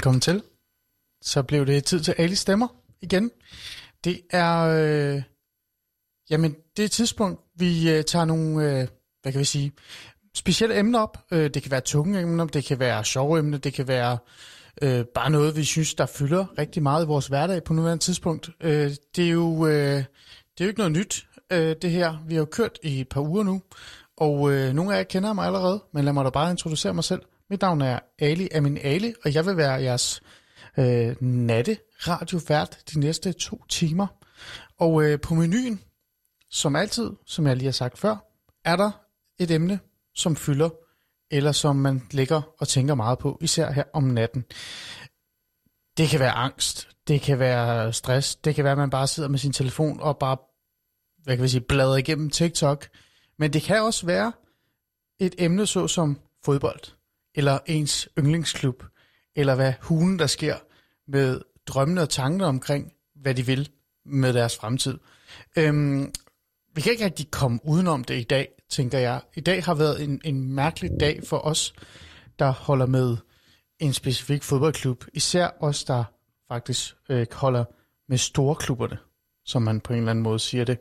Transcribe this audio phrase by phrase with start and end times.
[0.00, 0.42] Velkommen til.
[1.22, 2.68] Så blev det tid til Ali Stemmer
[3.02, 3.30] igen.
[4.04, 5.22] Det er, øh,
[6.30, 8.88] jamen, det er et tidspunkt, vi øh, tager nogle, øh,
[9.22, 9.72] hvad kan vi sige,
[10.34, 11.18] specielle emner op.
[11.30, 14.18] Øh, det kan være tunge emner, det kan være sjove emner, det kan være
[14.82, 18.50] øh, bare noget, vi synes, der fylder rigtig meget i vores hverdag på nuværende tidspunkt.
[18.60, 19.96] Øh, det, er jo, øh,
[20.54, 22.24] det er jo ikke noget nyt, øh, det her.
[22.26, 23.62] Vi har jo kørt i et par uger nu,
[24.16, 27.04] og øh, nogle af jer kender mig allerede, men lad mig da bare introducere mig
[27.04, 27.22] selv.
[27.50, 30.22] Mit navn er Ali Amin Ali, og jeg vil være jeres
[30.78, 31.78] øh, natte
[32.08, 34.06] radiovært de næste to timer.
[34.78, 35.80] Og øh, på menuen,
[36.50, 38.16] som altid, som jeg lige har sagt før,
[38.64, 38.90] er der
[39.38, 39.80] et emne,
[40.14, 40.70] som fylder,
[41.30, 44.44] eller som man ligger og tænker meget på, især her om natten.
[45.96, 49.28] Det kan være angst, det kan være stress, det kan være, at man bare sidder
[49.28, 50.36] med sin telefon og bare,
[51.22, 52.88] hvad kan vi sige, bladrer igennem TikTok.
[53.38, 54.32] Men det kan også være
[55.20, 56.99] et emne så som fodbold,
[57.34, 58.84] eller ens yndlingsklub,
[59.36, 60.56] eller hvad hulen der sker
[61.08, 63.68] med drømmene og tankerne omkring, hvad de vil
[64.04, 64.98] med deres fremtid.
[65.56, 66.12] Øhm,
[66.74, 69.20] vi kan ikke rigtig komme udenom det i dag, tænker jeg.
[69.34, 71.74] I dag har været en, en mærkelig dag for os,
[72.38, 73.16] der holder med
[73.78, 75.04] en specifik fodboldklub.
[75.14, 76.04] Især os, der
[76.48, 77.64] faktisk øh, holder
[78.08, 78.98] med store klubberne,
[79.44, 80.78] som man på en eller anden måde siger det.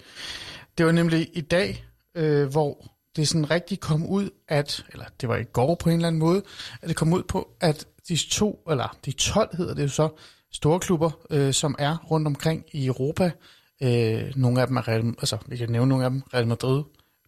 [0.78, 5.30] Det var nemlig i dag, øh, hvor det sådan rigtig kom ud, at, eller det
[5.30, 6.44] var i går på en eller anden måde,
[6.82, 10.10] at det kom ud på, at de to, eller de 12 hedder det jo så,
[10.52, 13.32] store klubber, øh, som er rundt omkring i Europa.
[13.84, 16.84] Øh, nogle af dem er Real, altså vi kan nævne nogle af dem, Real Madrid,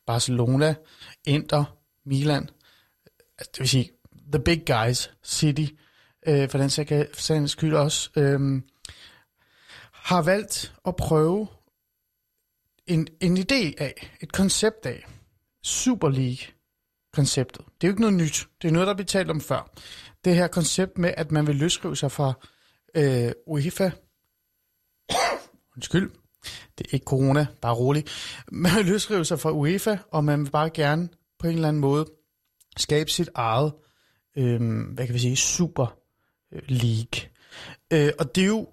[0.06, 0.76] Barcelona,
[1.26, 2.50] Inter, Milan,
[3.38, 3.92] altså, det vil sige
[4.34, 5.66] the big guys, City,
[6.28, 8.62] øh, for den sags skyld også, øh,
[9.92, 11.48] har valgt at prøve
[12.88, 15.08] en, en idé af, et koncept af,
[15.64, 17.66] Super League-konceptet.
[17.66, 18.48] Det er jo ikke noget nyt.
[18.62, 19.72] Det er noget, der er talt om før.
[20.26, 22.34] Det her koncept med, at man vil løsrive sig fra
[22.96, 23.90] øh, UEFA.
[25.76, 26.12] Undskyld.
[26.78, 28.06] Det er ikke corona, bare rolig.
[28.52, 31.82] Man vil løsrive sig fra UEFA, og man vil bare gerne på en eller anden
[31.82, 32.06] måde
[32.78, 33.74] skabe sit eget,
[34.38, 35.98] øh, hvad kan vi sige, Super
[36.52, 37.30] øh, League.
[37.94, 38.68] Øh, og det er jo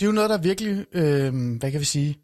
[0.00, 2.18] det er jo noget, der virkelig, øh, hvad kan vi sige,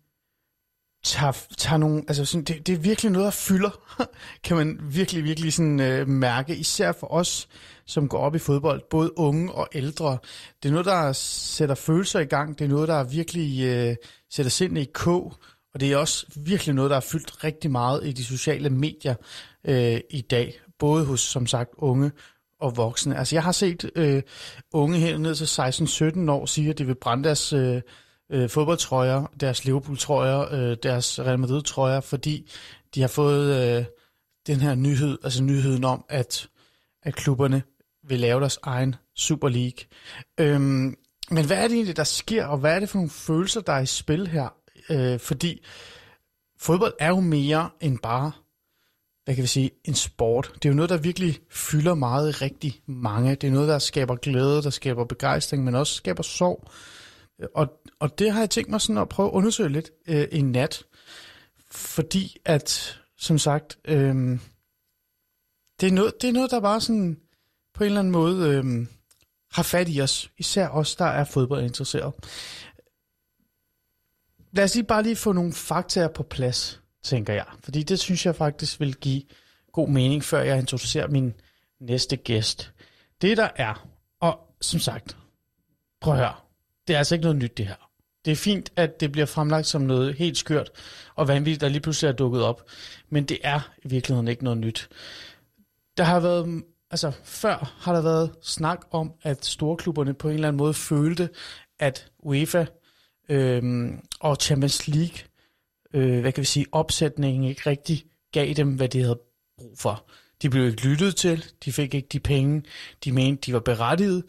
[1.02, 3.70] tager, tager nogle, altså sådan, det, det er virkelig noget, der fylder,
[4.44, 7.48] kan man virkelig, virkelig sådan øh, mærke, især for os,
[7.86, 10.18] som går op i fodbold, både unge og ældre.
[10.62, 13.96] Det er noget, der sætter følelser i gang, det er noget, der virkelig øh,
[14.30, 15.34] sætter sindene i kog,
[15.74, 19.14] og det er også virkelig noget, der har fyldt rigtig meget i de sociale medier
[19.64, 22.10] øh, i dag, både hos, som sagt, unge
[22.60, 23.18] og voksne.
[23.18, 24.22] Altså jeg har set øh,
[24.72, 27.52] unge her ned til 16-17 år sige, at de vil brænde deres...
[27.52, 27.82] Øh,
[28.30, 32.50] øh, fodboldtrøjer, deres Liverpool-trøjer, øh, deres Real Madrid-trøjer, fordi
[32.94, 33.84] de har fået øh,
[34.46, 36.48] den her nyhed, altså nyheden om, at,
[37.02, 37.62] at klubberne
[38.08, 39.84] vil lave deres egen Super League.
[40.40, 40.96] Øhm,
[41.30, 43.72] men hvad er det egentlig, der sker, og hvad er det for nogle følelser, der
[43.72, 44.48] er i spil her?
[44.90, 45.64] Øh, fordi
[46.60, 48.32] fodbold er jo mere end bare,
[49.24, 50.50] hvad kan vi sige, en sport.
[50.54, 53.34] Det er jo noget, der virkelig fylder meget rigtig mange.
[53.34, 56.70] Det er noget, der skaber glæde, der skaber begejstring, men også skaber sorg.
[57.54, 60.42] Og, og det har jeg tænkt mig sådan at prøve at undersøge lidt øh, i
[60.42, 60.84] nat,
[61.70, 64.14] fordi at, som sagt, øh,
[65.80, 67.20] det, er noget, det er noget, der bare sådan
[67.74, 68.86] på en eller anden måde øh,
[69.52, 72.14] har fat i os, især os, der er fodboldinteresseret.
[74.52, 78.26] Lad os lige bare lige få nogle fakta på plads, tænker jeg, fordi det synes
[78.26, 79.22] jeg faktisk vil give
[79.72, 81.34] god mening, før jeg introducerer min
[81.80, 82.72] næste gæst.
[83.22, 83.88] Det der er,
[84.20, 85.16] og som sagt,
[86.00, 86.34] prøv at høre,
[86.88, 87.90] det er altså ikke noget nyt, det her.
[88.24, 90.70] Det er fint, at det bliver fremlagt som noget helt skørt
[91.14, 92.62] og vanvittigt, der lige pludselig er dukket op.
[93.08, 94.88] Men det er i virkeligheden ikke noget nyt.
[95.96, 100.48] Der har været, altså før har der været snak om, at storklubberne på en eller
[100.48, 101.28] anden måde følte,
[101.78, 102.64] at UEFA
[103.28, 103.90] øh,
[104.20, 105.18] og Champions League,
[105.94, 109.20] øh, hvad kan vi sige, opsætningen ikke rigtig gav dem, hvad de havde
[109.58, 110.06] brug for.
[110.42, 112.62] De blev ikke lyttet til, de fik ikke de penge,
[113.04, 114.24] de mente, de var berettiget,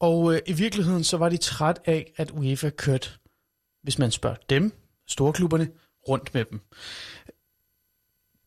[0.00, 3.10] og øh, i virkeligheden så var de træt af, at UEFA kørte,
[3.82, 4.72] hvis man spørger dem,
[5.06, 5.68] storklubberne,
[6.08, 6.60] rundt med dem.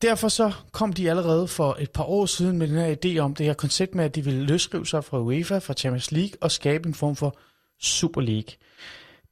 [0.02, 3.34] Derfor så kom de allerede for et par år siden med den her idé om
[3.34, 6.50] det her koncept med, at de ville løsrive sig fra UEFA, fra Champions League og
[6.50, 7.38] skabe en form for
[7.80, 8.54] Super League.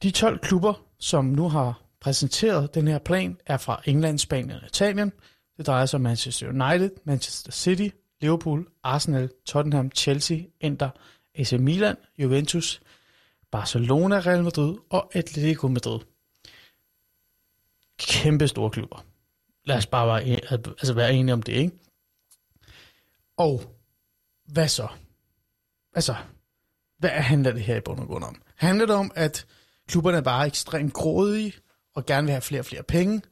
[0.02, 4.66] De 12 klubber, som nu har præsenteret den her plan, er fra England, Spanien og
[4.66, 5.12] Italien.
[5.56, 7.88] Det drejer sig om Manchester United, Manchester City,
[8.20, 10.90] Liverpool, Arsenal, Tottenham, Chelsea, Inter,
[11.34, 12.82] AC Milan, Juventus,
[13.50, 16.00] Barcelona, Real Madrid og Atletico Madrid.
[17.98, 19.04] Kæmpe store klubber.
[19.64, 21.78] Lad os bare være, altså være enige om det, ikke?
[23.36, 23.62] Og
[24.44, 24.88] hvad så?
[25.94, 26.14] Altså,
[26.98, 28.42] hvad handler det her i bund og grund om?
[28.56, 29.46] Handler det om, at
[29.88, 31.52] klubberne er bare ekstremt grådige
[31.94, 33.22] og gerne vil have flere og flere penge?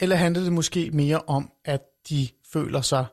[0.00, 3.06] Eller handler det måske mere om, at de føler sig,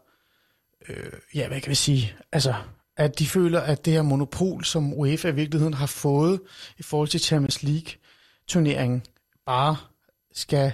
[0.90, 2.54] øh, ja, hvad kan vi sige, altså,
[2.98, 6.42] at de føler, at det her monopol, som UEFA i virkeligheden har fået
[6.78, 9.04] i forhold til Champions League-turneringen,
[9.46, 9.78] bare
[10.34, 10.72] skal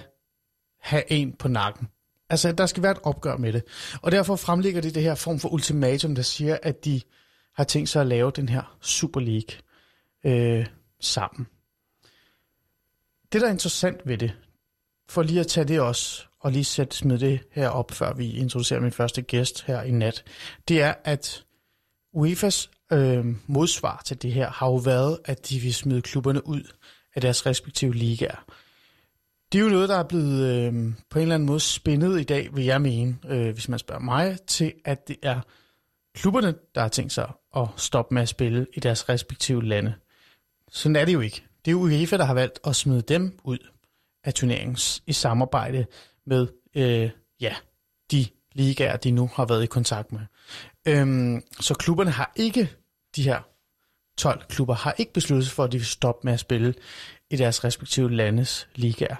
[0.80, 1.88] have en på nakken.
[2.30, 3.62] Altså, der skal være et opgør med det.
[4.02, 7.00] Og derfor fremlægger de det her form for ultimatum, der siger, at de
[7.54, 9.56] har tænkt sig at lave den her Super League
[10.24, 10.66] øh,
[11.00, 11.46] sammen.
[13.32, 14.32] Det, der er interessant ved det,
[15.08, 18.30] for lige at tage det også, og lige sætte smide det her op, før vi
[18.30, 20.24] introducerer min første gæst her i nat,
[20.68, 21.44] det er, at
[22.16, 26.62] UEFA's øh, modsvar til det her har jo været, at de vil smide klubberne ud
[27.14, 28.44] af deres respektive ligaer.
[29.52, 30.72] Det er jo noget, der er blevet øh,
[31.10, 34.02] på en eller anden måde spændet i dag, vil jeg mene, øh, hvis man spørger
[34.02, 35.40] mig, til at det er
[36.14, 39.94] klubberne, der har tænkt sig at stoppe med at spille i deres respektive lande.
[40.70, 41.44] Sådan er det jo ikke.
[41.64, 43.58] Det er UEFA, der har valgt at smide dem ud
[44.24, 44.76] af turneringen
[45.06, 45.86] i samarbejde
[46.26, 47.10] med øh,
[47.40, 47.54] ja,
[48.54, 50.20] ligaer, de nu har været i kontakt med.
[50.86, 52.70] Øhm, så klubberne har ikke,
[53.16, 53.40] de her
[54.16, 56.74] 12 klubber, har ikke besluttet sig for, at de vil stoppe med at spille
[57.30, 59.16] i deres respektive landes ligaer.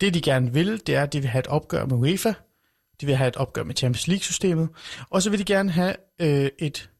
[0.00, 2.32] Det de gerne vil, det er, at de vil have et opgør med UEFA,
[3.00, 4.68] de vil have et opgør med Champions League-systemet,
[5.10, 6.90] og så vil de gerne have øh, et,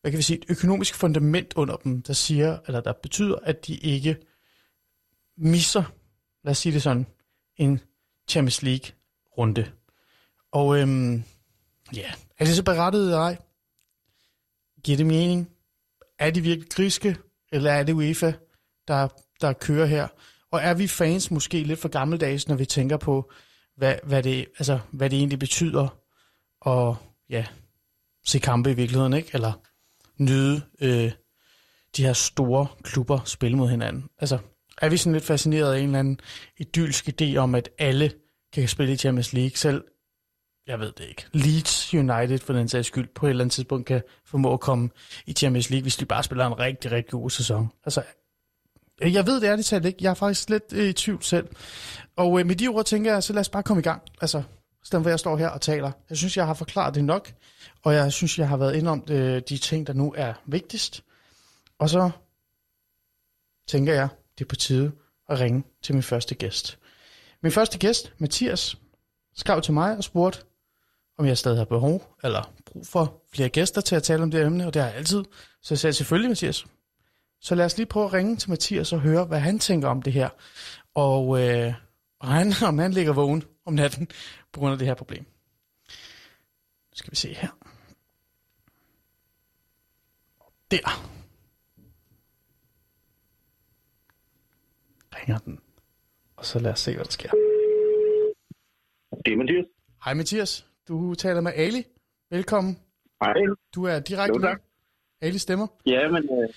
[0.00, 3.66] hvad kan vi sige, et økonomisk fundament under dem, der siger, eller der betyder, at
[3.66, 4.16] de ikke
[5.36, 5.82] misser,
[6.44, 7.06] lad os sige det sådan,
[7.56, 7.80] en
[8.28, 9.72] Champions League-runde.
[10.54, 11.24] Og øhm,
[11.96, 13.36] ja, er det så berettet eller ej?
[14.84, 15.50] Giver det mening?
[16.18, 17.16] Er de virkelig griske,
[17.52, 18.32] eller er det UEFA,
[18.88, 19.08] der,
[19.40, 20.08] der kører her?
[20.50, 23.30] Og er vi fans måske lidt for gammeldags, når vi tænker på,
[23.76, 25.88] hvad, hvad, det, altså, hvad det egentlig betyder
[26.66, 26.94] at
[27.30, 27.46] ja,
[28.26, 29.30] se kampe i virkeligheden, ikke?
[29.32, 29.52] Eller
[30.18, 31.12] nyde øh,
[31.96, 34.08] de her store klubber spille mod hinanden.
[34.18, 34.38] Altså,
[34.82, 36.20] er vi sådan lidt fascineret af en eller anden
[36.58, 38.12] idylsk idé om, at alle
[38.52, 39.84] kan spille i Champions League, selv
[40.66, 43.86] jeg ved det ikke, Leeds United for den sags skyld, på et eller andet tidspunkt
[43.86, 44.90] kan formå at komme
[45.26, 47.72] i Champions League, hvis de bare spiller en rigtig, rigtig god sæson.
[47.84, 48.02] Altså,
[49.00, 49.98] jeg ved det ærligt talt ikke.
[50.00, 51.48] Jeg er faktisk lidt øh, i tvivl selv.
[52.16, 54.02] Og øh, med de ord tænker jeg, så lad os bare komme i gang.
[54.20, 54.42] Altså,
[54.82, 55.92] stedet for jeg står her og taler.
[56.10, 57.32] Jeg synes, jeg har forklaret det nok,
[57.82, 61.04] og jeg synes, jeg har været inde om øh, de ting, der nu er vigtigst.
[61.78, 62.10] Og så
[63.68, 64.08] tænker jeg,
[64.38, 64.92] det er på tide
[65.28, 66.78] at ringe til min første gæst.
[67.42, 68.76] Min første gæst, Mathias,
[69.36, 70.38] skrev til mig og spurgte,
[71.18, 74.46] om jeg stadig har behov eller brug for flere gæster til at tale om det
[74.46, 75.24] emne, og det har jeg altid.
[75.62, 76.66] Så jeg sagde selvfølgelig, Mathias.
[77.40, 80.02] Så lad os lige prøve at ringe til Mathias og høre, hvad han tænker om
[80.02, 80.28] det her.
[80.94, 81.74] Og, øh,
[82.18, 84.08] og han, om han ligger vågen om natten
[84.52, 85.24] på grund af det her problem.
[86.90, 87.48] Nu skal vi se her.
[90.70, 91.14] Der.
[95.16, 95.60] Ringer den.
[96.36, 97.30] Og så lad os se, hvad der sker.
[99.24, 99.64] Det er Mathias.
[100.04, 100.66] Hej Mathias.
[100.88, 101.84] Du taler med Ali.
[102.30, 102.78] Velkommen.
[103.22, 103.34] Hej.
[103.74, 104.58] Du er direkte Jo, tak.
[105.20, 105.28] med.
[105.28, 105.66] Ali stemmer.
[105.86, 106.48] Ja, men øh,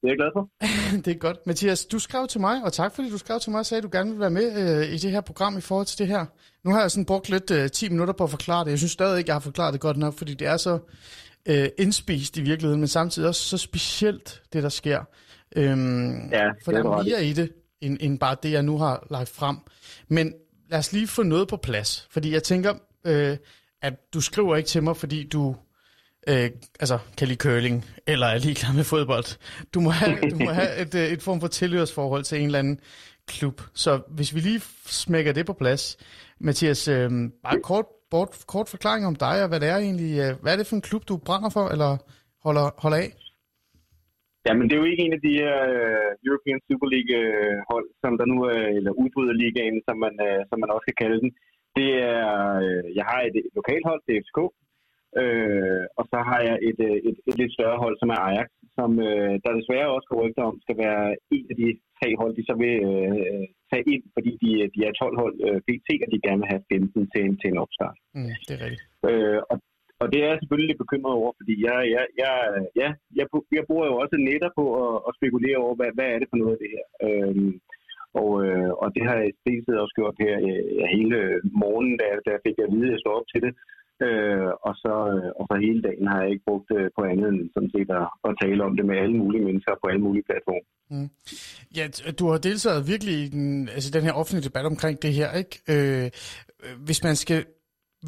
[0.00, 0.48] det er jeg glad for.
[1.04, 1.46] det er godt.
[1.46, 3.84] Mathias, du skrev til mig, og tak fordi du skrev til mig og sagde, at
[3.84, 6.26] du gerne vil være med øh, i det her program i forhold til det her.
[6.64, 8.70] Nu har jeg sådan brugt lidt øh, 10 minutter på at forklare det.
[8.70, 10.78] Jeg synes stadig ikke, jeg har forklaret det godt nok, fordi det er så
[11.46, 15.04] øh, indspist i virkeligheden, men samtidig også så specielt, det der sker.
[15.56, 18.62] Øhm, Ja, for det der er er mere i det, end, end bare det, jeg
[18.62, 19.56] nu har lagt frem.
[20.08, 20.34] Men
[20.70, 22.74] lad os lige få noget på plads, fordi jeg tænker,
[23.06, 23.36] øh,
[23.82, 25.56] at du skriver ikke til mig, fordi du
[26.28, 29.28] øh, altså, kan lide curling, eller er ligeglad med fodbold.
[29.74, 32.58] Du må have, du må have et, øh, et form for tilhørsforhold til en eller
[32.58, 32.80] anden
[33.26, 33.60] klub.
[33.74, 35.82] Så hvis vi lige smækker det på plads,
[36.40, 37.10] Mathias, øh,
[37.44, 40.56] bare kort, bort, kort forklaring om dig, og hvad det er egentlig, øh, hvad er
[40.56, 41.90] det for en klub, du brænder for, eller
[42.44, 43.10] holder, holder af?
[44.46, 47.86] Jamen, det er jo ikke en af de her øh, European Super League øh, hold,
[48.02, 51.30] som der nu er, eller udbryderligaen, som man, øh, som man også kan kalde den.
[51.78, 52.28] Det er,
[52.64, 54.40] øh, jeg har et lokalhold, det er FCK,
[55.22, 58.48] øh, og så har jeg et, øh, et, et lidt større hold, som er Ajax,
[58.78, 61.04] som øh, der desværre også går rygter om, skal være
[61.36, 64.92] en af de tre hold, de så vil øh, tage ind, fordi de, de er
[64.92, 67.98] 12 hold øh, BT, og de gerne vil have 15 til en, til en opstart.
[68.16, 68.84] Mm, det er rigtigt.
[69.10, 69.56] Øh, og,
[70.02, 72.34] og det er jeg selvfølgelig lidt bekymret over, fordi jeg, jeg, jeg,
[72.80, 72.88] ja,
[73.18, 73.26] jeg,
[73.58, 76.38] jeg bruger jo også netop på at, at spekulere over, hvad, hvad er det for
[76.42, 76.86] noget af det her.
[77.06, 77.52] Øhm,
[78.20, 79.34] og, øh, og det har jeg i
[79.82, 81.18] også gjort her øh, hele
[81.62, 83.52] morgenen, da, da jeg fik at vide, at jeg stod op til det.
[84.06, 87.28] Øh, og, så, øh, og så hele dagen har jeg ikke brugt øh, på andet
[87.32, 90.26] end sådan set at, at tale om det med alle mulige mennesker på alle mulige
[90.28, 90.66] platforme.
[90.92, 91.08] Mm.
[91.76, 91.84] Ja,
[92.20, 95.54] du har deltaget virkelig i den, altså den her offentlige debat omkring det her, ikke?
[95.72, 96.06] Øh,
[96.86, 97.40] hvis man skal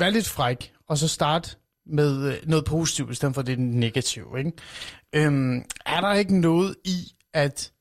[0.01, 1.49] være lidt fræk, og så starte
[1.87, 4.39] med øh, noget positivt, i stedet for det negative.
[4.39, 4.53] Ikke?
[5.17, 5.57] Øhm,
[5.87, 6.99] er der ikke noget i,
[7.33, 7.73] at,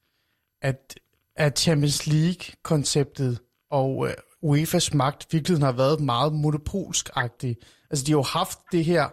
[0.62, 1.00] at,
[1.36, 3.40] at Champions League-konceptet
[3.72, 4.14] og øh,
[4.46, 7.56] UEFA's magt virkelig har været meget monopolsk-agtig?
[7.90, 9.10] Altså, de har jo haft det her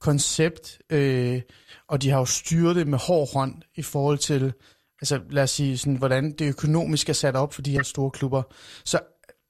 [0.00, 1.42] koncept, øh,
[1.88, 4.52] og de har jo styret det med hård hånd i forhold til,
[5.00, 8.10] altså lad os sige, sådan, hvordan det økonomisk er sat op for de her store
[8.10, 8.42] klubber.
[8.84, 9.00] Så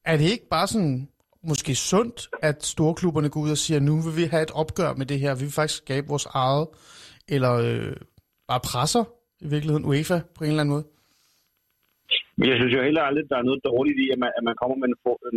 [0.05, 1.09] er det ikke bare sådan
[1.45, 5.07] måske sundt, at storklubberne går ud og siger, nu vil vi have et opgør med
[5.07, 6.69] det her, vi vil faktisk skabe vores eget,
[7.29, 7.97] eller øh,
[8.49, 9.05] bare presser
[9.41, 10.85] i virkeligheden UEFA på en eller anden måde?
[12.39, 14.45] Men jeg synes jo heller aldrig, at der er noget dårligt i, at man, at
[14.49, 14.89] man kommer med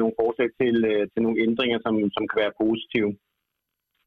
[0.01, 3.11] nogle forslag til, øh, til nogle ændringer, som, som kan være positive.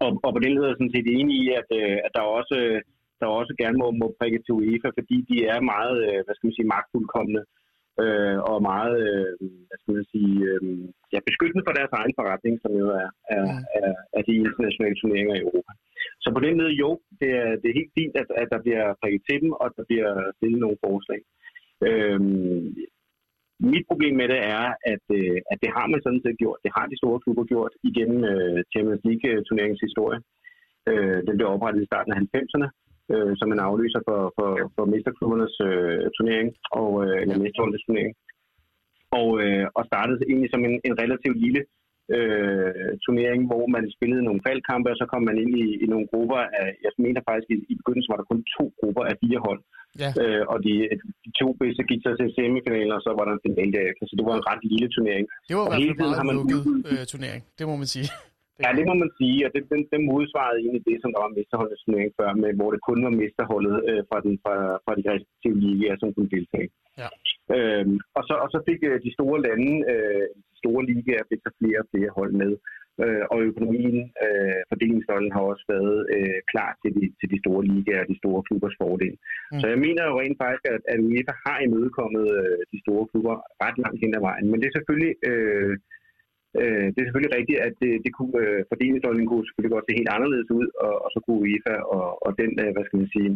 [0.04, 2.24] Og, og på den led er jeg sådan set enig i, at, øh, at der
[2.38, 2.58] også
[3.20, 6.46] der også gerne må, må prikke til UEFA, fordi de er meget, øh, hvad skal
[6.46, 7.42] man sige, magtfuldkommende
[8.02, 9.32] øh, og meget, øh,
[9.68, 10.62] hvad skal man sige, øh,
[11.12, 13.44] ja, beskyttende for deres egen forretning, som jo er, er,
[13.80, 15.72] er, er de internationale turneringer i Europa.
[16.22, 18.84] Så på den måde, jo, det er, det er helt fint, at, at der bliver
[19.00, 21.20] prikket til dem, og der bliver stillet nogle forslag.
[21.88, 22.20] Øh,
[23.72, 26.58] mit problem med det er, at, øh, at det har man sådan set gjort.
[26.64, 30.20] Det har de store klubber gjort igennem øh, Champions League-turneringens historie.
[30.88, 32.68] Øh, den blev oprettet i starten af 90'erne
[33.12, 36.48] øh, som en aflyser for, for, for mesterklubbernes øh, turnering,
[36.80, 38.14] og, øh, eller mesterholdenes turnering.
[39.20, 41.62] Og, øh, og startede egentlig som en, en relativt lille
[42.16, 46.06] øh, turnering, hvor man spillede nogle faldkampe, og så kom man ind i, i nogle
[46.12, 49.40] grupper af, jeg mener faktisk, i, i begyndelsen var der kun to grupper af fire
[49.46, 49.60] hold.
[50.02, 50.10] Ja.
[50.22, 50.72] Øh, og de,
[51.24, 54.14] de to bedste gik så til semifinaler, og så var der en finale derefter, så
[54.18, 55.24] det var en ret lille turnering.
[55.48, 56.60] Det var i hvert fald meget har man lukket
[56.90, 58.08] øh, turnering, det må man sige.
[58.64, 61.36] Ja, det må man sige, og det, den, den modsvarede egentlig det, som der var
[61.38, 65.02] mesterholdets turnering før, med, hvor det kun var mesterholdet øh, fra, den, fra, fra de
[65.14, 66.68] respektive ligaer, som kunne deltage.
[67.02, 67.08] Ja.
[67.56, 71.42] Øhm, og, så, og så fik øh, de store lande, øh, de store ligaer, fik
[71.44, 72.52] så flere og flere hold med.
[73.04, 77.62] Øh, og økonomien, øh, fordelingsnøglen har også været øh, klar til de, til de store
[77.70, 79.14] ligaer og de store klubbers fordel.
[79.52, 79.60] Mm.
[79.60, 83.36] Så jeg mener jo rent faktisk, at, at UEFA har imødekommet øh, de store klubber
[83.64, 84.46] ret langt hen ad vejen.
[84.50, 85.14] Men det er selvfølgelig...
[85.30, 85.74] Øh,
[86.62, 89.98] Øh, det er selvfølgelig rigtigt, at det, det kunne, øh, fordelingsnøglen kunne selvfølgelig godt se
[90.00, 93.10] helt anderledes ud, og, og så kunne UEFA og, og den, øh, hvad skal man
[93.16, 93.32] sige,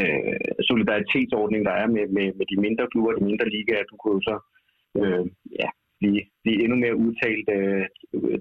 [0.00, 4.16] øh, solidaritetsordning, der er med, med, med de mindre klubber, de mindre ligaer, du kunne
[4.18, 4.36] jo så
[5.00, 5.24] øh,
[5.60, 5.68] ja,
[6.00, 7.84] blive, blive endnu mere udtalt øh,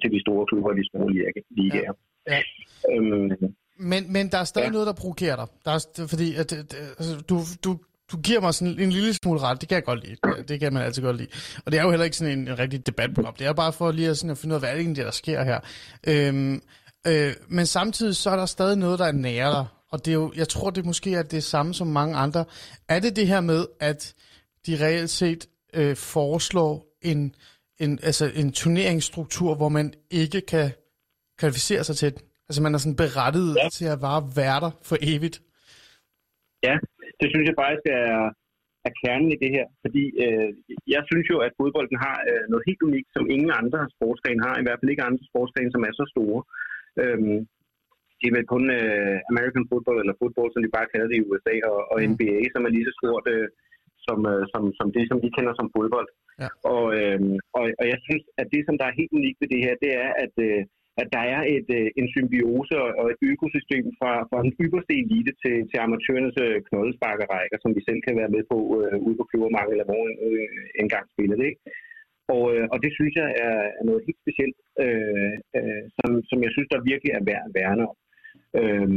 [0.01, 1.09] til de store klubber og de store
[1.59, 1.93] ligaer.
[2.31, 2.33] Ja.
[2.33, 2.39] Ja.
[2.91, 3.29] Øhm,
[3.91, 4.75] men, men der er stadig ja.
[4.75, 5.47] noget, der provokerer dig.
[5.65, 5.81] Der er,
[6.13, 6.49] fordi at,
[6.99, 7.71] altså, du, du
[8.11, 9.61] du giver mig sådan en lille smule ret.
[9.61, 10.43] Det kan jeg godt lide.
[10.47, 11.29] Det kan man altid godt lide.
[11.65, 13.33] Og det er jo heller ikke sådan en, en rigtig debatprogram.
[13.33, 15.05] Det er bare for lige at, sådan at finde ud af, hvad er det egentlig,
[15.05, 15.59] der sker her.
[16.07, 16.61] Øhm,
[17.07, 19.65] øh, men samtidig så er der stadig noget, der er nære dig.
[19.91, 22.45] Og det er jo, jeg tror, det måske er det samme som mange andre.
[22.87, 24.13] Er det det her med, at
[24.65, 27.35] de reelt set øh, foreslår en,
[27.79, 30.71] en, altså en turneringsstruktur, hvor man ikke kan
[31.39, 32.21] kvalificere sig til den?
[32.49, 33.69] Altså man er sådan berettiget ja.
[33.69, 35.41] til at være værter for evigt.
[36.63, 36.75] Ja,
[37.19, 38.13] det synes jeg faktisk er,
[38.87, 39.67] er kernen i det her.
[39.83, 40.49] Fordi øh,
[40.95, 44.55] jeg synes jo, at fodbolden har øh, noget helt unikt, som ingen andre sportsgrene har.
[44.55, 46.41] I hvert fald ikke andre sportsgrene, som er så store.
[47.01, 47.39] Øhm,
[48.19, 51.27] det er vel kun øh, American football, eller football, som de bare kalder det i
[51.29, 52.07] USA, og, og mm.
[52.11, 53.47] NBA, som er lige så stort øh,
[54.05, 56.09] som, øh, som, som det, som vi kender som fodbold.
[56.43, 56.49] Ja.
[56.73, 57.19] Og, øh,
[57.57, 59.91] og, og jeg synes, at det, som der er helt unikt ved det her, det
[60.03, 60.61] er, at øh,
[61.01, 65.33] at der er et, øh, en symbiose og et økosystem fra, fra den ypperste elite
[65.43, 69.25] til, til amatørernes øh, knoldesparkerækker, som vi selv kan være med på øh, ude på
[69.29, 71.61] klubbermarkedet, eller hvor øh, spiller det Ikke?
[72.35, 76.39] Og, øh, og det synes jeg er, er noget helt specielt, øh, øh, som, som
[76.45, 77.97] jeg synes, der virkelig er værd at værne om.
[78.59, 78.89] Øh,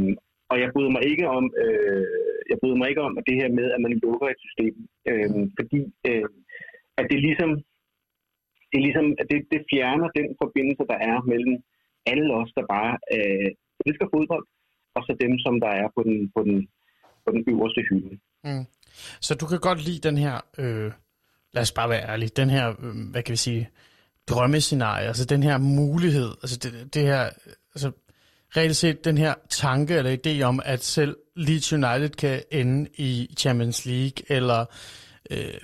[0.51, 2.05] og jeg bryder mig ikke om, øh,
[2.51, 4.75] jeg bryder mig ikke om at det her med, at man lukker et system,
[5.09, 6.27] øh, fordi øh,
[6.99, 7.51] at det ligesom,
[8.71, 11.55] det, ligesom, det, det fjerner den forbindelse, der er mellem
[12.11, 13.49] alle os, der bare øh,
[13.85, 14.45] elsker fodbold,
[14.95, 16.57] og så dem, som der er på den, på den,
[17.25, 18.19] på den øverste hylde.
[18.43, 18.65] Mm.
[19.21, 20.91] Så du kan godt lide den her, øh,
[21.53, 23.69] lad os bare være ærlig, den her, øh, hvad kan vi sige,
[24.29, 27.23] drømmescenarie, altså den her mulighed, altså det, det her,
[27.75, 27.91] altså
[28.57, 33.35] reelt set den her tanke eller idé om, at selv Leeds United kan ende i
[33.37, 34.67] Champions League, eller øh,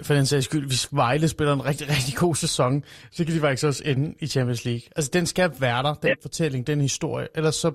[0.04, 3.39] for den sags skyld, hvis Vejle spiller en rigtig, rigtig god sæson, så kan de
[3.39, 4.86] faktisk også ende i Champions League.
[4.96, 6.16] Altså, den skal være der, den ja.
[6.22, 7.28] fortælling, den historie.
[7.36, 7.70] Ellers så,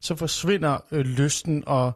[0.00, 1.86] så forsvinder øh, lysten og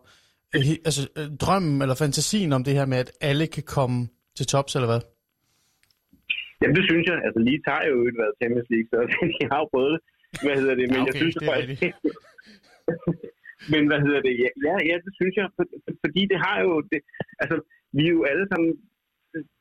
[0.54, 3.98] øh, altså, øh, drømmen eller fantasien om det her med, at alle kan komme
[4.36, 5.02] til tops, eller hvad?
[6.60, 7.16] Jamen, det synes jeg.
[7.26, 8.98] Altså, lige tager jo ikke været Champions League, så
[9.38, 10.00] de har jo prøvet det.
[10.44, 10.86] Hvad hedder det?
[10.92, 11.82] Men ja, okay, jeg synes det faktisk...
[13.72, 14.34] Men hvad hedder det?
[14.66, 15.46] Ja, ja, det synes jeg,
[16.04, 16.72] fordi det har jo...
[16.90, 17.00] Det,
[17.42, 17.56] altså,
[17.96, 18.68] vi er jo alle sammen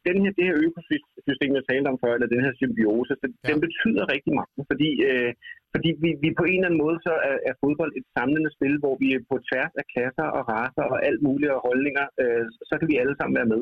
[0.08, 3.48] den her, det her økosystem, jeg talte om før, eller den her symbiose, den, ja.
[3.50, 5.34] den betyder rigtig meget, fordi øh,
[5.76, 8.76] Fordi vi, vi på en eller anden måde, så er, er fodbold et samlende spil,
[8.84, 12.88] hvor vi på tværs af klasser og raser og alt mulige holdninger, øh, så kan
[12.92, 13.62] vi alle sammen være med.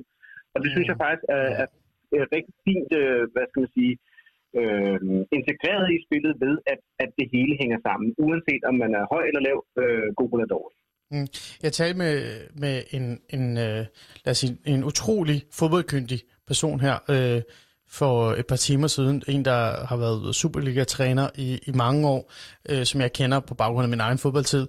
[0.54, 1.68] Og det synes jeg faktisk er, er,
[2.22, 3.94] er rigtig fint, øh, hvad skal man sige,
[4.60, 5.00] øh,
[5.38, 9.24] integreret i spillet ved, at, at det hele hænger sammen, uanset om man er høj
[9.30, 10.78] eller lav, øh, god eller dårlig.
[11.12, 11.28] Mm.
[11.64, 13.86] Jeg talte med, med en, en, øh,
[14.26, 17.42] lad os sige, en utrolig fodboldkyndig person her, øh,
[17.90, 19.24] for et par timer siden.
[19.28, 22.32] En, der har været Superliga-træner i, i mange år,
[22.70, 24.68] øh, som jeg kender på baggrund af min egen fodboldtid.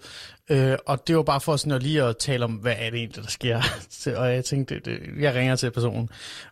[0.50, 2.98] Øh, og det var bare for sådan at lige at tale om, hvad er det
[2.98, 3.62] egentlig, der sker.
[4.20, 6.08] og jeg tænkte, det, det, jeg ringer til personen.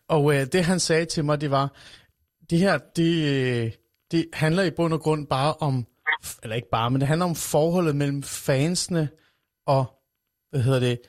[0.08, 1.72] Og øh, det han sagde til mig, det var,
[2.50, 3.78] det her, det,
[4.10, 5.86] det handler i bund og grund bare om,
[6.42, 9.08] eller ikke bare, men det handler om forholdet mellem fansene
[9.66, 9.86] og,
[10.50, 11.00] hvad hedder det,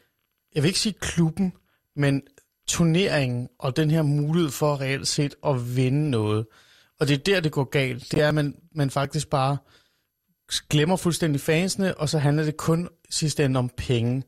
[0.56, 1.54] jeg vil ikke sige klubben,
[1.96, 2.22] men
[2.68, 6.46] turneringen og den her mulighed for reelt set at vinde noget.
[7.00, 8.12] Og det er der, det går galt.
[8.12, 9.58] Det er, at man, man faktisk bare
[10.70, 14.24] glemmer fuldstændig fansene, og så handler det kun sidst ende om penge.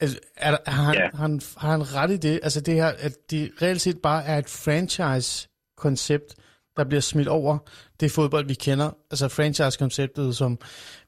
[0.00, 1.10] Altså, er, er, har, han, yeah.
[1.14, 2.40] har, han, har han ret i det?
[2.42, 6.34] Altså det her, at det reelt set bare er et franchise-koncept,
[6.76, 7.58] der bliver smidt over
[8.00, 8.90] det fodbold, vi kender.
[9.10, 10.58] Altså franchise-konceptet, som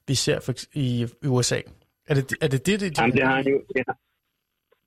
[0.08, 1.60] vi ser i USA.
[2.10, 3.84] Er det er det, det, det, Jamen, det har han jo, ja.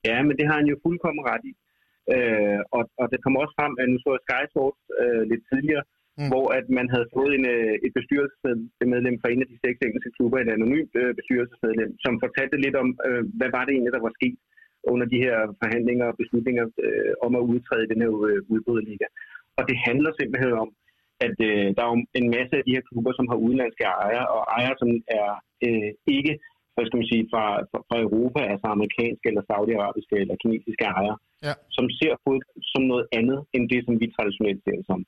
[0.10, 1.54] ja, men det har han jo fuldkommen ret i.
[2.14, 5.84] Øh, og, og det kom også frem, at nu så Sky Sports øh, lidt tidligere,
[6.20, 6.28] mm.
[6.32, 10.16] hvor at man havde fået en, øh, et bestyrelsesmedlem fra en af de seks engelske
[10.18, 14.08] klubber, et anonymt øh, bestyrelsesmedlem, som fortalte lidt om, øh, hvad var det egentlig, der
[14.08, 14.38] var sket
[14.92, 19.08] under de her forhandlinger og beslutninger øh, om at udtræde den her øh, udbryderliga.
[19.58, 20.70] Og det handler simpelthen om,
[21.28, 24.42] at øh, der er en masse af de her klubber, som har udenlandske ejere, og
[24.58, 25.30] ejere, som er
[25.68, 26.34] øh, ikke
[26.74, 27.46] hvad skal man sige, fra,
[27.90, 31.53] fra, Europa, altså amerikanske eller saudiarabiske eller kinesiske ejere, ja.
[31.75, 35.01] som ser fodbold som noget andet end det, som vi traditionelt ser som.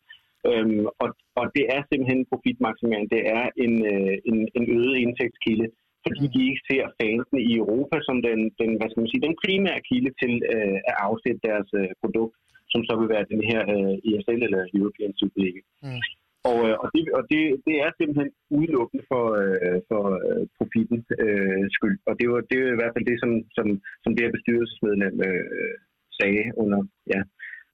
[0.50, 3.06] Øhm, og, og det er simpelthen profitmaksimering.
[3.15, 5.67] Det er en, øh, en, en øget indtægtskilde,
[6.06, 9.39] fordi de ikke ser fansene i Europa som den, den, hvad skal man sige, den
[9.43, 12.36] primære kilde til øh, at afsætte deres øh, produkt,
[12.71, 15.62] som så vil være den her øh, ESL eller European Super League.
[15.86, 16.02] Mm.
[16.49, 21.08] Og, øh, og, det, og det, det er simpelthen udelukkende for, øh, for øh, profitens
[21.25, 21.97] øh, skyld.
[22.10, 23.67] Og det var, det var i hvert fald det, som, som,
[24.04, 25.75] som det her bestyrelsesmedlem øh,
[26.19, 26.80] sagde under,
[27.13, 27.19] ja,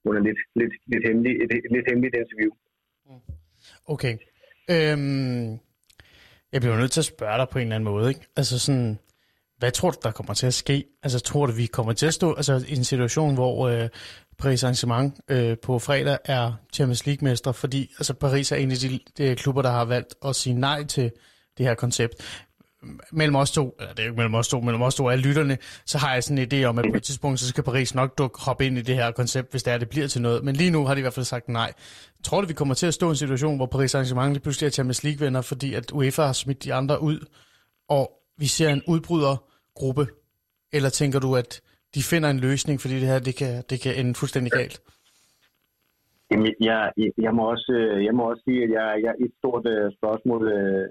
[0.08, 2.52] under lidt, lidt, lidt, hemmelig, et, et lidt hemmeligt interview.
[3.06, 3.22] Mm.
[3.94, 4.14] Okay.
[4.74, 5.48] Øhm,
[6.52, 8.08] jeg bliver nødt til at spørge dig på en eller anden måde.
[8.12, 8.24] Ikke?
[8.40, 8.98] Altså sådan,
[9.58, 10.84] hvad tror du, der kommer til at ske?
[11.02, 13.88] Altså tror du, vi kommer til at stå altså, i en situation, hvor øh,
[14.38, 19.00] Paris Saint-Germain øh, på fredag er Champions League-mestre, fordi altså, Paris er en af de,
[19.18, 21.10] de klubber, der har valgt at sige nej til
[21.58, 22.14] det her koncept
[23.12, 25.58] mellem os to, eller det er ikke mellem os to, mellem os to alle lytterne,
[25.86, 28.18] så har jeg sådan en idé om, at på et tidspunkt, så skal Paris nok
[28.18, 30.44] dukke hoppe ind i det her koncept, hvis det er, det bliver til noget.
[30.44, 31.72] Men lige nu har de i hvert fald sagt nej.
[32.24, 34.66] Tror du, vi kommer til at stå i en situation, hvor Paris Saint-Germain lige pludselig
[34.66, 37.26] er Champions League-vinder, fordi at UEFA har smidt de andre ud,
[37.88, 39.47] og vi ser en udbryder
[39.80, 40.04] gruppe?
[40.76, 41.50] Eller tænker du, at
[41.94, 44.76] de finder en løsning, fordi det her det kan, det kan ende fuldstændig galt?
[46.30, 46.80] Jamen, jeg,
[47.26, 49.86] jeg, må også, øh, jeg må også sige, at jeg, jeg er et stort øh,
[49.98, 50.86] spørgsmål øh,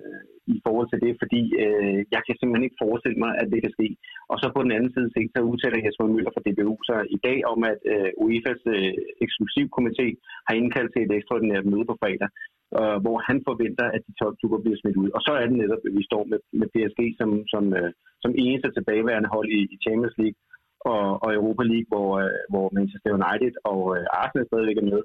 [0.56, 3.76] i forhold til det, fordi øh, jeg kan simpelthen ikke forestille mig, at det kan
[3.78, 3.88] ske.
[4.32, 7.38] Og så på den anden side så udtaler Jesper Møller fra DBU sig i dag
[7.54, 8.94] om, at øh, UEFA's øh,
[9.26, 10.08] eksklusivkomité
[10.48, 12.30] har indkaldt til et ekstraordinært møde på fredag,
[12.80, 15.10] uh, hvor han forventer, at de 12 klubber bliver smidt ud.
[15.18, 17.90] Og så er det netop, at vi står med, med PSG som, som, uh,
[18.24, 20.40] som eneste tilbageværende hold i, i Champions League
[20.92, 25.02] og, og Europa League, hvor, uh, hvor Manchester United og uh, Arsenal stadigvæk er med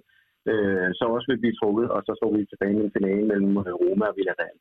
[0.50, 3.52] øh, så også vil blive trukket, og så står vi tilbage med en finale mellem
[3.62, 4.58] øh, Roma og Villarreal.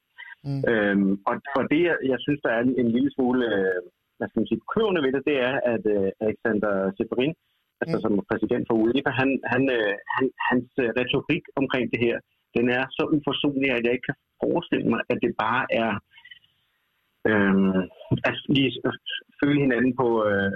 [0.48, 0.62] Mm.
[0.72, 3.82] Øhm, og for det, jeg synes, der er en, en lille smule øh,
[4.18, 7.34] hvad skal man sige, bekymrende ved det, det er, at øh, Alexander Seferin,
[7.82, 8.04] altså mm.
[8.04, 12.18] som præsident for UEFA, han, han, øh, han, hans øh, retorik omkring det her,
[12.56, 15.92] den er så uforsonlig, at jeg ikke kan forestille mig, at det bare er
[17.30, 17.82] øh,
[18.30, 18.72] at lige
[19.40, 20.52] føle hinanden på, øh,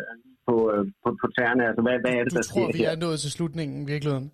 [0.47, 1.63] på, øh, på, på tæerne.
[1.69, 3.87] Altså, hvad, hvad er det, du der tror, sker vi er nået til slutningen i
[3.93, 4.27] virkeligheden?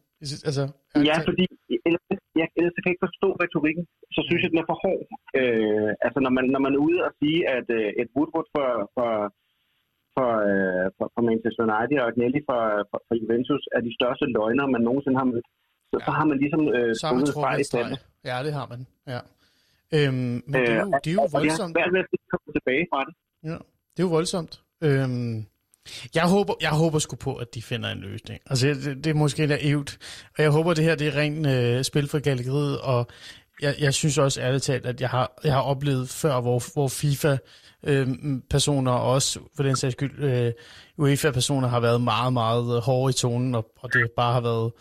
[0.50, 0.64] Altså,
[1.10, 1.46] ja, fordi
[1.88, 2.06] ellers,
[2.40, 3.84] jeg, ellers kan jeg ikke forstå retorikken.
[4.16, 5.04] Så synes jeg, den er for hård.
[5.40, 8.70] Øh, altså, når man, når man er ude og sige, at øh, et Woodward for,
[8.96, 9.12] for,
[10.16, 14.26] for, øh, for, for Manchester United og Nelly for, for, for Juventus er de største
[14.36, 15.48] løgner, man nogensinde har mødt,
[15.92, 16.06] så, ja.
[16.06, 18.00] så har man ligesom øh, så har man i stedet.
[18.26, 18.88] Ja, det har man.
[19.08, 19.20] Ja.
[19.94, 21.78] Øhm, men det er jo, det er jo voldsomt.
[21.78, 23.14] Jeg har at komme tilbage fra det.
[23.44, 23.58] Ja,
[23.94, 24.62] det er jo voldsomt.
[24.84, 25.46] Øhm,
[26.16, 28.42] jeg håber, jeg håber sgu på, at de finder en løsning.
[28.50, 29.98] Altså, det, det er måske naivt.
[30.38, 33.08] Og jeg håber, det her det er rent øh, spil for galleriet, og
[33.62, 36.88] jeg, jeg synes også ærligt talt, at jeg har, jeg har oplevet før, hvor, hvor
[36.88, 40.52] FIFA-personer, øh, og også for den sags skyld øh,
[40.98, 44.72] UEFA-personer, har været meget, meget øh, hårde i tonen, og, og det bare har været,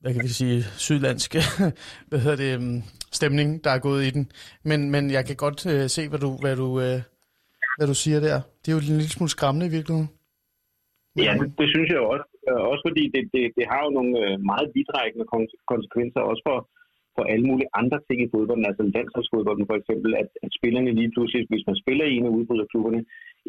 [0.00, 1.30] hvad kan vi sige, sydlandsk
[2.08, 2.78] hvad hedder det, øhm,
[3.18, 4.24] stemning, der er gået i den.
[4.68, 6.98] Men, men jeg kan godt øh, se, hvad du, hvad, du, øh,
[7.76, 8.36] hvad du siger der.
[8.60, 10.10] Det er jo en lille smule skræmmende i virkeligheden.
[11.26, 12.26] Ja, det, det synes jeg også.
[12.48, 15.26] Øh, også fordi det, det, det har jo nogle øh, meget vidtrækkende
[15.72, 16.58] konsekvenser, også for,
[17.16, 21.12] for alle mulige andre ting i fodbolden, altså landsholdsfodbolden for eksempel, at, at spillerne lige
[21.14, 23.00] pludselig, hvis man spiller i en af udbryderklubberne,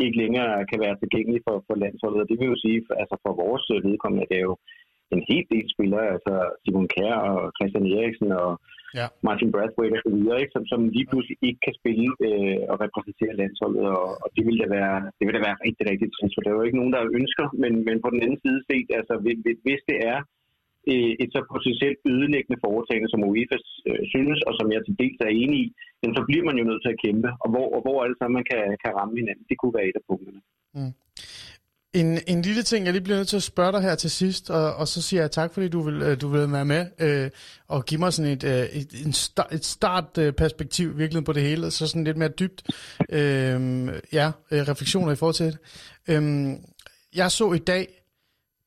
[0.04, 2.22] ikke længere kan være tilgængelige for, for landsholdet.
[2.22, 4.56] Og det vil jo sige, altså for vores øh, vedkommende, det er jo
[5.16, 8.52] en helt del spillere, altså Simon Kjær og Christian Eriksen og
[9.00, 9.08] ja.
[9.28, 10.56] Martin Brathwaite og så videre, ikke?
[10.56, 14.58] Som, som lige pludselig ikke kan spille øh, og repræsentere landsholdet, og, og det vil
[14.64, 16.96] da være, det vil da være rigtig, rigtig trist, for der er jo ikke nogen,
[16.96, 19.14] der ønsker, men, men på den anden side set, altså
[19.66, 20.20] hvis det er
[20.92, 23.58] øh, et så potentielt ødelæggende foretagende, som UEFA
[23.90, 25.68] øh, synes, og som jeg til dels er enig i,
[26.02, 28.18] men så bliver man jo nødt til at kæmpe, og hvor, og hvor er det
[28.20, 30.42] så, man kan, kan ramme hinanden, det kunne være et af punktene.
[30.78, 30.94] Mm.
[31.94, 34.50] En, en lille ting, jeg lige bliver nødt til at spørge dig her til sidst,
[34.50, 37.30] og, og så siger jeg tak, fordi du vil, øh, du vil være med øh,
[37.68, 41.72] og give mig sådan et, øh, et, en start, et startperspektiv virkelig på det hele,
[41.72, 42.64] så sådan lidt mere dybt
[43.10, 45.58] øh, ja, øh, refleksioner i forhold til det.
[46.08, 46.50] Øh,
[47.16, 48.04] jeg så i dag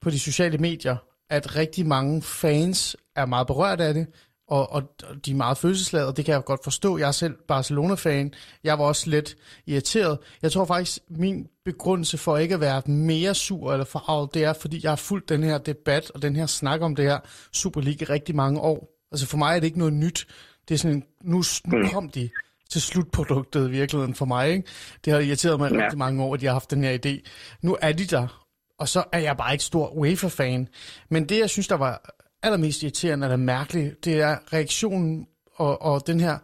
[0.01, 0.97] på de sociale medier,
[1.31, 4.07] at rigtig mange fans er meget berørt af det,
[4.53, 4.83] og, og
[5.27, 6.99] de er meget følelsesladede, og det kan jeg godt forstå.
[6.99, 8.35] Jeg er selv Barcelona-fan.
[8.65, 9.37] Jeg var også lidt
[9.67, 10.19] irriteret.
[10.43, 14.53] Jeg tror faktisk, min begrundelse for ikke at være mere sur eller forarvet, det er,
[14.53, 17.19] fordi jeg har fulgt den her debat og den her snak om det her
[17.53, 18.89] Super League i rigtig mange år.
[19.13, 20.27] Altså for mig er det ikke noget nyt.
[20.69, 21.89] Det er sådan, nu, nu mm.
[21.89, 22.31] kom de
[22.71, 24.51] til slutproduktet i virkeligheden for mig.
[24.51, 24.65] Ikke?
[25.05, 25.83] Det har irriteret mig ja.
[25.83, 27.29] rigtig mange år, at jeg har haft den her idé.
[27.63, 28.43] Nu er de der,
[28.79, 30.69] og så er jeg bare ikke stor UEFA-fan.
[31.09, 35.27] Men det, jeg synes, der var allermest irriterende eller mærkelig, det er reaktionen
[35.57, 36.35] og, og den her,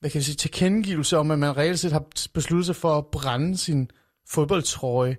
[0.00, 3.06] hvad kan jeg sige, tilkendegivelse om, at man reelt set har besluttet sig for at
[3.16, 3.80] brænde sin
[4.34, 5.16] fodboldtrøje.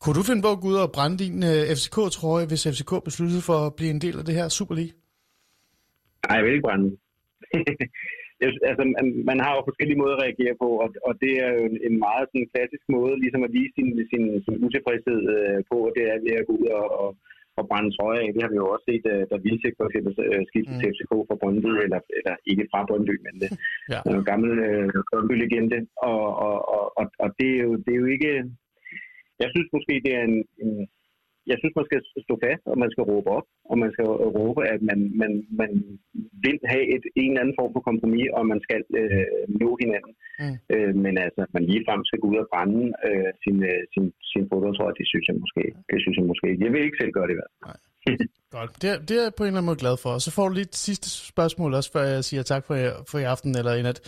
[0.00, 2.92] Kunne du finde på at gå ud og brænde din uh, øh, FCK-trøje, hvis FCK
[3.08, 4.94] besluttede for at blive en del af det her Super League?
[6.26, 6.88] Nej, jeg vil ikke brænde.
[8.70, 11.62] altså, man, man har jo forskellige måder at reagere på, og, og det er jo
[11.88, 15.92] en, meget sådan, klassisk måde ligesom at vise sin, sin, sin utilfredshed uh, på, og
[15.96, 17.08] det er ved at gå ud og, og
[17.58, 18.28] og brænde trøje af.
[18.34, 20.80] Det har vi jo også set, øh, da Vilsik for eksempel øh, skiftede mm.
[20.80, 23.50] til FCK fra Brøndby, eller, eller ikke fra Brøndby, men det
[23.92, 23.98] ja.
[24.08, 25.78] er en gammel øh, Brøndby-legende.
[26.10, 28.32] Og, og, og, og, og det, er jo, det er jo ikke...
[29.42, 30.72] Jeg synes måske, det er en, en
[31.50, 34.06] jeg synes, man skal stå fast, og man skal råbe op, og man skal
[34.38, 35.70] råbe, at man, man, man
[36.44, 39.26] vil have et, en eller anden form for kompromis, og man skal øh,
[39.60, 40.12] nå hinanden.
[40.42, 40.56] Mm.
[40.74, 44.44] Øh, men altså, man ligefrem skal gå ud og brænde øh, sin, øh, sin, sin
[44.50, 47.34] fodboldtrøje, det synes jeg måske det synes jeg måske Jeg vil ikke selv gøre det
[47.36, 47.80] i hvert fald.
[48.56, 48.70] Godt.
[48.82, 50.10] Det, er, det er jeg på en eller anden måde glad for.
[50.16, 52.74] Og så får du lige et sidste spørgsmål også, før jeg siger tak for,
[53.10, 53.98] for i aften eller i nat.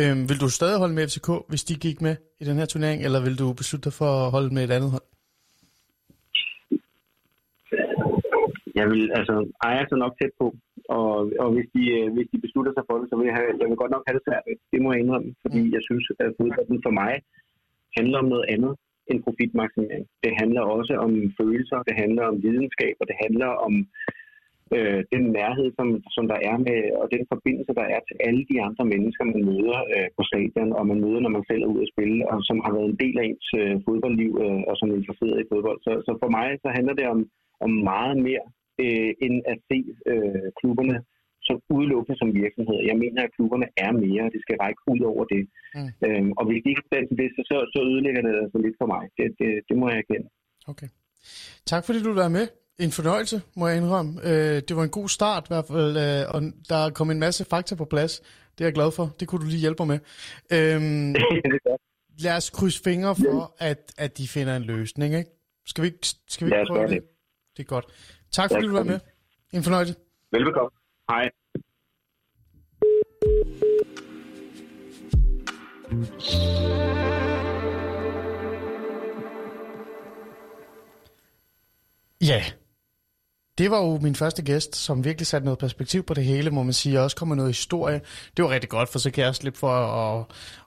[0.00, 3.04] Øhm, vil du stadig holde med FCK, hvis de gik med i den her turnering,
[3.04, 5.06] eller vil du beslutte dig for at holde med et andet hold?
[8.80, 9.34] Jeg vil, altså,
[9.68, 10.46] Ajax er nok tæt på,
[10.98, 11.12] og,
[11.42, 13.68] og hvis, de, øh, hvis de beslutter sig for det, så vil jeg, have, jeg
[13.68, 14.44] vil godt nok have det svært.
[14.72, 17.12] Det må jeg indrømme, fordi jeg synes, at fodbolden for mig
[17.98, 18.72] handler om noget andet
[19.10, 20.04] end profitmaksimering.
[20.24, 23.74] Det handler også om følelser, det handler om videnskab, og det handler om
[24.76, 28.42] øh, den nærhed, som, som der er med, og den forbindelse, der er til alle
[28.50, 31.72] de andre mennesker, man møder øh, på stadion, og man møder, når man selv er
[31.74, 34.74] ude at spille, og som har været en del af ens øh, fodboldliv, øh, og
[34.76, 35.78] som er interesseret i fodbold.
[35.86, 37.20] Så, så for mig, så handler det om,
[37.64, 38.46] om meget mere
[38.84, 39.78] øh, end at se
[40.12, 40.96] øh, klubberne
[41.48, 42.82] som udelukkende som virksomheder.
[42.90, 45.42] Jeg mener, at klubberne er mere, og det skal række ud over det.
[45.76, 45.90] Mm.
[46.06, 48.88] Øhm, og hvis de ikke er til det, så, så ødelægger det altså lidt for
[48.94, 49.02] mig.
[49.16, 50.28] Det, det, det må jeg erkende.
[50.72, 50.88] Okay.
[51.70, 52.46] Tak fordi du var med.
[52.86, 54.12] En fornøjelse, må jeg indrømme.
[54.28, 56.38] Øh, det var en god start i hvert fald, øh, og
[56.70, 58.12] der er kommet en masse fakta på plads.
[58.54, 59.06] Det er jeg glad for.
[59.20, 60.00] Det kunne du lige hjælpe mig med.
[60.56, 61.14] Øhm,
[62.24, 65.14] lad os krydse fingre for, at, at de finder en løsning.
[65.14, 65.30] Ikke?
[65.66, 65.90] Skal vi,
[66.34, 67.02] skal vi prøve det?
[67.56, 67.86] Det er godt.
[68.38, 69.00] Tak fordi du var med.
[69.52, 69.94] En fornøjelse.
[70.32, 70.70] Velbekomme.
[71.10, 71.30] Hej.
[82.20, 82.44] Ja,
[83.58, 86.62] det var jo min første gæst, som virkelig satte noget perspektiv på det hele, må
[86.62, 87.00] man sige.
[87.00, 88.00] Også kommer noget historie.
[88.36, 90.24] Det var rigtig godt, for så kan jeg slippe for at,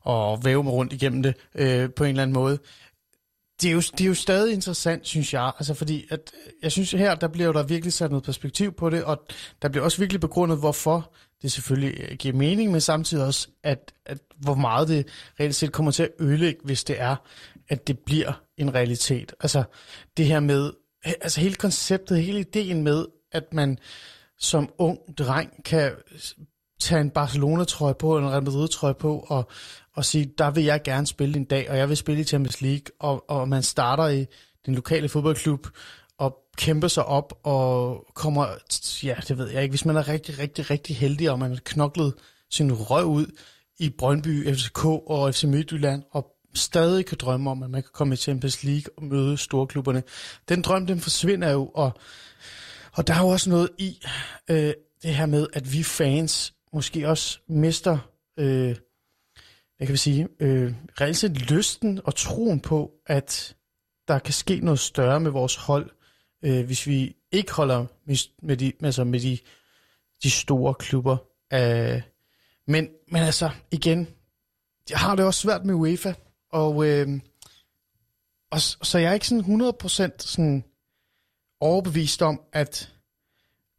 [0.08, 2.60] at, at væve mig rundt igennem det øh, på en eller anden måde
[3.62, 5.52] det er, jo, det er jo stadig interessant, synes jeg.
[5.60, 8.90] Altså fordi, at øh, jeg synes her, der bliver der virkelig sat noget perspektiv på
[8.90, 9.26] det, og
[9.62, 13.94] der bliver også virkelig begrundet, hvorfor det selvfølgelig øh, giver mening, men samtidig også, at,
[14.06, 15.08] at hvor meget det
[15.40, 17.16] reelt set kommer til at ødelægge, hvis det er,
[17.70, 19.34] at det bliver en realitet.
[19.40, 19.64] Altså
[20.18, 20.72] det her med,
[21.04, 23.78] altså hele konceptet, hele ideen med, at man
[24.40, 25.92] som ung dreng kan
[26.80, 29.50] tage en Barcelona-trøje på, eller en Real Madrid-trøje på, og,
[29.96, 32.62] og sige, der vil jeg gerne spille en dag, og jeg vil spille i Champions
[32.62, 34.26] League, og, og man starter i
[34.66, 35.68] den lokale fodboldklub,
[36.18, 38.48] og kæmper sig op, og kommer,
[39.04, 41.60] ja, det ved jeg ikke, hvis man er rigtig, rigtig, rigtig heldig, og man har
[41.66, 42.14] knoklet
[42.50, 43.26] sin røv ud
[43.80, 48.14] i Brøndby, FCK og FC Midtjylland, og stadig kan drømme om, at man kan komme
[48.14, 50.04] i Champions League og møde storklubberne.
[50.50, 51.92] Den drøm, den forsvinder jo, og,
[52.94, 54.00] og der er jo også noget i
[54.50, 54.74] øh,
[55.04, 57.98] det her med, at vi fans måske også mister,
[58.40, 58.76] øh,
[59.82, 63.56] jeg kan sige, øh, reelt set lysten og troen på, at
[64.08, 65.90] der kan ske noget større med vores hold,
[66.44, 69.38] øh, hvis vi ikke holder med, med, de, altså med de,
[70.24, 71.18] de store klubber.
[71.54, 72.02] Øh,
[72.68, 74.08] men, men altså, igen,
[74.90, 76.14] jeg har det også svært med UEFA,
[76.52, 77.20] og, øh,
[78.52, 80.64] og så jeg er ikke sådan 100% sådan
[81.60, 82.94] overbevist om, at,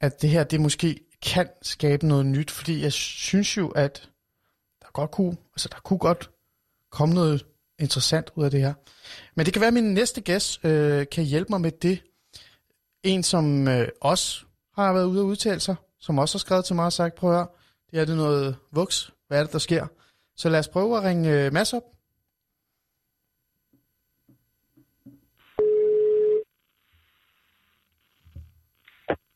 [0.00, 4.11] at det her, det måske kan skabe noget nyt, fordi jeg synes jo, at
[4.92, 6.30] godt kunne, altså der kunne godt
[6.90, 7.46] komme noget
[7.78, 8.74] interessant ud af det her.
[9.34, 12.02] Men det kan være, at min næste gæst øh, kan hjælpe mig med det.
[13.02, 16.76] En, som øh, også har været ude og udtale sig, som også har skrevet til
[16.76, 17.46] mig og sagt, prøv at høre,
[17.90, 19.86] det er det noget vuks, hvad er det, der sker?
[20.36, 21.82] Så lad os prøve at ringe øh, Mads op.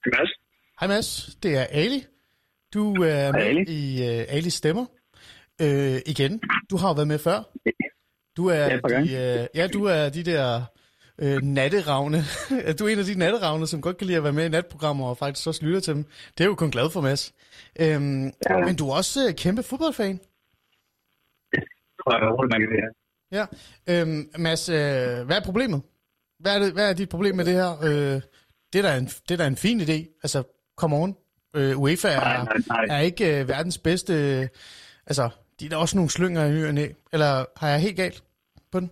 [0.07, 0.31] Mads?
[0.81, 2.05] Hej Mads, det er Ali.
[2.75, 3.65] Du er med Ali.
[3.69, 4.87] i uh, Ali Stemmer.
[5.63, 6.41] Uh, igen,
[6.71, 7.43] du har jo været med før.
[8.37, 10.63] Du er, Ja, de, uh, ja, du er de der
[11.23, 12.19] uh, natteravne.
[12.79, 15.07] du er en af de natteravne, som godt kan lide at være med i natprogrammer
[15.09, 16.05] og faktisk også lytter til dem.
[16.39, 17.33] Det er jo kun glad for, Mads.
[17.81, 18.59] Um, Ja.
[18.65, 20.21] Men du er også uh, kæmpe fodboldfan.
[23.33, 23.47] Ja.
[24.03, 24.75] Um, Mads, uh,
[25.27, 25.83] hvad er problemet?
[26.39, 27.73] Hvad er, det, hvad er dit problem med det her?
[27.83, 28.23] Uh,
[28.73, 30.19] det, er da en, det er da en fin idé.
[30.23, 30.43] Altså,
[30.77, 31.17] come on.
[31.59, 32.97] Uh, UEFA er, Nej, nej, nej.
[32.97, 34.13] er ikke uh, verdens bedste...
[34.43, 34.47] Uh,
[35.07, 36.87] altså, de er da også nogle slynger i ny og næ.
[37.15, 38.19] Eller har jeg helt galt
[38.73, 38.91] på den?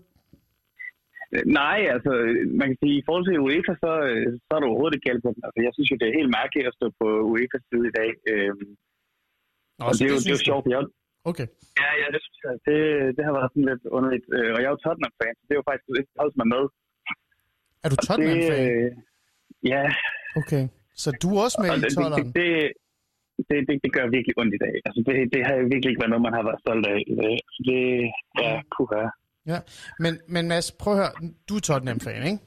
[1.61, 2.13] Nej, altså,
[2.61, 5.23] man kan sige, i forhold til UEFA, så, øh, så er du overhovedet ikke galt
[5.27, 5.41] på den.
[5.47, 8.11] Altså, jeg synes jo, det er helt mærkeligt at stå på UEFA's side i dag.
[8.33, 8.67] Øhm,
[9.79, 10.67] Nå, og det er jo, det er jo sjovt.
[10.75, 10.81] Jeg,
[11.33, 11.47] Okay.
[11.83, 12.55] ja, ja, det synes jeg.
[12.69, 12.77] Det,
[13.17, 14.27] det har været sådan lidt underligt.
[14.37, 16.51] Øh, og jeg er jo Tottenham-fan, så det er jo faktisk et hold, som er
[16.57, 16.65] med.
[17.85, 18.63] Er du Det, Tottenham-fan?
[18.77, 18.91] øh,
[19.73, 19.83] ja,
[20.41, 20.65] Okay.
[21.03, 22.27] Så du er også med og i det, det, tolleren?
[22.39, 22.51] det,
[23.51, 24.75] det, det, det gør virkelig ondt i dag.
[24.87, 26.99] Altså, det, det har virkelig ikke været noget, man har været stolt af
[27.69, 27.83] det,
[28.43, 29.03] ja, puha.
[29.53, 29.59] Ja,
[29.99, 31.13] men, men Mads, prøv at høre.
[31.49, 32.39] Du er Tottenham-fan, ikke?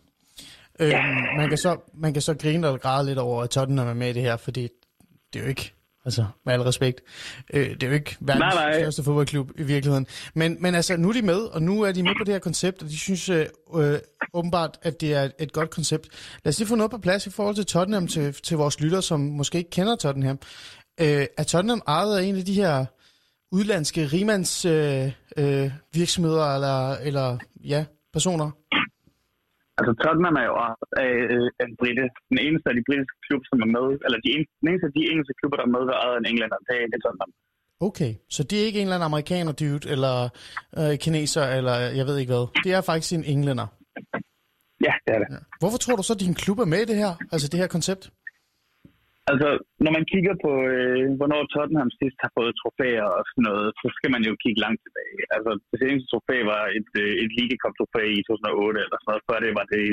[0.79, 1.01] Øhm, Ja.
[1.37, 4.09] man, kan så, man kan så grine og græde lidt over, at Tottenham er med
[4.09, 4.61] i det her, fordi
[5.33, 5.73] det er jo ikke,
[6.05, 7.01] altså med al respekt,
[7.53, 8.79] øh, det er jo ikke verdens Nej, nej.
[8.81, 10.07] største fodboldklub i virkeligheden.
[10.33, 12.39] Men, men altså, nu er de med, og nu er de med på det her
[12.39, 13.45] koncept, og de synes øh,
[13.75, 13.97] øh,
[14.33, 16.07] åbenbart, at det er et, et godt koncept.
[16.43, 19.01] Lad os lige få noget på plads i forhold til Tottenham, til, til vores lytter,
[19.01, 20.39] som måske ikke kender Tottenham.
[21.03, 22.75] Øh, er Tottenham ejet af en af de her
[23.57, 25.05] udlandske rimands øh,
[25.41, 25.67] øh,
[25.99, 27.27] virksomheder eller, eller
[27.73, 27.81] ja,
[28.15, 28.49] personer?
[29.79, 32.05] Altså Tottenham er jo også øh, en britte.
[32.31, 34.93] Den eneste af de britiske klubber, som er med, eller de eneste, den eneste af
[34.97, 36.97] de engelske klubber, der er med, der er ejet af en englænder, det er, det
[36.99, 37.31] er Tottenham.
[37.89, 40.15] Okay, så det er ikke en eller anden amerikaner dude, eller
[40.79, 42.45] øh, kineser, eller jeg ved ikke hvad.
[42.63, 43.67] Det er faktisk en englænder.
[44.87, 45.27] Ja, det er det.
[45.31, 45.39] Ja.
[45.61, 47.11] Hvorfor tror du så, at din klub er med i det her?
[47.33, 48.03] Altså det her koncept?
[49.31, 49.49] Altså,
[49.83, 53.87] når man kigger på, øh, hvornår Tottenham sidst har fået trofæer og sådan noget, så
[53.97, 55.19] skal man jo kigge langt tilbage.
[55.35, 59.27] Altså, det seneste trofæ var et, øh, et ligekop-trofæ i 2008 eller sådan noget.
[59.29, 59.85] Før det var det,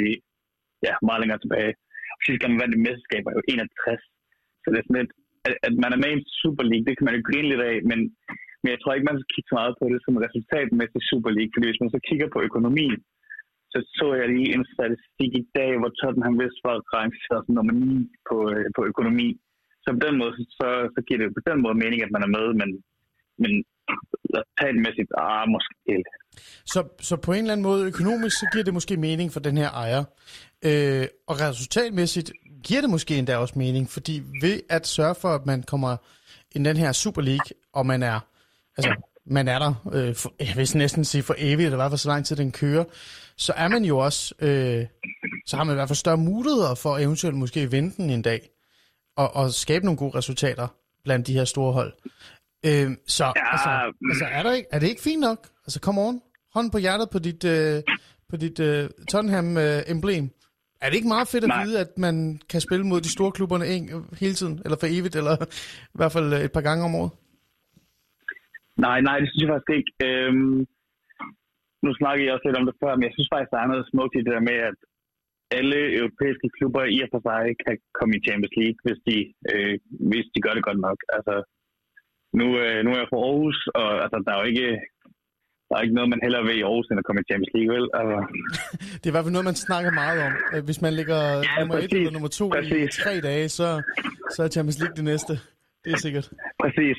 [0.87, 1.73] ja, meget længere tilbage.
[2.14, 4.03] Og sidst gang man vandt et mesterskab var jo 61.
[4.62, 5.12] Så det er sådan lidt,
[5.49, 7.64] at, at man er med i en Super League, det kan man jo grine lidt
[7.70, 7.99] af, men,
[8.62, 11.53] men jeg tror ikke, man skal kigge så meget på det som resultatmæssigt Super League,
[11.55, 12.99] fordi hvis man så kigger på økonomien,
[13.75, 17.75] så så jeg lige en statistik i dag, hvor Tottenham vist var rangeret som nummer
[17.75, 19.29] 9 på, øh, på økonomi.
[19.83, 22.31] Så på den måde, så, så giver det på den måde mening, at man er
[22.37, 22.71] med, men,
[23.43, 23.53] men
[24.35, 26.13] resultatmæssigt, ah, måske ikke.
[26.73, 29.57] Så, så på en eller anden måde økonomisk, så giver det måske mening for den
[29.57, 30.05] her ejer.
[30.69, 32.33] Øh, og resultatmæssigt
[32.65, 35.97] giver det måske endda også mening, fordi ved at sørge for, at man kommer
[36.55, 38.19] i den her Super League, og man er,
[38.77, 38.93] altså,
[39.27, 41.99] man er der, øh, for, jeg vil næsten sige for evigt, eller i hvert fald
[41.99, 42.85] så lang tid den kører,
[43.37, 44.87] så er man jo også, øh,
[45.47, 48.51] så har man i hvert fald større muligheder for eventuelt måske vente den en dag,
[49.16, 50.68] og, og skabe nogle gode resultater
[51.05, 51.92] blandt de her store hold.
[52.66, 53.33] Øh, så Ja.
[53.53, 55.49] altså, altså er, der ikke, er det ikke fint nok?
[55.66, 56.20] Altså, come on.
[56.55, 57.83] Hånd på hjertet på dit, øh,
[58.29, 60.31] på dit øh, Tottenham-emblem.
[60.81, 61.64] er det ikke meget fedt at Nej.
[61.64, 65.16] vide, at man kan spille mod de store klubberne en, hele tiden, eller for evigt,
[65.16, 65.37] eller
[65.85, 67.11] i hvert fald øh, et par gange om året?
[68.77, 69.92] Nej, nej, det synes jeg faktisk ikke.
[70.05, 70.66] Øhm,
[71.85, 73.90] nu snakker jeg også lidt om det før, men jeg synes faktisk, der er noget
[73.92, 74.77] smukt i det der med, at
[75.59, 79.16] alle europæiske klubber i og for sig kan komme i Champions League, hvis de,
[79.53, 79.75] øh,
[80.11, 80.99] hvis de gør det godt nok.
[81.16, 81.35] Altså,
[82.38, 84.68] nu, øh, nu er jeg fra Aarhus, og altså, der er jo ikke,
[85.68, 87.70] der er ikke noget, man hellere vil i Aarhus, end at komme i Champions League,
[87.75, 87.87] vel?
[88.01, 88.16] Altså,
[89.01, 90.33] Det er i hvert fald noget, man snakker meget om.
[90.55, 91.99] Øh, Hvis man ligger Ja, nummer et præcis.
[91.99, 92.90] eller nummer to i Præcis.
[93.05, 93.68] tre dage, så,
[94.35, 95.33] så er Champions League det næste.
[95.85, 96.27] Det er sikkert.
[96.62, 96.97] præcis.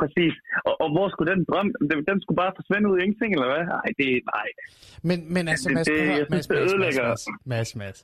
[0.00, 0.34] Præcis.
[0.68, 3.48] Og, og hvor skulle den drøm, den, den skulle bare forsvinde ud i ingenting, eller
[3.54, 3.64] hvad?
[3.76, 4.48] Nej, det nej.
[5.08, 6.16] Men, men altså, Det- Mads, det- høre.
[6.20, 7.98] jeg synes, Mads, det Mads, Mads, Mads, Mads,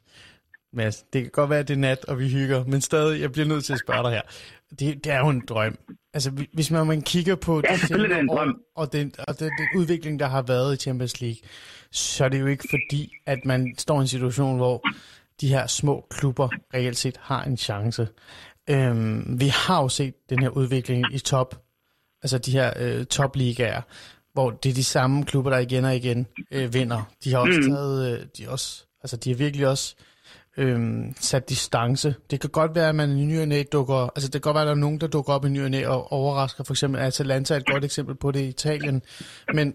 [0.72, 3.33] Mads, det kan godt være, at det er nat, og vi hygger, men stadig, jeg
[3.33, 4.22] bliver nødt til at spørge dig her.
[4.78, 5.76] Det, det er jo en drøm.
[6.14, 8.48] Altså, hvi- hvis man, man kigger på Ja, de selvfølgelig er det en drøm.
[8.48, 11.38] år, og, den, og den, den udvikling, der har været i Champions League,
[11.90, 14.83] så er det jo ikke fordi, at man står i en situation, hvor
[15.40, 18.09] de her små klubber reelt set har en chance.
[18.70, 21.62] Øhm, vi har jo set den her udvikling i top,
[22.23, 23.81] altså de her øh, topligaer,
[24.33, 27.03] hvor det er de samme klubber, der igen og igen øh, vinder.
[27.25, 27.71] De har også Mm.
[27.75, 29.95] taget, øh, de også, altså de har virkelig også
[30.57, 32.15] øhm, sat distance.
[32.31, 34.55] Det kan godt være, at man i ny og næ dukker, altså det kan godt
[34.55, 36.65] være, at der er nogen, der dukker op i ny og næ og overrasker.
[36.65, 39.03] For eksempel Atalanta er et godt eksempel på det i Italien.
[39.55, 39.75] Men,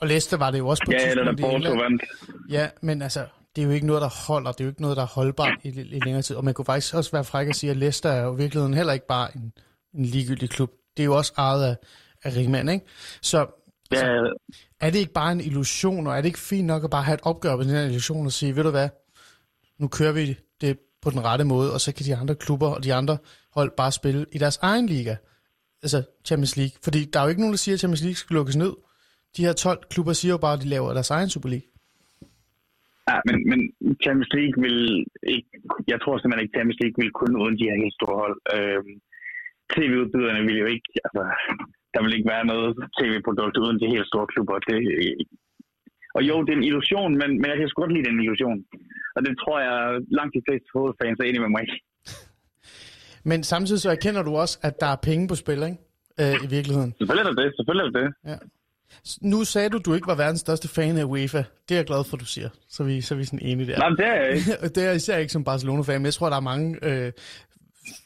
[0.00, 2.02] og Leicester var det jo også på Ja, eller i Porto vandt.
[2.50, 3.24] Ja, men altså,
[3.56, 4.52] det er jo ikke noget, der holder.
[4.52, 6.36] Det er jo ikke noget, der er holdbart i, i længere tid.
[6.36, 8.74] Og man kunne faktisk også være fræk at sige, at Leicester er jo i virkeligheden
[8.74, 9.52] heller ikke bare en,
[9.94, 10.70] en ligegyldig klub.
[10.98, 11.76] Det er jo også ejet af,
[12.24, 12.86] af rigmænd, ikke?
[13.22, 13.46] Så
[13.92, 14.06] Ja,
[14.80, 17.14] er det ikke bare en illusion, og er det ikke fint nok at bare have
[17.14, 18.88] et opgør med den her illusion og sige, ved du hvad,
[19.78, 22.84] nu kører vi det på den rette måde, og så kan de andre klubber og
[22.84, 23.18] de andre
[23.56, 25.14] hold bare spille i deres egen liga,
[25.82, 26.76] altså Champions League.
[26.84, 28.72] Fordi der er jo ikke nogen, der siger, at Champions League skal lukkes ned.
[29.36, 31.68] De her 12 klubber siger jo bare, at de laver deres egen Super League.
[33.10, 33.60] ja men, men
[34.04, 34.78] Champions League vil
[35.36, 35.50] ikke,
[35.92, 38.38] jeg tror simpelthen ikke, Champions League vil kun uden de her helt store hold.
[38.56, 38.94] Øhm,
[39.74, 41.22] TV-udbyderne vil jo ikke, altså,
[41.94, 44.56] der vil ikke være noget tv-produkt uden de helt store klubber.
[44.68, 44.78] Det,
[46.16, 48.58] og jo, det er en illusion, men, men jeg kan sgu godt lide den illusion.
[49.16, 49.76] Og det tror jeg
[50.18, 51.66] langt de fleste fodboldfans er enige med mig.
[53.30, 55.78] Men samtidig så erkender du også, at der er penge på spil, ikke?
[56.20, 56.94] Øh, i virkeligheden.
[56.98, 58.14] Selvfølgelig er det, selvfølgelig er det.
[58.30, 58.36] Ja.
[59.22, 61.42] Nu sagde du, du ikke var verdens største fan af UEFA.
[61.68, 62.48] Det er jeg glad for, du siger.
[62.68, 63.78] Så er vi, så er vi sådan enige der.
[63.78, 64.50] Nej, det er jeg ikke.
[64.74, 67.12] Det er især ikke som Barcelona-fan, men jeg tror, der er mange øh,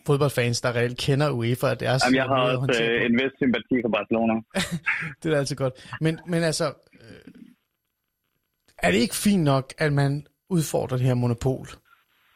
[0.07, 3.83] fodboldfans, der reelt kender UEFA og deres Jamen, jeg har også øh, en vis sympati
[3.85, 4.35] for Barcelona.
[5.23, 5.75] Det er altid godt.
[6.01, 7.33] Men, men altså, øh,
[8.79, 11.68] er det ikke fint nok, at man udfordrer det her monopol?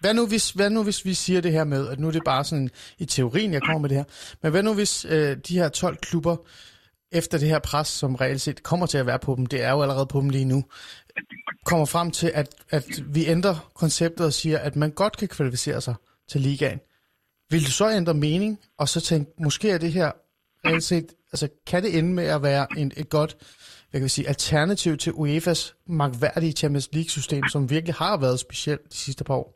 [0.01, 2.25] Hvad nu, hvis, hvad nu hvis vi siger det her med, at nu er det
[2.25, 4.05] bare sådan i teorien, jeg kommer med det her,
[4.43, 6.37] men hvad nu hvis øh, de her 12 klubber,
[7.13, 9.71] efter det her pres, som reelt set kommer til at være på dem, det er
[9.71, 10.65] jo allerede på dem lige nu,
[11.65, 15.81] kommer frem til, at, at vi ændrer konceptet og siger, at man godt kan kvalificere
[15.81, 15.95] sig
[16.29, 16.81] til ligaen.
[17.51, 20.11] Vil du så ændre mening, og så tænke, måske er det her
[20.65, 23.33] reelt set, altså kan det ende med at være en, et godt
[23.89, 25.63] hvad kan vi sige, alternativ til UEFA's
[26.03, 29.49] magværdige Champions League-system, som virkelig har været specielt de sidste par år?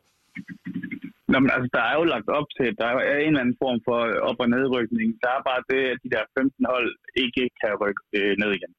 [1.31, 3.79] Nå, men altså, der er jo lagt op til, der er en eller anden form
[3.87, 3.99] for
[4.29, 5.07] op- og nedrykning.
[5.23, 6.89] Der er bare det, at de der 15 hold
[7.23, 8.73] ikke kan rykke øh, ned igen.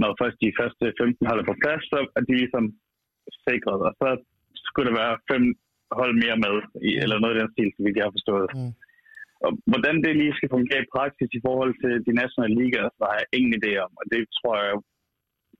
[0.00, 2.64] Når først de første 15 hold er på plads, så er de ligesom
[3.48, 4.08] sikret, og så
[4.66, 5.44] skulle der være fem
[5.98, 6.54] hold mere med,
[6.88, 8.48] i, eller noget af den stil, som vi har forstået.
[8.58, 8.72] Mm.
[9.44, 13.02] Og hvordan det lige skal fungere i praksis i forhold til de nationale ligaer, så
[13.10, 14.74] har jeg ingen idé om, og det tror jeg,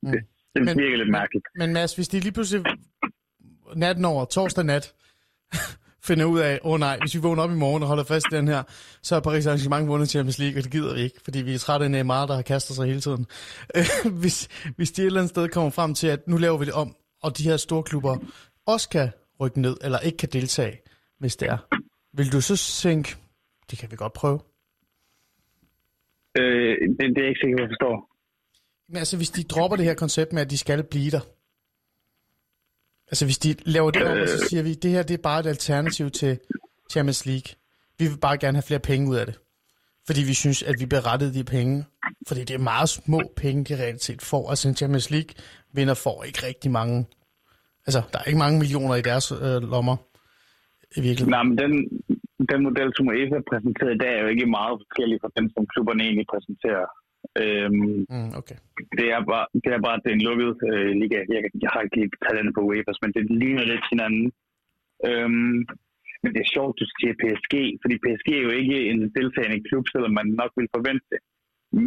[0.03, 0.11] Mm.
[0.13, 0.21] det,
[0.55, 1.47] det Men- virker lidt mærkeligt.
[1.61, 2.65] Men Mads, hvis de lige pludselig
[3.77, 4.95] natten over, torsdag nat,
[6.09, 8.27] finder ud af, åh oh, nej, hvis vi vågner op i morgen og holder fast
[8.33, 8.63] i den her,
[9.03, 11.59] så er Paris Arrangement vundet Champions League, og det gider vi ikke, fordi vi er
[11.59, 13.27] trætte af Neymar, der har kastet sig hele tiden.
[14.21, 16.75] hvis, hvis de et eller andet sted kommer frem til, at nu laver vi det
[16.75, 18.17] om, og de her store klubber
[18.67, 19.09] også kan
[19.41, 20.81] rykke ned, eller ikke kan deltage,
[21.19, 21.59] hvis det er,
[22.13, 23.17] vil du så tænke,
[23.71, 24.41] det kan vi godt prøve?
[26.39, 28.11] Øh, det, det er ikke sikker på, at jeg forstår.
[28.89, 31.21] Men altså, hvis de dropper det her koncept med, at de skal blive der.
[33.09, 35.47] Altså, hvis de laver det og så siger vi, det her det er bare et
[35.47, 36.39] alternativ til
[36.91, 37.55] Champions League.
[37.99, 39.39] Vi vil bare gerne have flere penge ud af det.
[40.07, 41.85] Fordi vi synes, at vi berettede de penge.
[42.29, 44.51] Fordi det er meget små penge, de reelt set får.
[44.51, 45.35] Altså, en Champions League
[45.73, 47.07] vinder får ikke rigtig mange.
[47.87, 49.97] Altså, der er ikke mange millioner i deres øh, lommer.
[50.97, 51.35] I virkeligheden.
[51.37, 51.73] Nej, men den,
[52.51, 55.63] den model, som UEFA præsenterer i dag, er jo ikke meget forskellig fra den, som
[55.73, 56.87] klubberne egentlig præsenterer.
[57.43, 58.59] Øhm, Mm, okay.
[58.99, 61.19] det, er bare, det er bare, at det er en lukket øh, liga.
[61.35, 64.27] Jeg, jeg har ikke lige talent på UEFA, men det ligner lidt hinanden.
[65.09, 65.59] Øhm,
[66.23, 69.85] men det er sjovt, du siger PSG, fordi PSG er jo ikke en deltagende klub,
[69.93, 71.21] selvom man nok vil forvente det.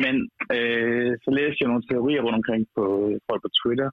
[0.04, 0.16] Men
[0.58, 2.84] øh, så læste jeg nogle teorier rundt omkring på
[3.28, 3.90] folk på Twitter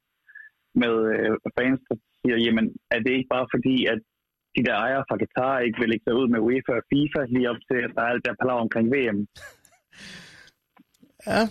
[0.82, 3.98] med øh, fans, der siger, jamen er det ikke bare fordi, at
[4.56, 7.50] de der ejere fra Qatar ikke vil lægge sig ud med UEFA og FIFA lige
[7.52, 9.18] op til, at der er alt der palaver omkring VM.
[11.26, 11.42] Ja,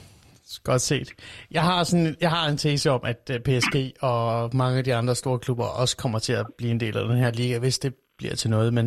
[0.70, 1.10] godt set.
[1.52, 4.94] Jeg har, sådan, jeg har en tese om, at øh, PSG og mange af de
[4.96, 7.80] andre store klubber også kommer til at blive en del af den her liga, hvis
[7.80, 8.74] det bliver til noget.
[8.74, 8.86] Men,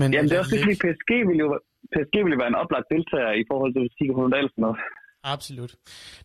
[0.00, 1.48] men Jamen, det er også lidt- fordi PSG vil jo,
[1.94, 4.50] PSG vil jo være en oplagt deltager i forhold til, hvis de kan få noget
[4.52, 4.78] sådan noget.
[5.26, 5.74] Absolut.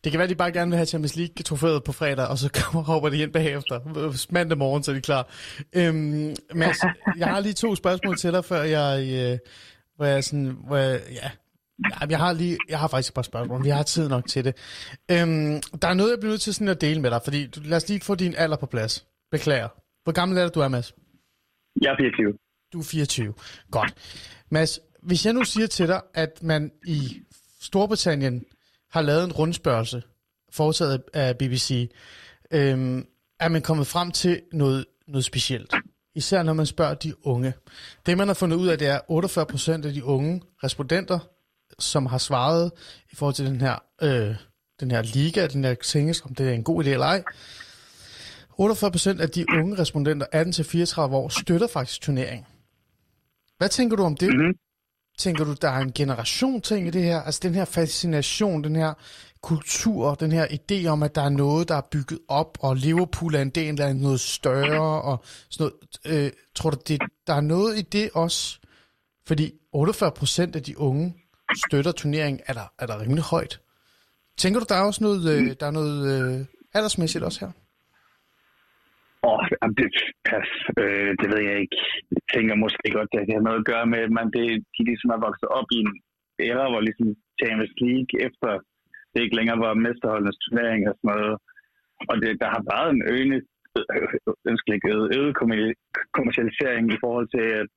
[0.03, 2.49] Det kan være, at de bare gerne vil have Champions League-trofæet på fredag, og så
[2.61, 3.79] kommer, hopper de ind bagefter.
[4.33, 5.29] Mandag morgen, så er de klar.
[5.75, 6.77] Øhm, Mads,
[7.17, 9.37] jeg har lige to spørgsmål til dig, før jeg, øh,
[9.95, 11.29] hvor jeg sådan, hvor jeg, ja,
[12.09, 13.63] jeg har lige, jeg har faktisk et par spørgsmål.
[13.63, 14.55] Vi har tid nok til det.
[15.11, 17.59] Øhm, der er noget, jeg bliver nødt til sådan at dele med dig, fordi du,
[17.63, 19.07] lad os lige få din alder på plads.
[19.31, 19.67] Beklager.
[20.03, 20.93] Hvor gammel er det, du er, Mads?
[21.81, 22.33] Jeg er 24.
[22.73, 23.33] Du er 24.
[23.71, 23.93] Godt.
[24.51, 27.21] Mads, hvis jeg nu siger til dig, at man i
[27.61, 28.45] Storbritannien
[28.91, 30.03] har lavet en rundspørgelse,
[30.51, 31.91] foretaget af BBC,
[32.51, 33.05] øhm,
[33.39, 35.73] er man kommet frem til noget, noget specielt.
[36.15, 37.53] Især når man spørger de unge.
[38.05, 41.19] Det, man har fundet ud af, det er 48 procent af de unge respondenter,
[41.79, 42.71] som har svaret
[43.11, 44.35] i forhold til den her, øh,
[44.79, 47.23] den her liga, den her tænkes, om det er en god idé eller ej.
[48.57, 52.45] 48 procent af de unge respondenter, 18-34 år, støtter faktisk turneringen.
[53.57, 54.29] Hvad tænker du om det?
[54.29, 54.53] Mm-hmm.
[55.19, 57.21] Tænker du, der er en generation ting i det her?
[57.21, 58.93] Altså den her fascination, den her
[59.41, 63.35] kultur, den her idé om, at der er noget, der er bygget op, og Liverpool
[63.35, 65.71] er en del af noget større, og sådan
[66.05, 66.25] noget.
[66.25, 68.59] Øh, tror du, det, der er noget i det også?
[69.27, 71.15] Fordi 48 procent af de unge
[71.67, 73.61] støtter turneringen, er der, er der rimelig højt.
[74.37, 77.51] Tænker du, der er også noget, øh, der er noget øh, aldersmæssigt også her?
[79.61, 79.87] Jamen, det,
[80.29, 80.49] pas,
[80.81, 81.77] øh, det ved jeg ikke.
[82.15, 84.45] Jeg tænker måske godt, at det har noget at gøre med, at man, det,
[84.75, 85.91] de ligesom er vokset op i en
[86.47, 87.09] æra, hvor ligesom
[87.39, 88.51] Champions League efter
[89.11, 91.35] det ikke længere var mesterholdenes turnering og sådan noget.
[92.11, 93.39] Og det, der har været en øgende,
[93.79, 94.07] øh,
[94.51, 95.33] ønskelig øget, øget
[96.17, 97.69] kommercialisering i forhold til, at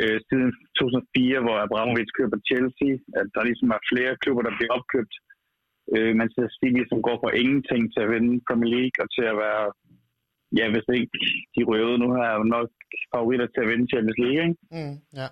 [0.00, 4.72] øh, siden 2004, hvor Abramovic køber Chelsea, at der ligesom er flere klubber, der bliver
[4.78, 5.14] opkøbt.
[5.94, 9.36] Øh, Manchester City, som går fra ingenting til at vinde Premier League og til at
[9.44, 9.64] være
[10.58, 11.10] ja, hvis ikke
[11.54, 12.68] de røvede nu, har jeg nok
[13.14, 14.56] favoritter til at vinde Champions League, ikke?
[14.70, 15.28] Mm, ja.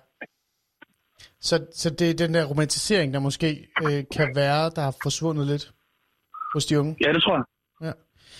[1.39, 5.47] Så, så det er den der romantisering, der måske øh, kan være, der har forsvundet
[5.47, 5.73] lidt
[6.53, 6.95] hos de unge?
[7.05, 7.45] Ja, det tror jeg.
[7.87, 7.91] Ja.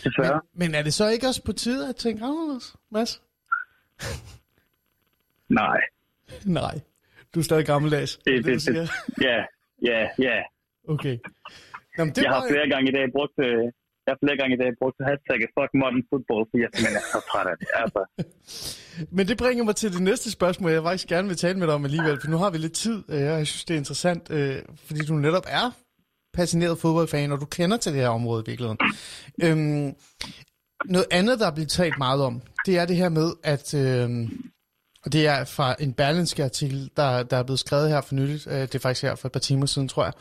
[0.03, 0.41] Desværre.
[0.53, 3.21] Men, men er det så ikke også på tide at tænke anderledes, Mads?
[5.61, 5.79] Nej.
[6.45, 6.75] Nej.
[7.33, 8.17] Du er stadig gammeldags.
[8.17, 8.89] Det, det, det, det,
[9.21, 9.37] ja,
[9.81, 10.41] ja, ja.
[10.87, 11.17] Okay.
[11.97, 13.71] Nå, det jeg har flere gange i dag brugt, øh,
[14.05, 17.07] jeg har flere gange i dag brugt hashtagget fuck modern football, fordi jeg simpelthen er
[17.15, 17.69] så træt af det.
[17.83, 18.01] Altså.
[19.15, 21.75] Men det bringer mig til det næste spørgsmål, jeg faktisk gerne vil tale med dig
[21.75, 24.23] om alligevel, for nu har vi lidt tid, øh, og jeg synes, det er interessant,
[24.37, 25.67] øh, fordi du netop er
[26.33, 28.79] passioneret fodboldfan, og du kender til det her område i virkeligheden.
[29.43, 29.95] Øhm,
[30.85, 33.73] noget andet, der er blevet talt meget om, det er det her med, at...
[33.73, 34.49] øhm,
[35.05, 38.47] og det er fra en Berlinske artikel, der, der er blevet skrevet her for nyligt.
[38.47, 40.13] Øh, det er faktisk her for et par timer siden, tror jeg.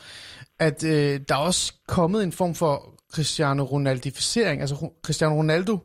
[0.59, 4.61] At øh, der er også kommet en form for Cristiano Ronaldificering.
[4.61, 5.79] Altså Cristiano Ronaldo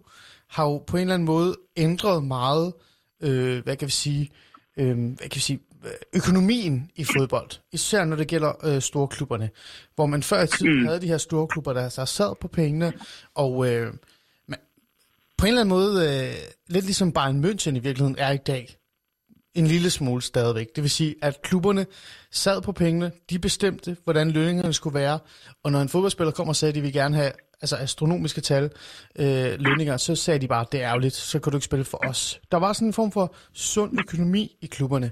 [0.48, 2.72] har jo på en eller anden måde ændret meget,
[3.22, 4.30] øh, hvad kan vi sige,
[4.76, 5.60] øh, hvad kan vi sige,
[6.14, 7.50] økonomien i fodbold.
[7.72, 9.50] Især når det gælder øh, store klubberne.
[9.94, 10.86] Hvor man før i tiden mm.
[10.86, 12.92] havde de her store klubber, der, der sad på pengene,
[13.34, 13.92] og øh,
[14.46, 14.58] man,
[15.38, 16.34] på en eller anden måde, øh,
[16.66, 18.77] lidt ligesom Bayern München i virkeligheden er i dag,
[19.54, 20.66] en lille smule stadigvæk.
[20.76, 21.86] Det vil sige, at klubberne
[22.30, 25.18] sad på pengene, de bestemte, hvordan lønningerne skulle være,
[25.64, 28.70] og når en fodboldspiller kommer og sagde, at de vil gerne have altså astronomiske tal,
[29.18, 32.08] øh, lønninger, så sagde de bare, det er ærgerligt, så kan du ikke spille for
[32.08, 32.40] os.
[32.50, 35.10] Der var sådan en form for sund økonomi i klubberne.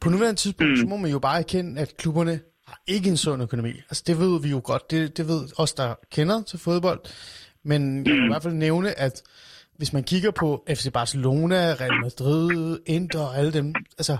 [0.00, 0.76] På nuværende tidspunkt, mm.
[0.76, 3.70] så må man jo bare erkende, at klubberne har ikke en sund økonomi.
[3.70, 7.00] Altså det ved vi jo godt, det, det ved os, der kender til fodbold,
[7.64, 9.22] men jeg vil i hvert fald nævne, at
[9.78, 14.16] hvis man kigger på FC Barcelona, Real Madrid, Inter og alle dem, altså,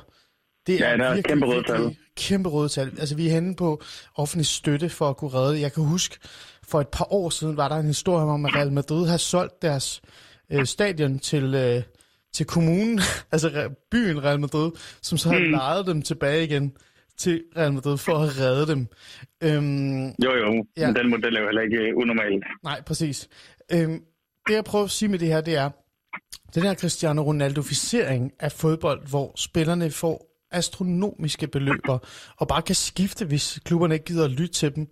[0.66, 1.96] det er, ja, der er virkelig, kæmpe røde tal.
[2.16, 2.92] Kæmpe røde tal.
[2.98, 3.82] Altså, vi er henne på
[4.14, 5.60] offentlig støtte for at kunne redde.
[5.60, 6.18] Jeg kan huske,
[6.68, 9.62] for et par år siden var der en historie om, at Real Madrid har solgt
[9.62, 10.02] deres
[10.52, 11.82] øh, stadion til, øh,
[12.32, 13.00] til kommunen,
[13.32, 15.44] altså byen Real Madrid, som så har mm.
[15.44, 16.76] lejet dem tilbage igen
[17.18, 18.86] til Real Madrid for at redde dem.
[19.42, 20.86] Øhm, jo, jo, ja.
[20.86, 22.42] men den model er jo heller ikke unormal.
[22.64, 23.28] Nej, præcis.
[23.72, 24.00] Øhm,
[24.48, 25.70] det jeg prøver at sige med det her, det er,
[26.54, 31.98] den her Cristiano Ronaldo-ficering af fodbold, hvor spillerne får astronomiske beløber,
[32.36, 34.88] og bare kan skifte, hvis klubberne ikke gider at lytte til dem.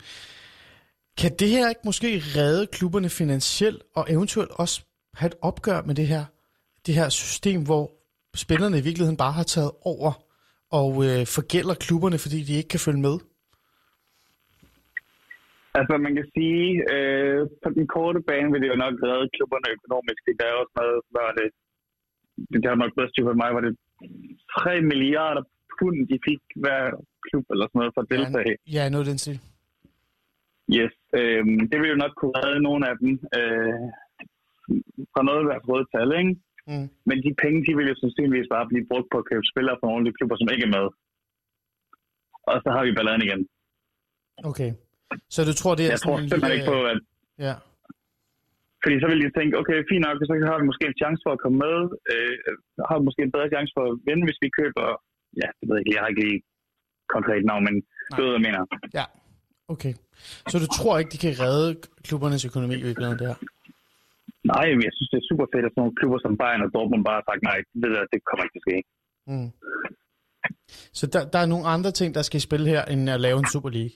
[1.17, 4.83] Kan det her ikke måske redde klubberne finansielt, og eventuelt også
[5.15, 6.25] have et opgør med det her,
[6.87, 7.91] det her system, hvor
[8.37, 10.13] spillerne i virkeligheden bare har taget over
[10.71, 13.19] og øh, forgælder klubberne, fordi de ikke kan følge med?
[15.79, 16.65] Altså, man kan sige,
[16.95, 20.21] øh, på den korte bane vil det jo nok redde klubberne økonomisk.
[20.41, 21.49] Det er også noget, hvad det,
[22.63, 23.75] det har nok bedst for mig, var det
[24.59, 25.45] 3 milliarder
[25.75, 26.83] pund, de fik hver
[27.27, 28.57] klub eller sådan noget for at deltage.
[28.59, 29.37] Ja, ja noget den sig.
[30.79, 33.83] Yes, øh, det vil jo nok kunne redde nogle af dem øh,
[35.13, 36.33] fra noget af deres røde tal, ikke?
[36.71, 36.89] Mm.
[37.09, 39.89] Men de penge, de vil jo sandsynligvis bare blive brugt på at købe spillere fra
[39.89, 40.87] nogle af de klubber, som ikke er med.
[42.51, 43.43] Og så har vi balladen igen.
[44.51, 44.71] Okay.
[45.35, 46.57] Så du tror, det er Jeg tror simpelthen lille...
[46.57, 46.99] ikke på, at...
[47.47, 47.55] Ja.
[48.83, 51.33] Fordi så vil de tænke, okay, fint nok, så har vi måske en chance for
[51.37, 51.77] at komme med.
[52.13, 52.35] Øh,
[52.89, 54.87] har vi måske en bedre chance for at vinde, hvis vi køber...
[55.43, 56.41] Ja, det ved jeg ikke, jeg har ikke lige
[57.17, 57.75] konkret navn, men
[58.15, 58.61] Det er, hvad jeg mener.
[58.99, 59.07] Ja,
[59.75, 59.95] okay.
[60.51, 61.71] Så du tror ikke, de kan redde
[62.07, 63.39] klubbernes økonomi i virkeligheden, det her?
[64.53, 66.71] Nej, men jeg synes, det er super fedt, at sådan nogle klubber som Bayern og
[66.75, 68.79] Dortmund bare har sagt, nej, det, der, det kommer ikke til at ske.
[69.31, 69.49] Mm.
[70.99, 73.39] Så der, der er nogle andre ting, der skal i spil her, end at lave
[73.43, 73.95] en Super League?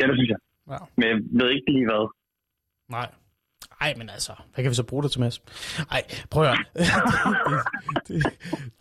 [0.00, 0.40] Ja, det synes jeg.
[0.72, 0.78] Ja.
[0.96, 2.04] Men jeg ved ikke lige hvad.
[2.96, 3.08] Nej.
[3.80, 5.42] Ej, men altså, hvad kan vi så bruge det til, Mads?
[5.90, 6.58] Ej, prøv at høre.
[8.08, 8.24] det, det,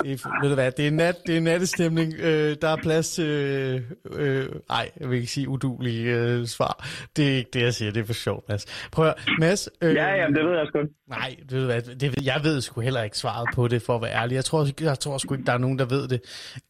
[0.04, 2.14] det, ved du hvad, det er, nat, det er nattestemning.
[2.20, 3.26] Øh, der er plads til...
[3.26, 3.82] Øh,
[4.12, 6.88] øh, ej, jeg vil ikke sige udulig øh, svar.
[7.16, 7.91] Det er ikke det, jeg siger.
[7.91, 8.66] Det er for sjovt, Mads.
[8.91, 9.70] Prøv at Mads...
[9.82, 10.80] Øh, Ja, ja, det ved jeg sgu.
[11.10, 14.02] Nej, ved du hvad, det, jeg ved sgu heller ikke svaret på det, for at
[14.02, 14.36] være ærlig.
[14.36, 16.22] Jeg tror, jeg tror sgu ikke, der er nogen, der ved det.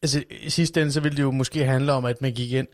[0.02, 2.66] Altså, i sidste ende, så ville det jo måske handle om, at man gik ind,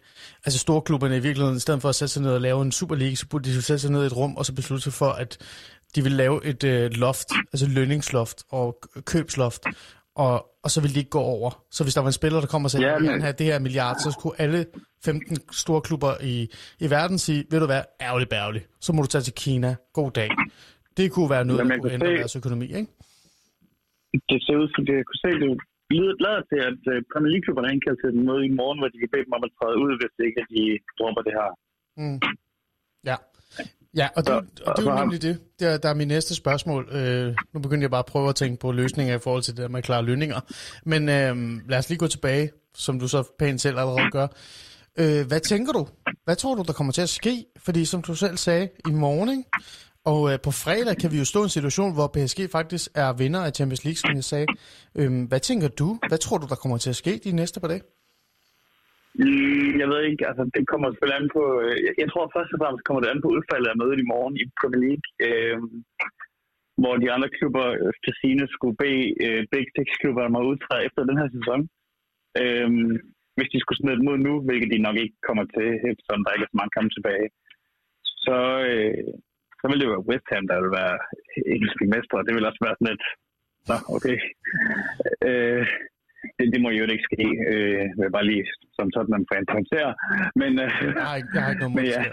[0.45, 2.95] altså storklubberne i virkeligheden, i stedet for at sætte sig ned og lave en Super
[2.95, 4.93] League, så burde de jo sætte sig ned i et rum, og så beslutte sig
[4.93, 5.39] for, at
[5.95, 8.69] de vil lave et øh, loft, altså lønningsloft og
[9.13, 9.63] købsloft,
[10.15, 10.35] og,
[10.65, 11.51] og så vil de ikke gå over.
[11.77, 13.35] Så hvis der var en spiller, der kommer og sagde, Ja, at ja, men- have
[13.41, 14.67] det her milliard, så skulle alle
[15.05, 16.35] 15 store klubber i,
[16.85, 20.11] i verden sige, ved du hvad, ærgerligt bærgerligt, så må du tage til Kina, god
[20.11, 20.31] dag.
[20.97, 22.91] Det kunne være noget, Jamen, der kunne ændre se- deres økonomi, ikke?
[24.31, 25.49] Det ser ud som, det jeg kunne se, det
[26.27, 28.99] lader til, at øh, Premier League-klubberne er indkaldt til et møde i morgen, hvor de
[29.03, 30.63] kan bede dem om at træde ud, hvis ikke at de
[30.99, 31.49] dropper det her.
[32.03, 32.19] Mm.
[33.11, 33.17] Ja.
[33.97, 35.39] Ja, og det, og det er jo nemlig det.
[35.61, 36.89] Der, der er min næste spørgsmål.
[36.93, 39.63] Øh, nu begynder jeg bare at prøve at tænke på løsninger i forhold til det
[39.63, 40.41] der med klare lønninger.
[40.85, 41.37] Men øh,
[41.69, 44.27] lad os lige gå tilbage, som du så pænt selv allerede gør.
[44.99, 45.87] Øh, hvad tænker du?
[46.25, 47.45] Hvad tror du, der kommer til at ske?
[47.59, 49.45] Fordi som du selv sagde, i morgen, ikke?
[50.05, 53.13] og øh, på fredag kan vi jo stå i en situation, hvor PSG faktisk er
[53.13, 54.47] vinder af Champions League, som jeg sagde.
[54.95, 55.99] Øh, hvad tænker du?
[56.09, 57.83] Hvad tror du, der kommer til at ske de næste par dage?
[59.25, 62.55] Mm, jeg ved ikke, altså det kommer selvfølgelig an på, øh, jeg, jeg tror først
[62.55, 65.59] og fremmest kommer det an på udfaldet af mødet i morgen i Premier League, øh,
[66.81, 67.67] hvor de andre klubber
[68.05, 71.61] til sine skulle bede øh, Big Six klubber om at udtræde efter den her sæson.
[72.43, 72.69] Øh,
[73.37, 76.33] hvis de skulle smide dem ud nu, hvilket de nok ikke kommer til, eftersom der
[76.33, 77.29] ikke er så mange kampe tilbage,
[78.25, 78.39] så,
[78.71, 79.11] øh,
[79.59, 80.97] så ville det jo være West Ham, der ville være
[81.55, 82.25] engelske mestre.
[82.27, 83.07] Det vil også være sådan et,
[83.71, 84.19] nå okay.
[85.29, 85.65] Øh,
[86.39, 88.45] det, det må jo ikke ske, øh, vil jeg bare lige
[88.77, 89.91] som Tottenham-fan pointere.
[90.41, 92.03] Men, øh, Jeg har ikke, jeg har ikke noget men ja.
[92.07, 92.13] det.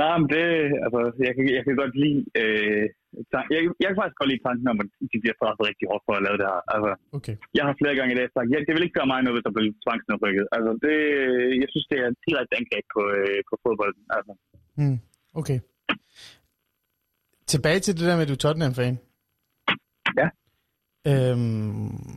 [0.00, 0.44] Nej, men det,
[0.84, 2.84] altså, jeg kan, jeg kan godt lide, øh,
[3.54, 6.14] jeg, jeg kan faktisk godt lide tanken om, at de bliver straffet rigtig hårdt for
[6.18, 6.60] at lave det her.
[6.74, 7.34] Altså, Okay.
[7.58, 9.46] jeg har flere gange i dag sagt, ja, det vil ikke gøre mig noget, hvis
[9.46, 10.44] der bliver tvangsnedrykket.
[10.56, 10.96] Altså, det,
[11.62, 14.04] jeg synes, det er et direkte angreb på, øh, på fodbolden.
[14.16, 14.32] Altså.
[14.78, 14.98] Hmm.
[15.40, 15.58] Okay.
[17.52, 18.94] Tilbage til det der med, at du er Tottenham-fan.
[20.20, 20.26] Ja.
[21.06, 22.16] Øhm,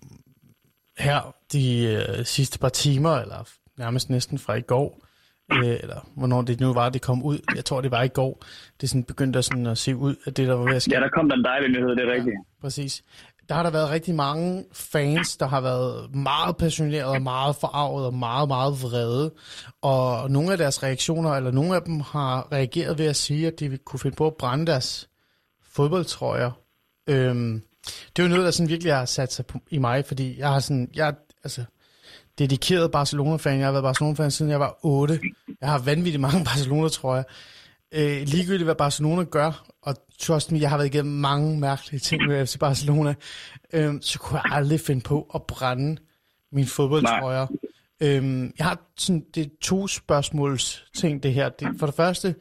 [0.97, 5.05] her de øh, sidste par timer, eller nærmest næsten fra i går,
[5.53, 7.39] øh, eller hvornår det nu var, det kom ud.
[7.55, 8.43] Jeg tror, det var i går.
[8.81, 10.91] Det sådan begyndte sådan at se ud af det, der var ved at ske.
[10.93, 12.35] Ja, der kom der en dejlig nyhed, det er rigtigt.
[12.61, 13.03] Præcis.
[13.49, 18.05] Der har der været rigtig mange fans, der har været meget passionerede og meget forarvet
[18.05, 19.33] og meget, meget vrede.
[19.81, 23.59] Og nogle af deres reaktioner, eller nogle af dem har reageret ved at sige, at
[23.59, 25.09] de kunne finde på at brænde deres
[25.63, 26.51] fodboldtrøjer.
[27.09, 30.39] Øhm, det er jo noget, der sådan virkelig har sat sig på, i mig, fordi
[30.39, 31.13] jeg har sådan, jeg
[31.43, 31.63] altså,
[32.39, 33.57] dedikeret Barcelona-fan.
[33.57, 35.19] Jeg har været Barcelona-fan siden jeg var 8.
[35.61, 37.23] Jeg har vanvittigt mange Barcelona-trøjer.
[37.91, 42.27] Øh, ligegyldigt hvad Barcelona gør, og trust me, jeg har været igennem mange mærkelige ting
[42.27, 43.13] med FC Barcelona,
[43.73, 45.97] øh, så kunne jeg aldrig finde på at brænde
[46.51, 47.47] mine fodboldtrøjer.
[48.01, 51.49] Øhm, jeg har sådan, det er to spørgsmåls ting, det her.
[51.49, 52.35] Det, for det første,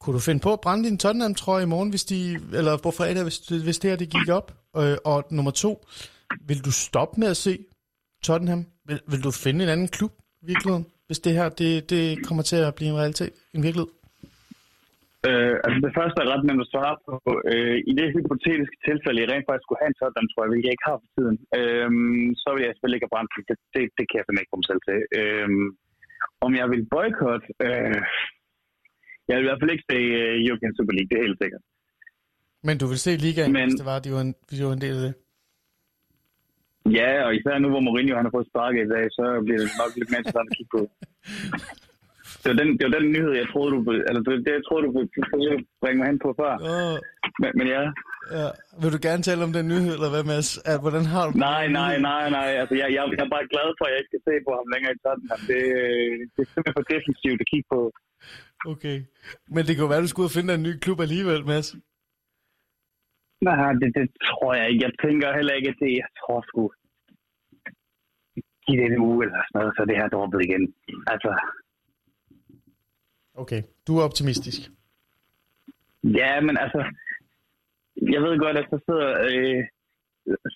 [0.00, 3.22] kunne du finde på at brænde din Tottenham-trøje i morgen, hvis de, eller på fredag,
[3.22, 4.52] hvis, hvis det her det gik op?
[4.80, 5.70] Øh, og nummer to,
[6.48, 7.52] vil du stoppe med at se
[8.26, 8.62] Tottenham?
[8.88, 10.12] Vil, vil du finde en anden klub
[10.42, 13.90] i virkeligheden, hvis det her det, det kommer til at blive en realitet, en virkelighed?
[15.28, 17.14] Øh, altså det første er ret nemt at svare på.
[17.52, 20.66] Øh, I det hypotetiske tilfælde, jeg rent faktisk skulle have en sådan, tror jeg, hvilket
[20.68, 21.90] jeg ikke har for tiden, øh,
[22.42, 23.58] så vil jeg selvfølgelig ikke have brændt det.
[23.74, 24.98] Det, det kan jeg simpelthen ikke få mig selv til.
[25.18, 25.48] Øh,
[26.46, 27.46] om jeg vil boykotte?
[27.66, 28.00] Øh,
[29.28, 31.64] jeg vil i hvert fald ikke se uh, European Super League, det er helt sikkert.
[32.66, 34.80] Men du vil se ligaen, Men- hvis det var, de var, en, de var en
[34.86, 35.14] del af det?
[36.98, 39.70] Ja, og især nu, hvor Mourinho han har fået sparket i dag, så bliver det
[39.82, 40.82] nok lidt mere interessant at kigge på.
[42.42, 44.82] Det var, den, det var den nyhed, jeg troede, du, eller det, det, jeg troede,
[44.86, 45.08] du ville
[45.58, 46.52] at bringe mig hen på før.
[46.72, 46.96] Oh,
[47.42, 47.82] Men, men ja,
[48.38, 48.48] ja.
[48.80, 50.48] Vil du gerne tale om den nyhed, eller hvad, Mads?
[50.70, 52.48] At, hvordan har du Nej, nej, nej, nej.
[52.60, 54.66] Altså, jeg, jeg, jeg er bare glad for, at jeg ikke skal se på ham
[54.74, 55.40] længere i Tottenham.
[55.50, 55.60] Det,
[56.34, 57.80] det er simpelthen for defensivt at kigge på.
[58.72, 58.98] Okay.
[59.54, 61.68] Men det kunne være, du skulle ud og finde en ny klub alligevel, Mads.
[63.46, 64.84] Nej, det, det tror jeg ikke.
[64.86, 66.62] Jeg tænker heller ikke, at det jeg tror sgu...
[68.66, 70.64] Giv det en uge eller sådan noget, så det her droppet igen.
[71.12, 71.30] Altså,
[73.42, 74.60] Okay, du er optimistisk.
[76.20, 76.80] ja, men altså...
[78.14, 79.60] Jeg ved godt, at der sidder øh,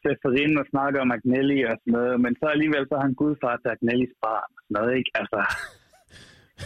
[0.03, 3.57] Seferin og snakker om Agnelli og sådan noget, men så alligevel så er han gudfar
[3.57, 5.11] til Agnellis barn og sådan noget, ikke?
[5.21, 5.41] Altså,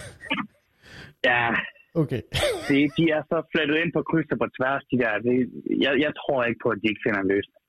[1.29, 1.45] ja,
[1.95, 2.23] Okay.
[2.69, 5.13] det, de er så flettet ind på kryds og på tværs, de der.
[5.27, 5.35] Det,
[5.85, 7.61] jeg, jeg tror ikke på, at de ikke finder en løsning.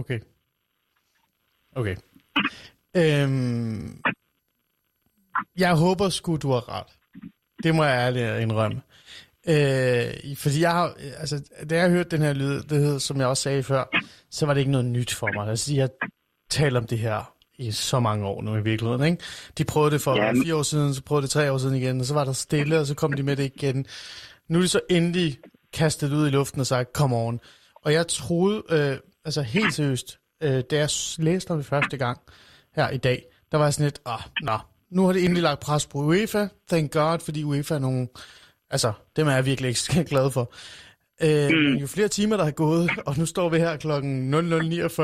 [0.00, 0.20] Okay.
[1.80, 1.96] Okay.
[2.96, 3.84] Øhm,
[5.58, 6.90] jeg håber sgu, du har ret.
[7.62, 8.82] Det må jeg ærligt indrømme.
[9.48, 10.86] Øh, fordi jeg har,
[11.22, 11.36] altså,
[11.70, 13.84] da jeg hørte den her lyd, det hed, som jeg også sagde før,
[14.30, 15.48] så var det ikke noget nyt for mig.
[15.48, 15.88] Altså, jeg
[16.50, 19.22] taler om det her i så mange år nu i virkeligheden, ikke?
[19.58, 20.32] De prøvede det for Ja.
[20.32, 22.78] fire år siden, så prøvede det tre år siden igen, og så var der stille,
[22.80, 23.86] og så kom de med det igen.
[24.48, 25.38] Nu er de så endelig
[25.72, 27.40] kastet ud i luften og sagt, come on.
[27.84, 30.88] Og jeg troede, øh, altså helt seriøst, øh, da jeg
[31.18, 32.18] læste om det første gang
[32.76, 34.58] her i dag, der var jeg sådan lidt, ah, nå,
[34.90, 38.08] nu har det endelig lagt pres på UEFA, thank god, fordi UEFA er nogle,
[38.70, 40.52] altså, dem er jeg virkelig ikke glad for.
[41.22, 41.76] Øh, mm.
[41.76, 45.02] Jo flere timer, der er gået, og nu står vi her klokken 00.49,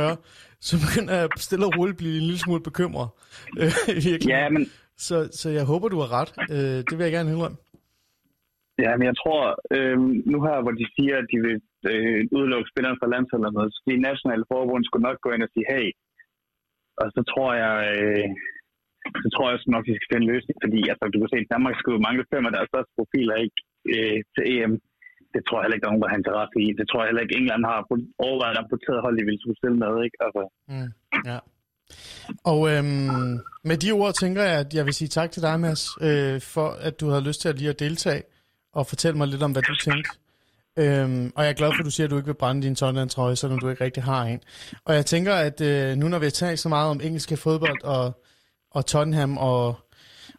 [0.61, 3.09] så begynder jeg stille og roligt blive en lille smule bekymret.
[3.61, 3.73] Øh,
[4.09, 4.31] virkelig.
[4.37, 4.63] Ja, men,
[5.07, 6.31] Så, så jeg håber, du har ret.
[6.55, 7.59] Øh, det vil jeg gerne indrømme.
[8.85, 9.43] ja, men jeg tror,
[9.77, 9.99] øh,
[10.33, 11.57] nu her, hvor de siger, at de vil
[11.93, 15.51] øh, udelukke spillerne fra landsholdet, noget, så de nationale forbund skulle nok gå ind og
[15.55, 15.87] sige, hey,
[17.01, 18.29] og så tror jeg, øh,
[19.23, 21.45] så tror jeg også nok, de skal finde en løsning, fordi altså, du kan se,
[21.45, 23.59] at Danmark skulle mangle fem af deres største profiler ikke,
[23.95, 24.73] øh, til EM.
[25.39, 26.69] Det tror jeg heller ikke, der er nogen, der har interesse i.
[26.79, 27.79] Det tror jeg heller ikke, England har
[28.27, 29.93] overvejet at hold, de ville skulle stille med.
[30.07, 30.17] Ikke?
[30.27, 30.91] Altså, Mm,
[31.31, 31.39] ja.
[32.53, 35.83] Og øhm, med de ord tænker jeg, at jeg vil sige tak til dig, Mads,
[36.09, 38.23] øh, for at du havde lyst til at lige at deltage
[38.73, 40.11] og fortælle mig lidt om, hvad du tænkte.
[40.83, 42.75] Øhm, og jeg er glad for, at du siger, at du ikke vil brænde din
[42.75, 44.41] Tottenham-trøje, selvom du ikke rigtig har en.
[44.85, 47.85] Og jeg tænker, at øh, nu når vi har talt så meget om engelske fodbold
[47.85, 48.23] og,
[48.71, 49.67] og Tottenham og,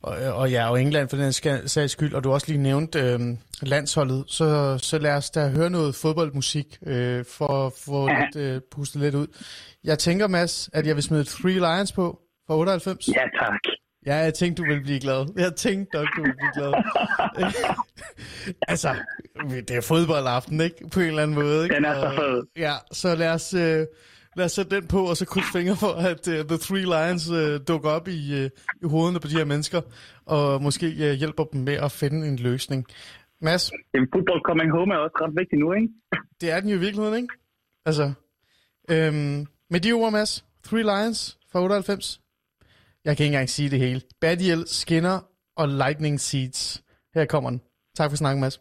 [0.04, 1.34] og, og ja, og England for den
[1.68, 3.20] sags skyld, og du også lige nævnte øh,
[3.62, 8.20] landsholdet, så, så lad os da høre noget fodboldmusik øh, for at få Ja.
[8.20, 9.28] lidt, øh, pustet lidt ud.
[9.84, 13.08] Jeg tænker, Mads, at jeg vil smide Three Lions på fra 98.
[13.08, 13.60] ja, tak.
[14.06, 15.26] Ja, jeg tænkte, du ville blive glad.
[15.38, 16.74] Jeg tænkte nok, du ville blive glad.
[18.68, 18.96] altså,
[19.68, 20.76] det er fodboldaften, ikke?
[20.94, 21.76] På en eller anden måde, ikke?
[21.76, 22.44] Den er så fed.
[22.58, 23.86] Ja, så lad os, øh,
[24.40, 27.30] lad os sætte den på, og så krydse fingre for, at uh, The Three Lions
[27.30, 28.50] uh, dukker op i, uh,
[28.84, 29.82] i hovederne på de her mennesker,
[30.26, 32.86] og måske uh, hjælper dem med at finde en løsning.
[33.42, 35.88] Mads, Jamen, football coming home er også ret vigtigt nu, ikke?
[36.42, 37.34] det er den jo i virkeligheden, ikke?
[37.86, 38.14] Altså,
[38.92, 42.22] øhm, med de ord, Mads, Three Lions fra 98.
[43.06, 44.02] Jeg kan ikke engang sige det hele.
[44.22, 45.20] Badiel, Skinner
[45.56, 46.84] og Lightning Seeds.
[47.14, 47.62] Her kommer den.
[47.96, 48.58] Tak for snakken, Mads.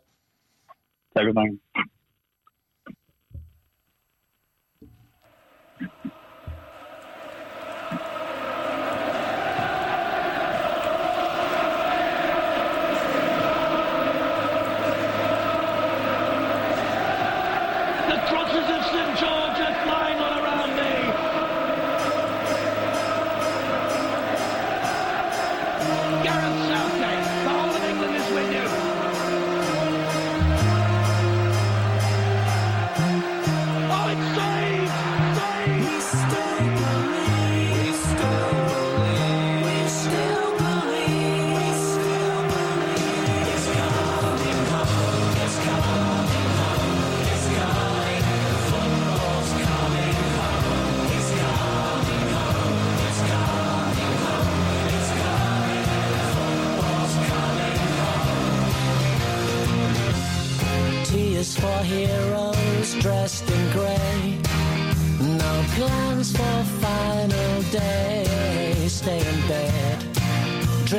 [1.17, 1.61] Tak for snakken.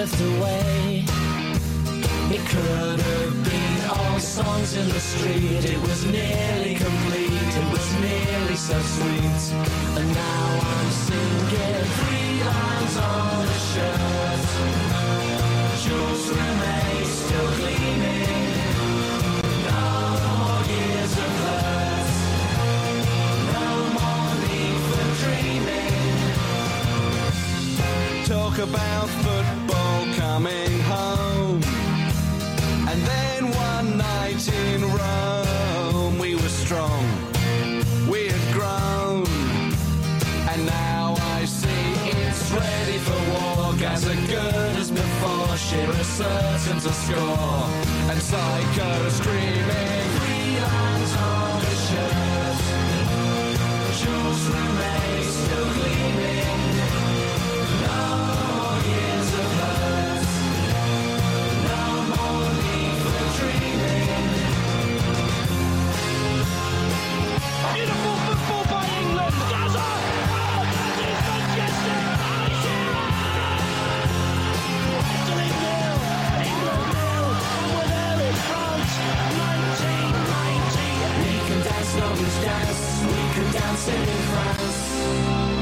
[0.10, 1.06] Drift away.
[2.32, 5.66] It could have been all songs in the street.
[5.66, 7.32] It was nearly complete.
[7.32, 9.54] It was nearly so sweet.
[9.98, 14.46] And now I'm singing three lines on the shirt.
[15.84, 18.48] Jules remain still gleaming.
[19.66, 19.86] No
[20.26, 22.10] more years of hurt.
[23.54, 26.00] No more need for dreaming.
[28.26, 29.29] talk about
[45.70, 47.70] Shearer certain to score.
[48.10, 49.89] And Psycho screaming,
[83.70, 85.59] dancing in France.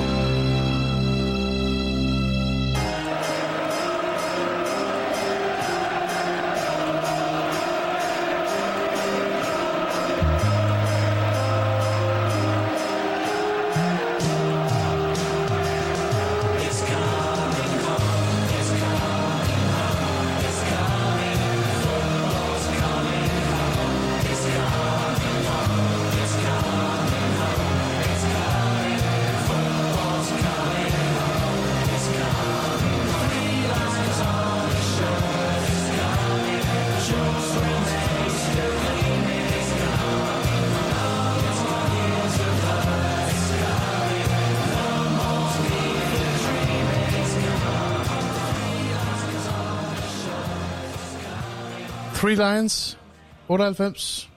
[52.18, 53.00] Three Lions,
[53.48, 54.30] 98,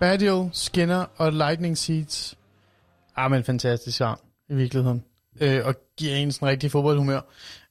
[0.00, 2.34] Badio, Skinner og Lightning Seeds.
[3.16, 5.04] Ah, men fantastisk sang i virkeligheden.
[5.40, 7.20] Øh, og giver en sådan rigtig fodboldhumør.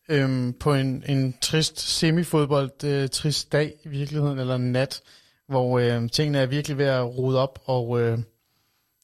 [0.10, 5.02] Øhm, på en, en trist semifodbold, øh, trist dag i virkeligheden, eller nat,
[5.48, 8.20] hvor øh, tingene er virkelig ved at rode op, og øh,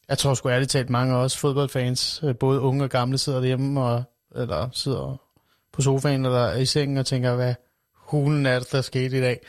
[0.09, 3.39] jeg tror sgu ærligt talt mange af os fodboldfans, øh, både unge og gamle, sidder
[3.39, 4.03] derhjemme og,
[4.35, 5.21] eller sidder
[5.71, 7.55] på sofaen eller i sengen og tænker, hvad
[7.95, 9.39] hulen er det, der skete i dag.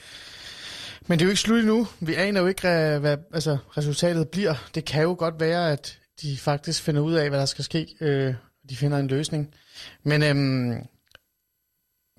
[1.06, 1.86] Men det er jo ikke slut endnu.
[2.00, 4.54] Vi aner jo ikke, hvad, hvad altså, resultatet bliver.
[4.74, 7.96] Det kan jo godt være, at de faktisk finder ud af, hvad der skal ske.
[8.00, 8.34] Øh,
[8.68, 9.54] de finder en løsning.
[10.02, 10.86] Men, øhm,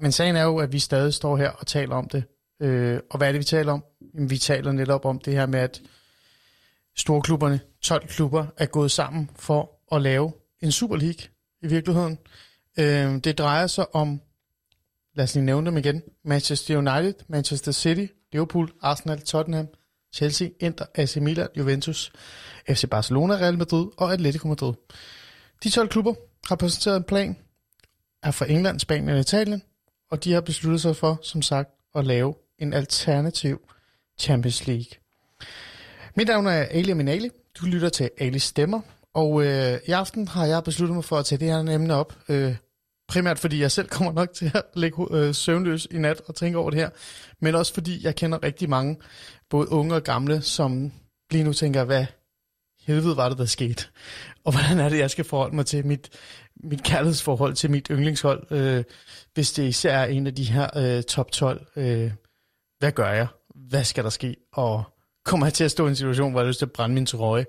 [0.02, 2.24] men sagen er jo, at vi stadig står her og taler om det.
[2.62, 3.84] Øh, og hvad er det, vi taler om?
[4.14, 5.82] Jamen, vi taler netop om det her med, at
[6.98, 11.28] storklubberne, 12 klubber, er gået sammen for at lave en Super League
[11.62, 12.18] i virkeligheden.
[12.80, 14.22] Øh, det drejer sig om,
[15.16, 18.06] lad os lige nævne dem igen, Manchester United, Manchester City,
[18.36, 19.68] Liverpool, Arsenal, Tottenham,
[20.16, 22.12] Chelsea, Inter, AC Milan, Juventus,
[22.70, 24.74] FC Barcelona, Real Madrid og Atletico Madrid.
[25.64, 26.14] De 12 klubber
[26.48, 27.38] har præsenteret en plan,
[28.24, 29.62] er fra England, Spanien og Italien,
[30.12, 33.62] og de har besluttet sig for, som sagt, at lave en alternativ
[34.20, 34.92] Champions League.
[36.16, 37.30] Mit navn er Ali Minali.
[37.62, 38.82] Du lytter til Ali Stemmer,
[39.14, 42.18] og øh, i aften har jeg besluttet mig for at tage det her emne op.
[42.30, 42.56] Øh,
[43.08, 46.58] primært fordi jeg selv kommer nok til at ligge øh, søvnløs i nat og tænke
[46.58, 46.90] over det her,
[47.40, 48.98] men også fordi jeg kender rigtig mange,
[49.50, 50.92] både unge og gamle, som
[51.32, 52.06] lige nu tænker, hvad
[52.86, 53.86] helvede var det, der skete?
[54.44, 56.10] Og hvordan er det, jeg skal forholde mig til mit,
[56.64, 58.84] mit kærlighedsforhold til mit yndlingshold, øh,
[59.34, 61.68] hvis det især er en af de her øh, top 12.
[61.76, 62.12] Øh,
[62.80, 63.28] hvad gør jeg?
[63.56, 64.36] Hvad skal der ske?
[64.54, 64.84] Og
[65.26, 66.96] kommer jeg til at stå i en situation, hvor jeg har lyst til at brænde
[66.96, 67.46] min trøje?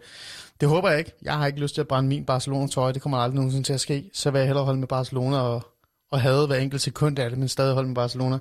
[0.60, 1.12] Det håber jeg ikke.
[1.22, 2.92] Jeg har ikke lyst til at brænde min Barcelona-trøje.
[2.92, 4.10] Det kommer aldrig nogensinde til at ske.
[4.12, 5.66] Så vil jeg hellere holde med Barcelona og,
[6.10, 8.38] og have hver enkelt sekund af det, men stadig holde med Barcelona.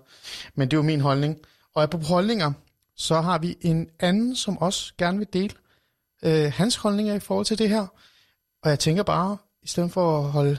[0.55, 1.37] Men det er jo min holdning.
[1.75, 2.51] Og apropos holdninger,
[2.95, 5.53] så har vi en anden, som også gerne vil dele
[6.23, 7.87] øh, hans holdninger i forhold til det her.
[8.63, 10.57] Og jeg tænker bare, i stedet for at holde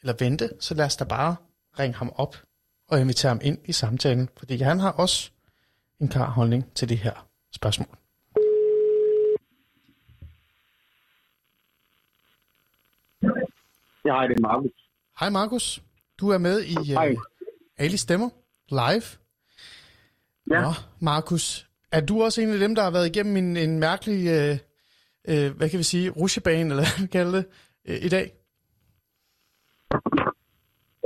[0.00, 1.36] eller vente, så lad os da bare
[1.78, 2.36] ringe ham op
[2.88, 4.28] og invitere ham ind i samtalen.
[4.36, 5.30] Fordi han har også
[6.00, 8.03] en klar holdning til det her spørgsmål.
[14.06, 14.70] Hej, det er Markus.
[15.20, 15.82] Hej Markus,
[16.20, 17.10] du er med i Hej.
[17.12, 17.18] uh,
[17.78, 18.28] Ali Stemmer
[18.80, 19.06] live.
[20.50, 20.60] Ja.
[20.62, 24.20] Nå, Markus, er du også en af dem, der har været igennem en, en mærkelig,
[24.36, 24.56] uh,
[25.30, 27.46] uh, hvad kan vi sige, rushebane, eller hvad man kalder det,
[27.88, 28.26] uh, i dag?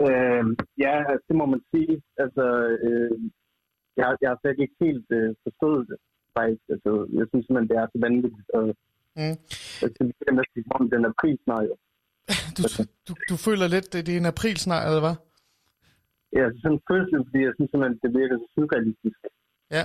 [0.06, 0.44] Øh,
[0.84, 1.94] ja, altså, det må man sige.
[2.22, 2.44] Altså,
[2.88, 3.14] øh,
[3.96, 5.98] jeg, jeg har slet ikke helt øh, forstået det,
[6.36, 6.64] faktisk.
[6.74, 8.50] Altså, jeg synes simpelthen, det er så vanvittigt.
[8.58, 8.66] Og,
[9.22, 9.36] Mm.
[9.84, 11.74] altså, det er næsten om den er pris snart, jo.
[12.62, 15.16] Du, du, du føler lidt, det er en april snart, eller hvad?
[16.36, 19.18] Ja, altså, sådan en følelse, fordi jeg synes simpelthen, det virker så surrealistisk.
[19.76, 19.84] Ja.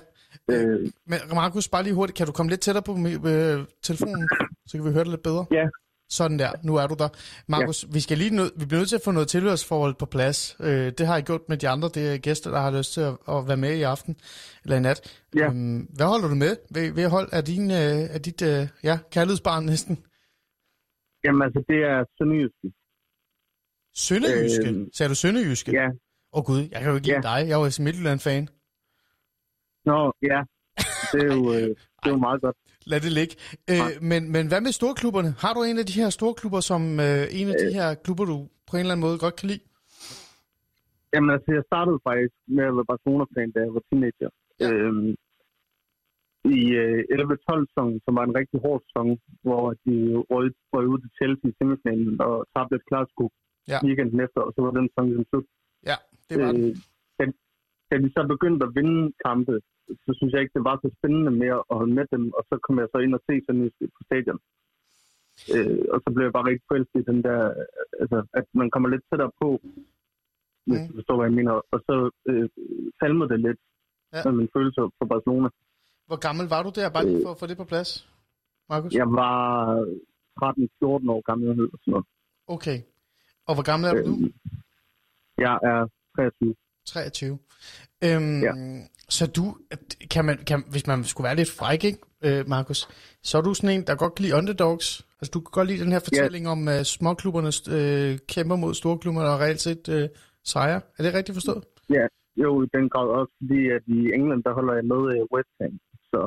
[0.52, 0.80] Øh,
[1.12, 2.92] Men Markus, bare lige hurtigt, kan du komme lidt tættere på
[3.34, 4.30] øh, telefonen,
[4.68, 5.46] så kan vi høre det lidt bedre?
[5.52, 5.66] ja,
[6.10, 7.10] Sådan der, nu er du der.
[7.48, 7.90] Markus, ja.
[7.94, 10.56] vi, skal lige nød, vi bliver nødt til at få noget tilhørsforhold på plads.
[10.60, 13.02] Øh, det har jeg gjort med de andre det er gæster, der har lyst til
[13.02, 14.16] at, at være med i aften,
[14.64, 15.00] eller i nat.
[15.36, 15.46] Ja.
[15.46, 16.56] Øhm, hvad holder du med?
[16.76, 19.98] Ved, ved hold er, din, øh, er dit øh, ja, kærlighedsbarn næsten?
[21.24, 22.68] Jamen altså, det er sønderjyske.
[23.96, 24.70] Sønderjyske?
[24.70, 25.72] Øh, Sagde du sønderjyske?
[25.72, 25.88] Ja.
[25.88, 27.40] Åh oh, gud, jeg kan jo ikke lide dig.
[27.48, 28.44] Jeg er jo Midtjylland-fan.
[29.86, 29.98] Nå,
[30.32, 30.40] ja.
[31.12, 31.70] Det er jo, øh,
[32.02, 32.58] det er jo meget godt.
[32.86, 33.34] Lad det ligge.
[33.72, 35.32] Øh, men, men hvad med storklubberne?
[35.44, 38.38] Har du en af de her storklubber, som øh, en af de her klubber, du
[38.70, 39.64] på en eller anden måde godt kan lide?
[41.14, 44.30] Jamen altså, jeg startede faktisk med at være Barcelona-fan, da jeg var teenager.
[44.60, 44.66] Ja.
[44.66, 44.74] Ja.
[44.74, 45.16] Øhm,
[46.46, 49.08] I øh, 11-12-sæsonen, som var en rigtig hård sæson,
[49.46, 49.96] hvor de
[50.32, 53.26] røg, røg ud til Chelsea i semifinalen og tabte et klarsko
[53.72, 53.78] Ja.
[53.86, 55.48] weekenden efter, og så var den sæson ligesom slut.
[55.90, 55.98] Ja,
[56.30, 56.64] det var den.
[56.70, 56.76] Øh,
[57.20, 57.24] da,
[57.90, 59.54] da de så begyndte at vinde kampe,
[60.06, 62.56] så synes jeg ikke, det var så spændende mere at holde med dem, og så
[62.66, 64.40] kom jeg så ind og se sådan på stadion.
[65.56, 67.40] Øh, og så blev jeg bare rigtig forelsket i den der,
[68.02, 69.50] altså, at man kommer lidt tættere på,
[70.68, 70.88] hvis Mm.
[70.88, 71.54] du forstår, hvad jeg mener.
[71.74, 71.96] Og så
[72.30, 72.48] øh,
[73.02, 73.62] falmede det lidt
[74.14, 74.20] ja.
[74.26, 75.50] med min følelse for Barcelona.
[76.08, 78.10] Hvor gammel var du der, bare lige for at få det på plads,
[78.70, 78.94] Markus?
[78.94, 79.76] Jeg var
[80.44, 81.50] 13-14 år gammel.
[81.50, 82.06] eller sådan noget.
[82.48, 82.78] Okay.
[83.48, 84.26] Og hvor gammel er du nu?
[84.26, 84.32] Øh,
[85.38, 86.56] Jeg er 23.
[86.88, 87.40] 23.
[88.04, 88.56] Øhm, ja.
[88.56, 88.82] Ja.
[89.10, 89.58] Så du,
[90.12, 92.88] kan man, kan, hvis man skulle være lidt fræk, ikke, øh, Markus,
[93.24, 95.08] så er du sådan en, der godt kan lide underdogs.
[95.20, 99.30] Altså, du kan godt lide den her fortælling om uh, småklubberne øh, kæmper mod storklubberne
[99.30, 100.10] og reelt set øh,
[100.44, 100.82] sejre.
[100.98, 101.64] Er det rigtigt forstået?
[101.90, 102.06] Ja,
[102.44, 105.54] jo, i den grad også, fordi at i England, der holder jeg med øh, West
[105.62, 105.74] Ham.
[106.14, 106.22] Så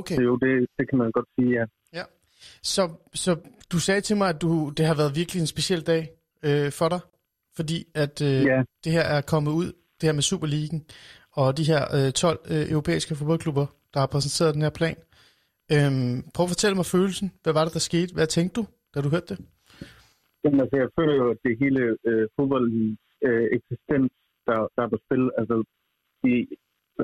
[0.00, 0.16] Okay.
[0.16, 1.64] det, jo, det, det kan man godt sige, ja.
[1.98, 2.04] Ja.
[2.62, 2.82] Så,
[3.14, 3.30] så
[3.72, 6.02] du sagde til mig, at du, det har været virkelig en speciel dag
[6.48, 7.00] øh, for dig,
[7.56, 8.58] fordi at øh, Ja.
[8.84, 9.66] det her er kommet ud,
[9.98, 10.80] det her med Superligaen,
[11.40, 14.96] og de her øh, 12 øh, europæiske fodboldklubber, der har præsenteret den her plan.
[15.74, 17.28] Øhm, prøv at fortælle mig følelsen.
[17.42, 18.14] Hvad var det, der skete?
[18.14, 19.38] Hvad tænkte du, da du hørte det?
[20.44, 24.10] Jamen, altså, jeg føler jo, at det hele øh, fodboldens øh, eksistens,
[24.46, 25.56] der, der er på spil, altså,
[26.22, 26.30] de,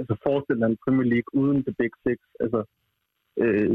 [0.01, 2.61] altså forestiller en Premier League uden The Big Six, altså,
[3.43, 3.71] øh,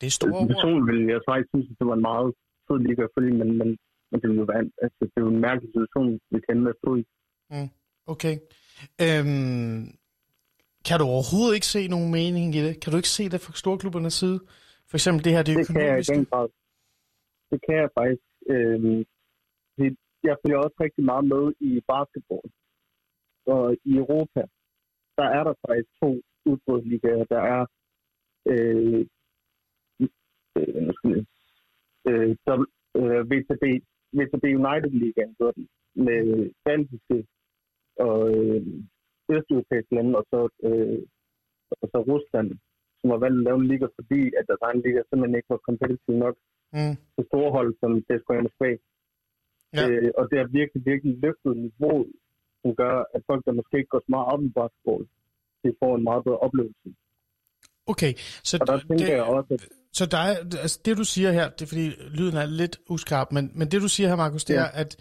[0.00, 0.48] Det er store ord.
[0.54, 2.28] personligt ville jeg faktisk synes, at det var en meget
[2.66, 3.68] fed liga at følge, men, men,
[4.10, 6.62] men det, ville jo være, altså, det er jo en mærkelig situation, vi kan ende
[6.66, 7.04] med at stå i.
[8.14, 8.34] Okay.
[9.04, 9.80] Øhm,
[10.88, 12.72] kan du overhovedet ikke se nogen mening i det?
[12.82, 14.38] Kan du ikke se det fra storklubbernes side?
[14.90, 16.14] For eksempel det her, det Det kan jeg økonomiske.
[16.14, 16.48] den grad.
[17.50, 18.24] Det kan jeg faktisk.
[18.52, 18.80] Øh,
[19.78, 19.96] det-
[20.28, 22.46] jeg følger også rigtig meget med i basketball.
[23.54, 24.40] Og i Europa,
[25.22, 26.10] der er der faktisk to
[26.50, 27.24] udbrudsligaer.
[27.34, 27.62] Der er
[28.52, 29.00] øh,
[30.58, 31.26] øh, skal
[32.08, 32.54] øh, der,
[32.98, 33.64] øh, VTB,
[34.18, 35.68] VTB United Ligaen, hedder den,
[36.06, 37.18] med baltiske
[38.08, 38.62] og øh,
[39.34, 41.00] østeuropæiske lande, og så, øh,
[41.80, 42.48] og så Rusland,
[42.98, 45.66] som har valgt at lave en liga, fordi at deres egen liga simpelthen ikke var
[45.68, 46.36] kompetitiv nok
[46.78, 46.96] Mm.
[47.14, 48.70] til store hold som CSKA Moskva.
[49.76, 49.84] Ja.
[49.90, 52.12] Øh, og det har virkelig, virkelig løftet niveauet,
[52.62, 55.02] som gør, at folk, der måske ikke går så meget op i basketball,
[55.62, 56.88] de får en meget bedre oplevelse.
[57.86, 58.12] Okay,
[58.48, 59.60] så, Og der tænker det, jeg også, at
[59.92, 63.32] så der er, altså det du siger her, det er fordi lyden er lidt uskarp,
[63.32, 64.60] men, men det du siger her, Markus, det Ja.
[64.60, 64.96] er, at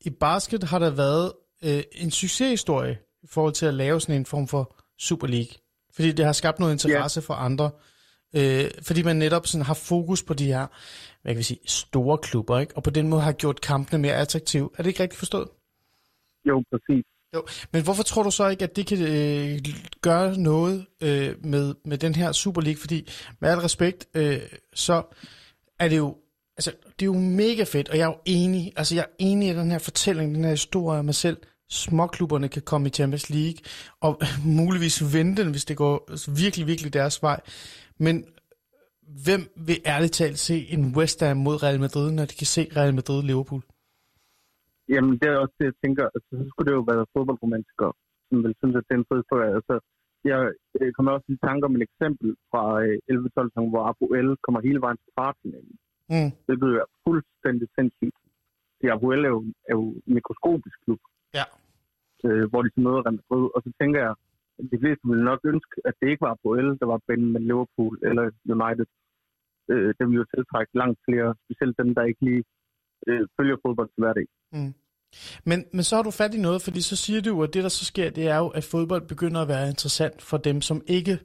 [0.00, 1.32] i basket har der været
[1.64, 5.52] øh, en succeshistorie i forhold til at lave sådan en form for Super League.
[5.94, 7.70] Fordi det har skabt noget interesse for andre.
[8.36, 10.66] Øh, fordi man netop sådan har fokus på de her,
[11.22, 12.76] hvad kan vi sige, store klubber, ikke?
[12.76, 14.70] og på den måde har gjort kampene mere attraktive.
[14.78, 15.48] Er det ikke rigtigt forstået?
[16.48, 17.04] Jo, præcis.
[17.34, 19.58] Jo, men hvorfor tror du så ikke, at det kan øh,
[20.02, 22.80] gøre noget øh, med, med den her Super League?
[22.80, 23.08] Fordi
[23.40, 24.40] med al respekt, øh,
[24.74, 25.02] så
[25.78, 26.16] er det jo
[26.56, 29.48] altså, det er jo mega fedt, og jeg er jo enig, altså jeg er enig
[29.48, 31.36] i den her fortælling, den her historie af mig selv.
[31.70, 33.58] Småklubberne kan komme i Champions League,
[34.00, 37.40] og muligvis vinde den, hvis det går virkelig, virkelig deres vej.
[37.98, 38.24] Men
[39.24, 42.68] hvem vil ærligt talt se en West Ham mod Real Madrid, når de kan se
[42.76, 43.73] Real Madrid-Liverpool?
[44.92, 46.04] Jamen, det er også det, jeg tænker.
[46.14, 47.92] Altså, så skulle det jo være fodboldromantikere,
[48.28, 49.50] som vil synes, at det er en fed historie.
[49.58, 49.74] Altså,
[50.32, 50.40] jeg
[50.80, 54.60] øh, kommer også i tanke om et eksempel fra øh, 11-12 sæsonen, hvor Apoel kommer
[54.68, 55.74] hele vejen til kvartfinalen.
[56.12, 56.30] Mm.
[56.48, 58.18] Det bliver fuldstændig sindssygt.
[58.80, 61.00] Det Apoel er jo, er jo en mikroskopisk klub,
[61.38, 61.44] Ja.
[62.26, 63.44] øh, hvor de så møder Real Madrid.
[63.54, 64.14] Og så tænker jeg,
[64.58, 67.40] at de fleste ville nok ønske, at det ikke var Apoel, der var Ben med
[67.50, 68.24] Liverpool eller
[68.56, 68.86] United.
[69.72, 72.44] Øh, det ville jo tiltrække langt flere, specielt dem, der ikke lige
[73.08, 74.26] øh, følger fodbold til hverdag.
[75.44, 77.68] Men, men så har du fat i noget, fordi så siger du, at det, der
[77.68, 81.18] så sker, det er jo, at fodbold begynder at være interessant for dem, som ikke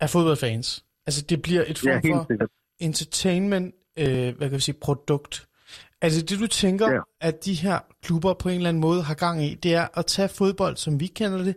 [0.00, 0.84] er fodboldfans.
[1.06, 2.48] Altså, det bliver et form Ja, for
[2.80, 5.48] entertainment, øh, hvad kan vi sige, produkt.
[6.00, 7.00] Altså, det du tænker, ja.
[7.20, 10.06] At de her klubber på en eller anden måde har gang i, det er at
[10.06, 11.56] tage fodbold, som vi kender det,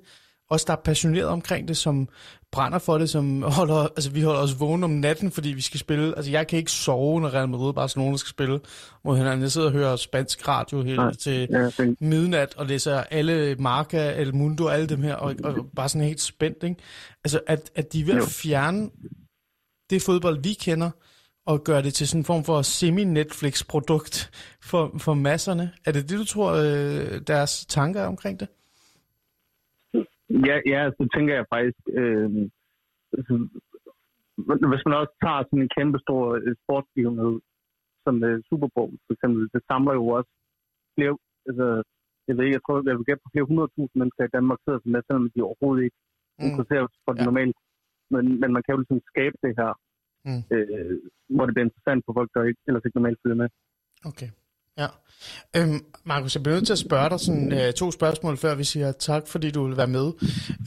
[0.49, 2.09] os der er passioneret omkring det, som
[2.51, 5.79] brænder for det, som holder, altså vi holder os vågne om natten, fordi vi skal
[5.79, 6.13] spille.
[6.15, 8.59] Altså jeg kan ikke sove, når Real Madrid Barcelona skal spille
[9.05, 9.41] mod hinanden.
[9.41, 11.13] Jeg sidder og hører spansk radio hele Nej.
[11.13, 15.55] til Ja, den, midnat og læser alle Marca, El Mundo alle dem her, og, og
[15.75, 16.75] bare sådan helt spændt, ikke?
[17.23, 18.25] Altså, at, at de er ved at Jo.
[18.25, 18.89] fjerne
[19.89, 20.89] det fodbold, vi kender,
[21.47, 24.31] og gøre det til sådan en form for semi-Netflix-produkt
[24.63, 25.71] for, for masserne.
[25.85, 28.47] Er det det, du tror, øh, deres tanker er omkring det?
[30.47, 32.29] Ja, ja, så tænker jeg faktisk, øh,
[33.17, 33.33] altså,
[34.71, 37.35] hvis man også tager sådan en kæmpe stor øh, sportsbegivenhed,
[38.03, 40.31] som øh, Super Bowl for eksempel, det samler jo også
[40.95, 41.13] flere,
[41.49, 41.67] altså,
[42.27, 44.79] jeg ved ikke, jeg tror, jeg vil gætte på flere hundredtusind mennesker i Danmark sidder
[44.93, 45.99] med, selvom de overhovedet ikke
[46.39, 46.45] Mm.
[46.45, 47.25] interesserer sig for det Ja.
[47.29, 47.57] normalt.
[48.13, 49.71] Men, men man kan jo ligesom skabe det her,
[50.27, 50.41] Mm.
[50.53, 50.93] øh,
[51.35, 53.49] hvor det bliver interessant for folk, der ikke, ellers ikke normalt følger med.
[54.09, 54.29] Okay.
[54.79, 54.87] Ja.
[55.55, 58.63] Øhm, Markus, jeg bliver nødt til at spørge dig sådan, øh, to spørgsmål, før vi
[58.63, 60.11] siger tak, fordi du vil være med,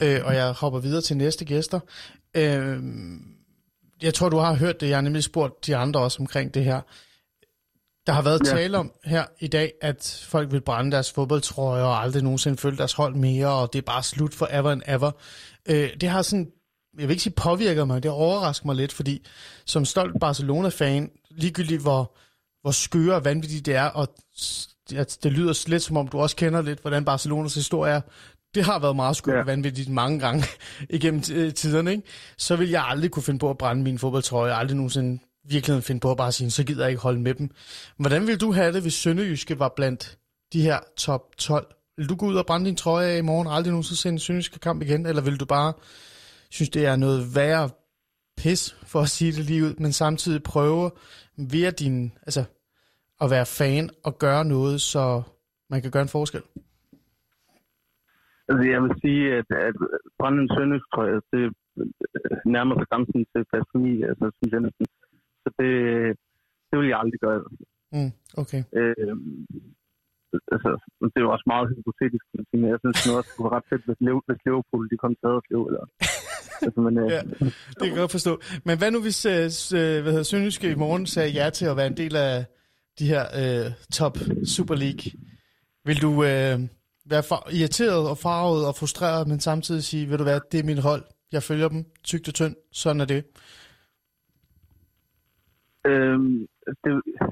[0.03, 1.79] øh, og jeg hopper videre til næste gæster.
[2.35, 2.77] Øh,
[4.01, 4.89] jeg tror, du har hørt det.
[4.89, 6.81] Jeg har nemlig spurgt de andre også omkring det her.
[8.07, 8.51] Der har været Ja.
[8.55, 12.77] tale om her i dag, at folk vil brænde deres fodboldtrøjer og aldrig nogensinde følge
[12.77, 15.11] deres hold mere, og det er bare slut for ever and ever.
[15.65, 16.51] Øh, det har sådan,
[16.99, 19.25] jeg vil ikke sige påvirket mig, det overrasker mig lidt, fordi
[19.65, 22.15] som stolt Barcelona-fan, ligegyldigt hvor,
[22.63, 24.07] hvor skøre og vanvittigt det er, og
[24.95, 28.01] at det lyder lidt som om, du også kender lidt, hvordan Barcelonas historie er,
[28.55, 29.39] det har været meget skørt Ja.
[29.41, 30.43] og vanvittigt mange gange
[30.89, 32.03] igennem t- tiderne, ikke?
[32.37, 35.99] så vil jeg aldrig kunne finde på at brænde min fodboldtrøje, aldrig nogensinde virkeligheden finde
[35.99, 37.49] på at bare sige, så gider jeg ikke holde med dem.
[37.97, 40.17] Hvordan ville du have det, hvis Sønderjyske var blandt
[40.53, 41.67] de her top 12?
[41.97, 44.19] Vil du gå ud og brænde din trøje af i morgen, aldrig nogensinde se en
[44.19, 45.73] Sønderjyske kamp igen, eller vil du bare
[46.49, 47.69] synes, det er noget værre
[48.37, 50.91] pis, for at sige det lige ud, men samtidig prøve
[51.37, 52.43] via din, altså,
[53.21, 55.03] at være fan og gøre noget, så
[55.69, 56.43] man kan gøre en forskel?
[58.47, 59.75] Altså, jeg vil sige, at, at
[60.19, 61.43] brænde en søndestrøje, det
[62.45, 64.85] nærmer sig grænsen til blasfemi, altså, synes jeg næsten.
[65.43, 65.71] Så det,
[66.69, 67.43] det vil jeg aldrig gøre.
[67.95, 68.11] Mm,
[68.41, 68.61] okay.
[68.79, 69.15] Øh,
[70.53, 70.69] altså,
[71.11, 72.25] det er jo også meget hypotetisk,
[72.61, 74.97] men jeg synes nu også, det kunne være ret fedt, hvis, Liv- hvis Liverpool, de
[75.03, 75.85] kom til Haderslev, eller...
[76.65, 77.21] altså, men, øh, Ja.
[77.21, 78.41] Det kan jeg godt forstå.
[78.65, 79.31] Men hvad nu hvis uh,
[80.03, 82.45] hvad hedder, Sønderjyske i morgen sagde ja til at være en del af
[82.99, 84.17] de her uh, top
[84.55, 85.05] Super League?
[85.85, 86.55] Vil du uh,
[87.13, 90.63] være for irriteret og farvet og frustreret, men samtidig sige, ved du hvad, det er
[90.71, 93.21] mit hold, jeg følger dem, tygt og tynd, sådan er det.
[95.91, 96.47] Øhm,
[96.83, 96.91] det,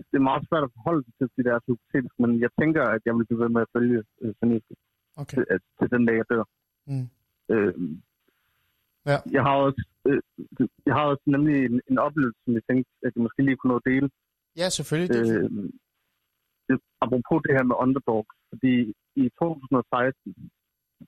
[0.09, 2.51] det er meget svært at forholde sig til, fordi det er så hypotetisk, men jeg
[2.61, 4.75] tænker, at jeg vil blive ved med at følge øh, Sønderjyske
[5.23, 5.37] Okay.
[5.37, 5.45] til,
[5.77, 6.43] til den dag, jeg dør.
[6.91, 7.07] Mm.
[7.53, 8.01] Øhm,
[9.09, 9.17] Ja.
[9.35, 10.21] Jeg har også, øh,
[10.87, 13.71] jeg har også nemlig en, en oplevelse, som jeg tænkte, at jeg måske lige kunne
[13.73, 14.09] nå at dele.
[14.61, 15.09] Ja, selvfølgelig.
[15.17, 15.49] Det, Øh,
[16.67, 16.75] det,
[17.05, 18.73] apropos det her med underdogs, fordi
[19.23, 20.51] i 2016,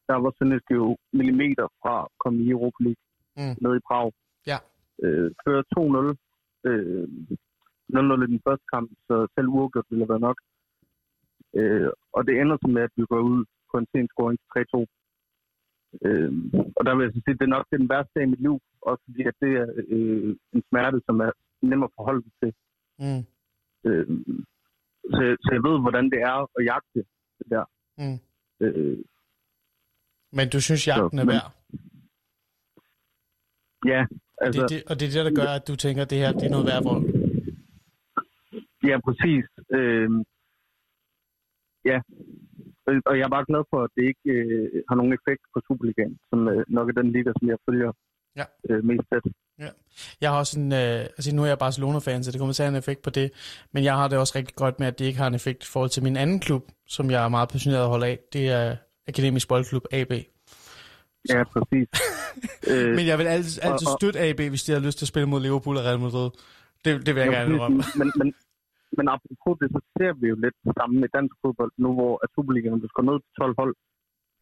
[0.10, 3.04] der var Sønderjyske jo millimeter fra at komme i Europa League
[3.38, 3.56] Mm.
[3.64, 4.08] nede i Prag.
[4.52, 4.58] Ja.
[5.04, 6.18] Øh, før 2-0.
[6.70, 7.08] Øh,
[7.94, 10.38] 0-0 i den første kamp, så selv uafgjort ville have været nok.
[11.60, 14.50] Øh, og det ender så med, at vi går ud på en sen scoring til
[14.76, 14.86] 3-2.
[16.06, 16.32] Øh,
[16.78, 18.56] og der vil jeg så sige, det er nok den værste dag i mit liv,
[18.82, 21.32] også fordi at det er øh, en smerte, som er
[21.62, 22.52] nem at forholde sig til.
[23.00, 23.24] mm,
[23.90, 24.08] Øh,
[25.14, 27.00] så, så jeg ved, hvordan det er at jagte
[27.40, 27.66] det der.
[27.98, 28.18] mm.
[28.66, 28.98] Øh,
[30.32, 31.50] Men du synes, jagten er men- værd?
[33.86, 34.06] ja,
[34.38, 36.32] altså, Det, det, og det er det, der gør, at du tænker, at det her
[36.32, 37.04] det er noget værd vold.
[38.90, 39.46] ja, præcis.
[39.78, 40.10] Øh,
[41.86, 41.98] ja,
[42.88, 46.16] Og- jeg er bare glad for, at det ikke øh, har nogen effekt på Superligaen,
[46.30, 47.92] som øh, nok er den liga, som jeg følger
[48.40, 48.46] Ja.
[48.70, 49.26] øh, mest tæt.
[50.22, 52.68] Jeg har også en, øh, altså nu er jeg Barcelona-fan, så det kommer til at
[52.68, 53.28] have en effekt på det,
[53.74, 55.68] men jeg har det også rigtig godt med, at det ikke har en effekt i
[55.74, 58.20] forhold til min anden klub, som jeg er meget passioneret at holde af.
[58.34, 58.76] Det er
[59.08, 60.12] Akademisk Boldklub AB.
[61.30, 61.88] Ja, præcis.
[62.98, 65.42] Men jeg vil altid, altid støtte AB, hvis de har lyst til at spille mod
[65.42, 66.30] Liverpool og Real Madrid.
[66.86, 67.84] Det, det vil jeg Ja, gerne indrømme.
[67.96, 68.34] men, men,
[68.98, 72.14] men apropos det, så ser vi jo lidt det samme i dansk fodbold nu, hvor
[72.24, 73.76] at Superligaen er skåret ned til 12 hold.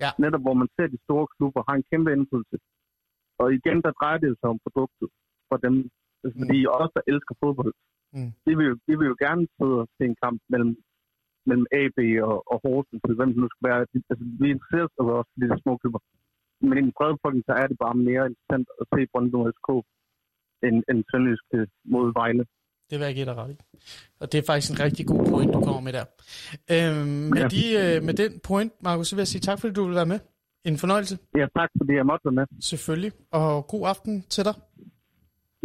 [0.03, 0.09] Ja.
[0.23, 2.57] Netop hvor man ser, at de store klubber har en kæmpe indflydelse.
[3.41, 5.07] Og igen, der drejer det sig om produktet
[5.49, 5.75] for dem.
[6.23, 7.73] Altså, Fordi os, der elsker fodbold,
[8.17, 8.31] Mm.
[8.45, 10.71] de, vil jo, de vil jo gerne sidde og se en kamp mellem,
[11.49, 11.99] mellem AB
[12.29, 13.79] og, og Horsens, hvem det nu skal være.
[14.11, 16.01] Altså, vi interesserer os også for de små klubber.
[16.67, 19.69] Men i den brede befolkning, så er det bare mere interessant at se Brøndby SK
[20.67, 21.57] end, end Sønderjyske
[21.93, 22.43] mod Vejle.
[22.91, 23.57] Det vil jeg give dig ret i.
[24.19, 26.05] Og det er faktisk en rigtig god point, du kommer med der.
[26.71, 27.47] Øhm, med, Ja.
[27.47, 30.05] de, øh, med den point, Markus, så vil jeg sige tak, fordi du vil være
[30.05, 30.19] med.
[30.65, 32.45] En fornøjelse, Ja, tak fordi jeg måtte være med.
[32.61, 33.11] selvfølgelig.
[33.31, 34.53] Og god aften til dig.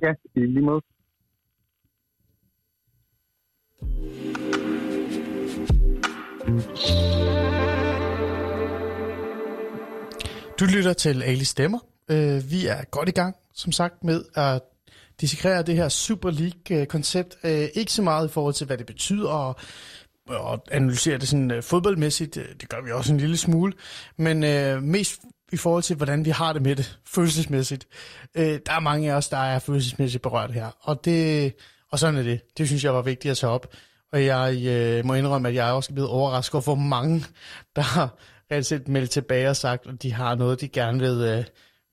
[0.03, 0.83] Ja, i lige måde.
[10.61, 11.79] Du lytter til Ali Stemmer.
[12.11, 14.63] Øh, vi er godt i gang, som sagt, med at
[15.21, 17.37] dissekrere det her Super League-koncept.
[17.45, 19.57] Øh, øh, ikke så meget i forhold til, hvad det betyder, og,
[20.29, 22.37] og analysere det sådan øh, fodboldmæssigt.
[22.37, 23.73] Øh, det gør vi også en lille smule.
[24.17, 25.21] Men øh, mest
[25.53, 27.87] i forhold til, hvordan vi har det med det følelsesmæssigt.
[28.35, 30.71] Øh, der er mange af os, der er følelsesmæssigt berørt her.
[30.81, 31.53] Og, det,
[31.93, 32.41] og sådan er det.
[32.59, 33.75] Det synes jeg var vigtigt at tage op.
[34.13, 37.25] Og jeg øh, må indrømme, at jeg er også blevet overrasket over, hvor mange,
[37.77, 38.17] der har
[38.51, 41.45] reelt set meldt tilbage og sagt, at de har noget, de gerne vil, øh,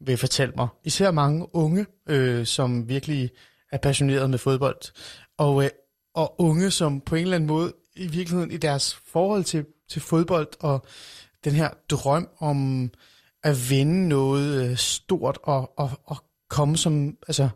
[0.05, 0.67] vil fortælle mig.
[0.83, 3.31] Især mange unge, øh, som virkelig
[3.71, 4.91] er passionerede med fodbold.
[5.37, 5.69] Og, øh,
[6.15, 10.01] og unge, som på en eller anden måde i virkeligheden i deres forhold til, til
[10.01, 10.85] fodbold og
[11.43, 12.89] den her drøm om
[13.43, 16.17] at vinde noget øh, stort og, og, og
[16.49, 17.49] komme som, altså,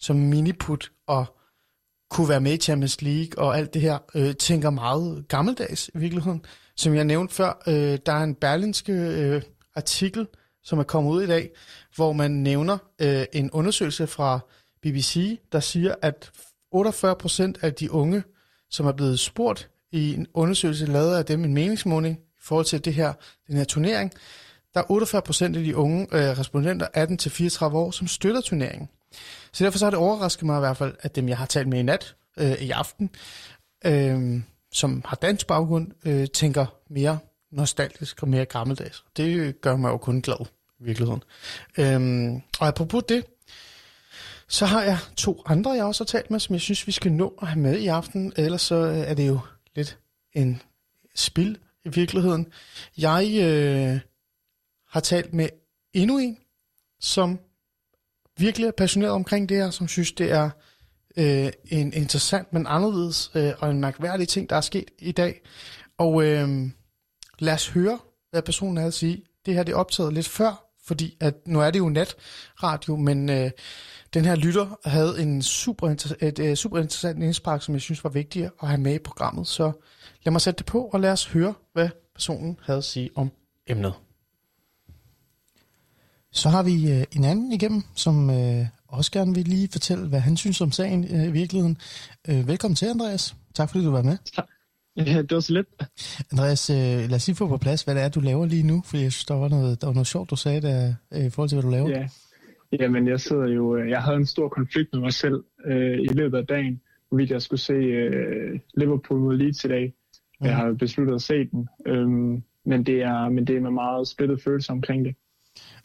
[0.00, 1.26] som miniput og
[2.10, 5.98] kunne være med i Champions League og alt det her, øh, tænker meget gammeldags i
[5.98, 6.44] virkeligheden.
[6.76, 9.42] Som jeg nævnte før, øh, der er en berlinske øh,
[9.76, 10.26] artikel,
[10.62, 11.50] som er kommet ud i dag,
[11.96, 14.40] hvor man nævner øh, en undersøgelse fra
[14.82, 16.30] BBC, der siger, at
[16.70, 18.22] 48 procent af de unge,
[18.70, 22.84] som er blevet spurgt i en undersøgelse lavet af dem, en meningsmåling i forhold til
[22.84, 23.12] det her,
[23.48, 24.12] den her turnering,
[24.74, 26.86] der er 48 procent af de unge øh, respondenter
[27.70, 28.88] 18-34 år, som støtter turneringen.
[29.52, 31.68] Så derfor så har det overrasket mig i hvert fald, at dem, jeg har talt
[31.68, 33.10] med i nat, øh, i aften,
[33.86, 34.40] øh,
[34.72, 37.18] som har dansk baggrund, øh, tænker mere
[37.52, 39.04] nostalgisk og mere gammeldags.
[39.16, 40.46] Det gør mig jo kun glad
[40.84, 41.22] virkeligheden.
[41.78, 43.24] Øhm, og apropos det,
[44.48, 47.12] så har jeg to andre, jeg også har talt med, som jeg synes, vi skal
[47.12, 48.32] nå at have med i aften.
[48.36, 49.38] Ellers så øh, er det jo
[49.74, 49.98] lidt
[50.32, 50.62] en
[51.14, 52.46] spil i virkeligheden.
[52.98, 54.00] Jeg øh,
[54.88, 55.48] har talt med
[55.92, 56.38] endnu en,
[57.00, 57.38] som
[58.38, 60.50] virkelig er passioneret omkring det her, som synes, det er
[61.16, 65.40] øh, en interessant, men anderledes øh, og en mærkværdig ting, der er sket i dag.
[65.98, 66.70] Og øh,
[67.38, 67.98] lad os høre,
[68.30, 69.24] hvad personen havde at sige.
[69.46, 73.30] Det her det er optaget lidt før, fordi at nu er det jo netradio, men
[73.30, 73.50] øh,
[74.14, 78.04] den her lytter havde en super, inter- et, et, super interessant indspark, som jeg synes
[78.04, 79.46] var vigtigt at have med i programmet.
[79.46, 79.72] Så
[80.24, 83.30] lad mig sætte det på, og lad os høre, hvad personen havde at sige om
[83.66, 83.94] emnet.
[86.32, 90.20] Så har vi øh, en anden igennem, som øh, også gerne vil lige fortælle, hvad
[90.20, 91.76] han synes om sagen øh, i virkeligheden.
[92.28, 93.34] Øh, velkommen til, Andreas.
[93.54, 94.18] Tak fordi du var med.
[95.06, 95.68] Ja, det var så lidt.
[96.32, 98.82] Andreas, øh, lad os lige få på plads, hvad det er, du laver lige nu,
[98.86, 101.30] for jeg synes, der var noget, der var noget sjovt, du sagde der, øh, i
[101.30, 101.88] forhold til, hvad du laver.
[101.88, 102.08] Ja.
[102.80, 103.76] Jamen, jeg sidder jo...
[103.76, 107.30] øh, Jeg havde en stor konflikt med mig selv øh, i løbet af dagen, hvorvidt
[107.30, 109.92] jeg skulle se øh, Liverpool mod Leeds i dag.
[110.40, 114.08] Jeg har besluttet at se den, øhm, men, det er, men det er med meget
[114.08, 115.14] splittet følelse omkring det.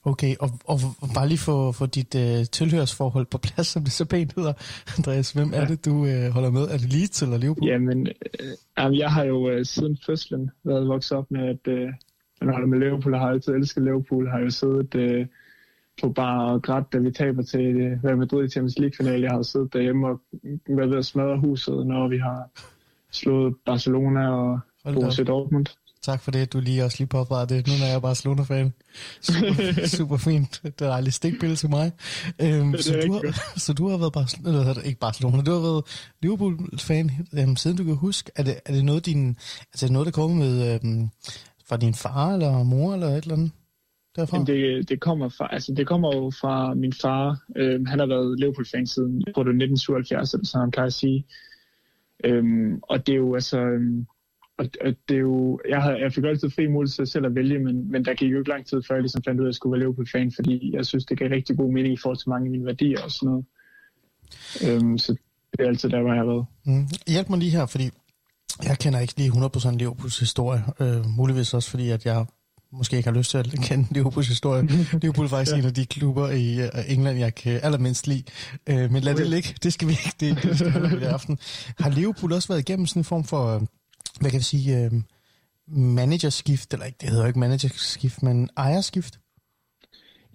[0.03, 3.91] Okay, og, og, og bare lige få, få dit øh, tilhørsforhold på plads, som det
[3.91, 4.53] så pænt hedder.
[4.97, 5.65] Andreas, hvem er Ja.
[5.65, 6.61] det, du øh, holder med?
[6.61, 7.67] Er det Leeds eller Liverpool?
[7.69, 8.07] Jamen,
[8.79, 11.89] øh, jeg har jo øh, siden fødslen været vokset op med, at øh,
[12.41, 14.27] man holder med Liverpool, og har altid elsket Liverpool.
[14.29, 15.25] Har jo siddet øh,
[16.01, 19.23] på bar og grædt, da vi taber til øh, Real Madrid i Champions League-finale.
[19.23, 20.21] Jeg har siddet derhjemme og
[20.69, 22.49] været ved at smadre huset, når vi har
[23.11, 24.59] slået Barcelona og.
[24.93, 25.65] Borussia Dortmund.
[26.01, 27.67] Tak for det, du lige også lige påpegede det.
[27.67, 28.73] Nu er jeg Barcelona-fan.
[29.21, 30.61] Super, super fint.
[30.63, 31.91] Det er dejligt stikbillede til mig.
[32.41, 36.11] Øhm, så, du har, så du har været Barcelona, eller ikke Barcelona, du har været
[36.21, 38.31] Liverpool-fan, øhm, siden du kan huske.
[38.35, 39.27] Er det, er det noget, din,
[39.73, 41.09] altså er det noget, der kommer med øhm,
[41.69, 43.51] fra din far eller mor eller et eller andet
[44.15, 44.37] derfra?
[44.37, 47.39] Jamen, det, det, kommer fra, altså, det kommer jo fra min far.
[47.55, 50.87] Øhm, han har været Liverpool-fan siden, jeg tror det var 1977, eller sådan, han plejer
[50.87, 51.25] at sige.
[52.23, 53.59] Øhm, og det er jo altså...
[53.59, 54.07] øhm,
[54.59, 57.35] Og, og det er jo, jeg, havde, jeg fik altid fri mulighed til selv at
[57.35, 59.47] vælge, men, men der gik jo ikke lang tid før jeg ligesom fandt ud af,
[59.47, 62.17] at jeg skulle være Liverpool-fan, fordi jeg synes, det gav rigtig god mening i forhold
[62.17, 63.45] til mange af mine værdier og sådan noget.
[64.65, 65.15] Øhm, så
[65.51, 66.45] det er altid der, hvor jeg har været.
[66.65, 66.87] Mm.
[67.07, 67.89] Hjælp mig lige her, fordi
[68.63, 70.63] jeg kender ikke lige 100% Liverpools historie.
[70.79, 72.25] Øh, muligvis også, fordi at jeg
[72.71, 74.67] måske ikke har lyst til at kende Liverpools historie.
[75.01, 75.59] Liverpool er faktisk ja.
[75.59, 78.23] en af de klubber i uh, England, jeg kan allermindst lide.
[78.69, 79.55] Øh, men lad det ligge.
[79.63, 80.15] Det skal vi ikke.
[80.19, 81.37] Det, det skal vi ikke i aften.
[81.79, 83.61] Har Liverpool også været igennem sådan en form for, øh,
[84.21, 84.91] hvad kan vi sige, øh,
[85.67, 89.19] managerskift, eller ikke, det hedder jo ikke managerskift, men ejerskift?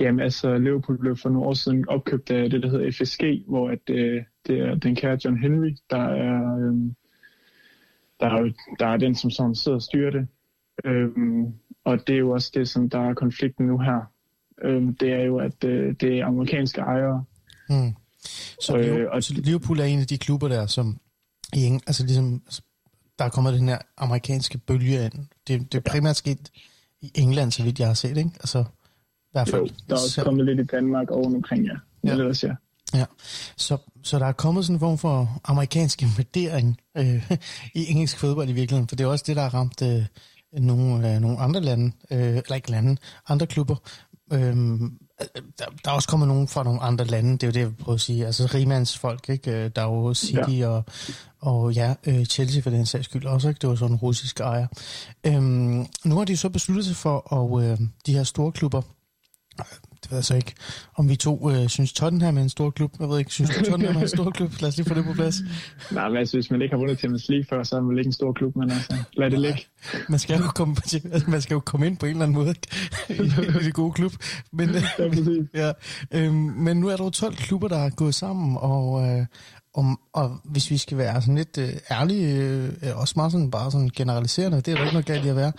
[0.00, 3.70] Jamen altså, Liverpool blev for nogle år siden opkøbt af det, der hedder FSG, hvor
[3.70, 6.74] at, øh, det er den kære John Henry, der er, øh,
[8.20, 10.26] der, er, der er den, som sådan sidder og styrer det.
[10.84, 11.44] Øhm,
[11.84, 14.00] og det er jo også det, som der er konflikten nu her.
[14.64, 17.24] Øhm, det er jo, at øh, det er amerikanske ejere.
[17.68, 17.92] Mm.
[18.60, 20.96] Så, Øh, Liverpool, og- så Liverpool er en af de klubber der, som
[21.56, 22.62] i altså ligesom, altså,
[23.18, 25.26] der er kommet den her amerikanske bølge ind.
[25.48, 26.50] Det, det er primært sket
[27.02, 28.30] i England, så vidt jeg har set, ikke?
[28.34, 29.62] Altså, i hvert fald.
[29.62, 31.72] Jo, der er også så, kommet lidt i Danmark og omkring, ja.
[32.04, 32.08] Ja.
[32.08, 32.12] ja.
[32.12, 32.54] Ellers, ja.
[32.94, 33.04] ja.
[33.56, 37.30] så, så der er kommet sådan en form for amerikansk invadering øh,
[37.74, 40.06] i engelsk fodbold i virkeligheden, for det er også det, der har ramt øh,
[40.52, 42.96] nogle, øh, nogle andre lande, øh, eller ikke lande,
[43.28, 43.76] andre klubber.
[44.32, 44.56] Øh,
[45.58, 47.68] der, der er også kommet nogen fra nogle andre lande, det er jo det, jeg
[47.68, 48.26] vil prøve at sige.
[48.26, 49.50] Altså rimands folk, ikke?
[49.50, 50.68] Øh, Der er jo City ja.
[50.68, 50.84] og,
[51.40, 53.58] og ja, øh, Chelsea for den sags skyld også, ikke?
[53.58, 54.66] Det var sådan en russisk ejer.
[55.24, 58.82] Øhm, nu har de så besluttet sig for, at øh, de her store klubber,
[60.04, 60.52] det ved jeg så ikke,
[60.96, 62.92] om vi to øh, synes Tottenham er en stor klub.
[63.00, 64.50] Jeg ved ikke, synes du Tottenham er en stor klub?
[64.60, 65.36] Lad os lige få det på plads.
[65.92, 67.98] Nej, men altså, hvis man ikke har vundet Champions League før, så er man vel
[67.98, 69.66] ikke en stor klub, men altså, lad det ligge.
[70.08, 70.76] Man skal jo komme,
[71.12, 72.50] altså, man skal jo komme ind på en eller anden måde
[73.08, 73.12] i,
[73.60, 74.12] i det gode klub.
[74.52, 75.48] Men, øh, Ja, præcis.
[75.54, 75.72] ja,
[76.10, 79.26] øhm, men nu er der jo 12 klubber, der er gået sammen, og, øh,
[79.74, 82.36] om, og hvis vi skal være sådan lidt øh, ærlige,
[82.82, 85.36] øh, også meget sådan, bare sådan generaliserende, det er der ikke noget galt i at
[85.36, 85.52] være,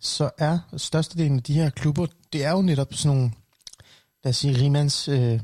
[0.00, 3.30] så er størstedelen af de her klubber, det er jo netop sådan nogle,
[4.24, 5.40] lad os sige, rimands øh,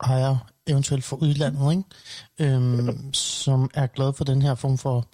[0.00, 2.54] ejer, eventuelt for udlandet, ikke?
[2.54, 5.08] Øhm, som er glade for den her form for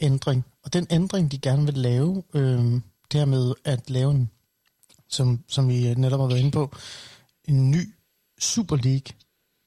[0.00, 0.44] ændring.
[0.64, 2.82] Og den ændring, de gerne vil lave, øhm,
[3.12, 4.30] det her med at lave en,
[5.08, 6.76] som, som vi netop har været inde på,
[7.44, 7.94] en ny
[8.40, 9.14] Super League,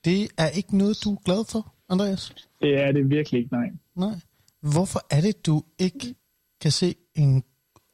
[0.06, 2.34] Det er ikke noget, du er glad for, Andreas?
[2.62, 3.70] Det er det virkelig ikke, nej.
[3.96, 4.20] Nej.
[4.62, 6.16] Hvorfor er det, du ikke
[6.62, 7.44] kan se en,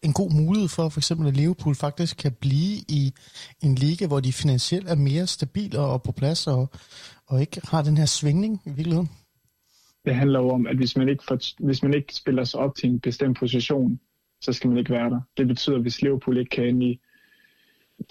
[0.08, 3.14] en god mulighed for, for eksempel at Liverpool faktisk kan blive i
[3.64, 6.70] en liga, hvor de finansielt er mere stabile og på plads, og,
[7.28, 9.10] og ikke har den her svingning i virkeligheden?
[10.06, 12.76] Det handler jo om, at hvis man, ikke får, hvis man ikke spiller sig op
[12.76, 14.00] til en bestemt position,
[14.42, 15.22] så skal man ikke være der.
[15.38, 17.00] Det betyder, at hvis Liverpool ikke kan ind i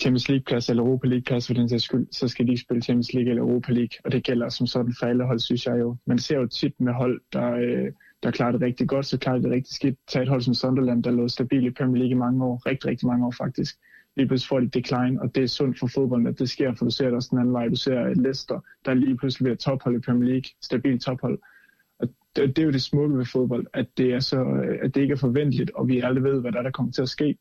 [0.00, 3.12] Champions League-plads eller Europa League-plads for den sags skyld, så skal de ikke spille Champions
[3.12, 3.98] League eller Europa League.
[4.04, 5.96] Og det gælder som sådan for alle hold, synes jeg jo.
[6.06, 7.92] Man ser jo tit med hold, der, øh,
[8.26, 9.98] der klarer det rigtig godt, så klarer det rigtig skidt.
[10.08, 12.62] Tag et hold som Sunderland, der lå stabil i Premier League i mange år.
[12.66, 13.76] Rigtig, rigtig mange år faktisk.
[14.16, 16.84] Lige pludselig får de decline, og det er sundt for fodbolden, at det sker, for
[16.84, 17.68] du ser det også den anden vej.
[17.68, 20.50] Du ser Leicester, der lige pludselig bliver tophold i Premier League.
[20.62, 21.38] Stabil tophold.
[21.98, 24.44] Og det, det er jo det smukke ved fodbold, at det, er så,
[24.82, 27.02] at det ikke er forventeligt, og vi aldrig ved, hvad der, er, der kommer til
[27.02, 27.38] at ske.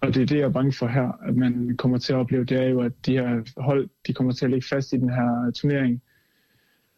[0.00, 2.44] Og det er det, jeg er bange for her, at man kommer til at opleve,
[2.44, 5.10] det er jo, at de her hold, de kommer til at ligge fast i den
[5.10, 6.02] her turnering.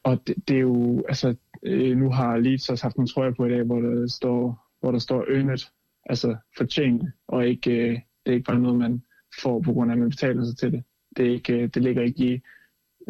[0.03, 3.47] Og det, det er jo, altså, øh, nu har Leeds også haft nogle trøjer på
[3.47, 5.59] i dag, hvor der står, hvor der står earned,
[6.07, 9.03] altså fortjent, og ikke, øh, det er ikke bare noget, man
[9.43, 10.85] får på grund af, at man betaler sig til det.
[11.17, 12.41] Det, er ikke, øh, det ligger ikke i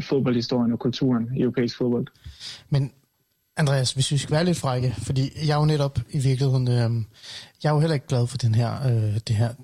[0.02, 2.06] fodboldhistorien og kulturen i europæisk fodbold.
[2.70, 2.92] Men
[3.56, 7.04] Andreas, hvis vi skal være lidt frække, fordi jeg er jo netop i virkeligheden, øh,
[7.62, 9.54] jeg er jo heller ikke glad for den her, øh, det her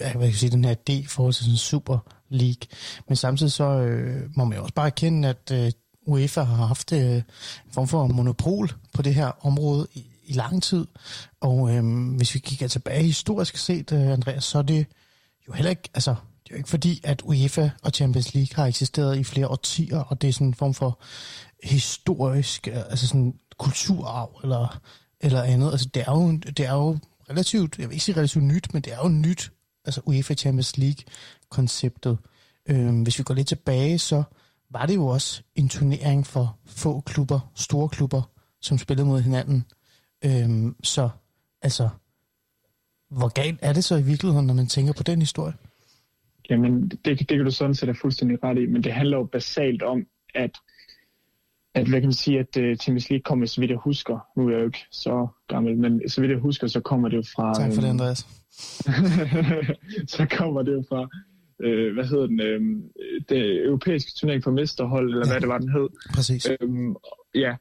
[0.00, 2.68] ja, hvad kan jeg sige, den her idé i forhold til sådan en Super League.
[3.08, 5.72] Men samtidig så øh, må man jo også bare erkende, at øh,
[6.10, 7.22] UEFA har haft øh, en
[7.72, 10.86] form for monopol på det her område i, i lang tid.
[11.40, 14.86] Og øh, hvis vi kigger tilbage historisk set, øh, Andreas, så er det
[15.48, 18.66] jo heller ikke, altså, det er jo ikke fordi, at UEFA og Champions League har
[18.66, 20.98] eksisteret i flere årtier, og det er sådan en form for
[21.64, 24.80] historisk, øh, altså sådan kulturarv eller,
[25.20, 25.70] eller andet.
[25.72, 26.98] Altså det er jo, det er jo
[27.30, 29.52] relativt, jeg vil ikke sige relativt nyt, men det er jo nyt
[29.84, 32.18] altså UEFA Champions League-konceptet.
[32.66, 34.22] Øh, hvis vi går lidt tilbage, så
[34.70, 38.22] var det jo også en turnering for få klubber, store klubber,
[38.60, 39.64] som spillede mod hinanden.
[40.24, 41.08] Øhm, så
[41.62, 41.88] altså,
[43.10, 45.54] hvor galt er det så i virkeligheden, når man tænker på den historie?
[46.50, 49.24] Jamen, det, det kan du sådan set er fuldstændig ret i, men det handler jo
[49.24, 50.50] basalt om, at,
[51.74, 54.46] at hvad kan man sige, at uh, Champions League kommer, så vidt jeg husker, nu
[54.46, 57.22] er jeg jo ikke så gammel, men så vidt jeg husker, så kommer det jo
[57.22, 57.54] fra...
[57.54, 58.26] Tak for det, Andreas.
[60.16, 61.08] så kommer det jo fra,
[61.62, 62.60] øh, hvad hedder den, øh,
[63.28, 65.32] det europæiske turnering for mesterhold, eller ja.
[65.32, 65.88] hvad det var, den hed.
[66.14, 66.50] Præcis.
[66.60, 66.96] Øhm,
[67.34, 67.56] ja,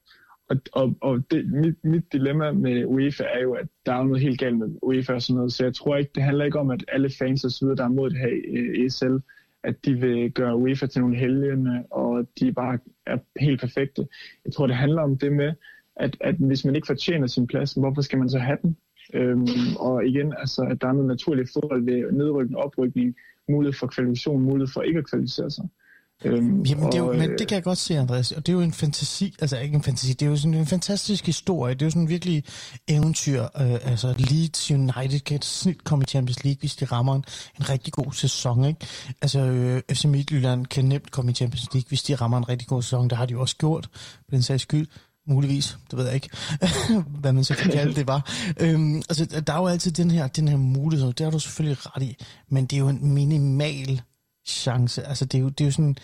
[0.50, 4.22] og, og, og det, mit, mit dilemma med UEFA er jo, at der er noget
[4.22, 6.70] helt galt med UEFA og sådan noget, så jeg tror ikke, det handler ikke om,
[6.70, 9.18] at alle fans og så videre, der er mod det her ESL,
[9.64, 14.08] at de vil gøre UEFA til nogle helgene, og de bare er helt perfekte.
[14.46, 15.54] Jeg tror, det handler om det med,
[15.96, 18.78] at, at hvis man ikke fortjener sin plads, hvorfor skal man så have den?
[19.14, 23.16] Øhm, og igen, altså, at der er noget naturligt forhold ved nedrykning og oprykning,
[23.50, 25.66] mulighed for kvalifikation, mulighed for ikke at kvalificere sig.
[26.26, 28.32] Øhm, Jamen, det er jo, og, men det kan jeg godt se, Andreas.
[28.32, 30.66] Og det er jo en fantasi, altså ikke en fantasi, det er jo sådan en
[30.66, 31.74] fantastisk historie.
[31.74, 32.44] Det er jo sådan en virkelig
[32.88, 33.44] eventyr.
[33.44, 37.24] Øh, altså Leeds United kan snit komme i Champions League, hvis de rammer en,
[37.60, 38.66] en rigtig god sæson.
[38.66, 38.88] Ikke?
[39.22, 42.68] Altså øh, FC Midtjylland kan nemt komme i Champions League, hvis de rammer en rigtig
[42.68, 43.10] god sæson.
[43.10, 44.88] Det har de jo også gjort, på den sags skyld.
[45.30, 46.30] Muligvis, det ved jeg ikke,
[47.22, 48.32] hvad man så kan kalde det var.
[48.60, 51.78] Øhm, altså, der er jo altid den her, den her mulighed, det har du selvfølgelig
[51.86, 52.18] ret i,
[52.50, 54.02] men det er jo en minimal
[54.46, 55.08] chance.
[55.08, 55.96] Altså, det er jo, det er jo sådan,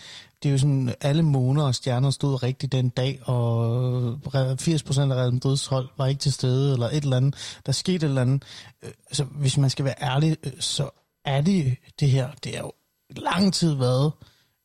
[0.42, 5.14] det er jo sådan, alle måneder og stjerner stod rigtigt den dag, og 80% af
[5.14, 7.58] Real Madrid's hold var ikke til stede, eller et eller andet.
[7.66, 8.42] Der skete et eller andet.
[8.82, 10.90] Øh, så altså, hvis man skal være ærlig, øh, så
[11.24, 12.72] er det det her, det er jo
[13.10, 14.12] lang tid været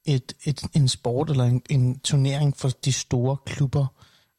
[0.06, 3.88] et, et, en sport eller en, en turnering for de store klubber.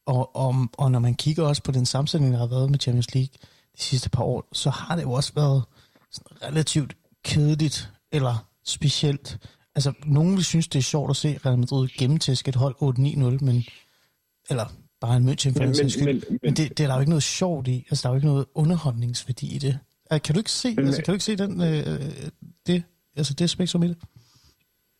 [0.06, 3.14] Og, og, og når man kigger også på den sammensætning, der har været med Champions
[3.14, 3.32] League
[3.76, 5.64] de sidste par år, så har det jo også været
[6.10, 9.38] sådan relativt kedeligt eller specielt.
[9.74, 13.44] Altså, nogen vil synes, det er sjovt at se Real Madrid gennemtæske et hold 8-9-0,
[13.44, 13.64] men,
[14.50, 14.66] eller
[15.00, 17.10] bare en München for men, men, men, men, men det, det er der jo ikke
[17.10, 17.86] noget sjovt i.
[17.90, 19.78] Altså, der er jo ikke noget underholdningsværdi i det.
[20.24, 22.00] Kan du ikke se, men, altså, kan du ikke se den, øh,
[22.66, 22.82] det,
[23.16, 23.96] altså det spektrum i det?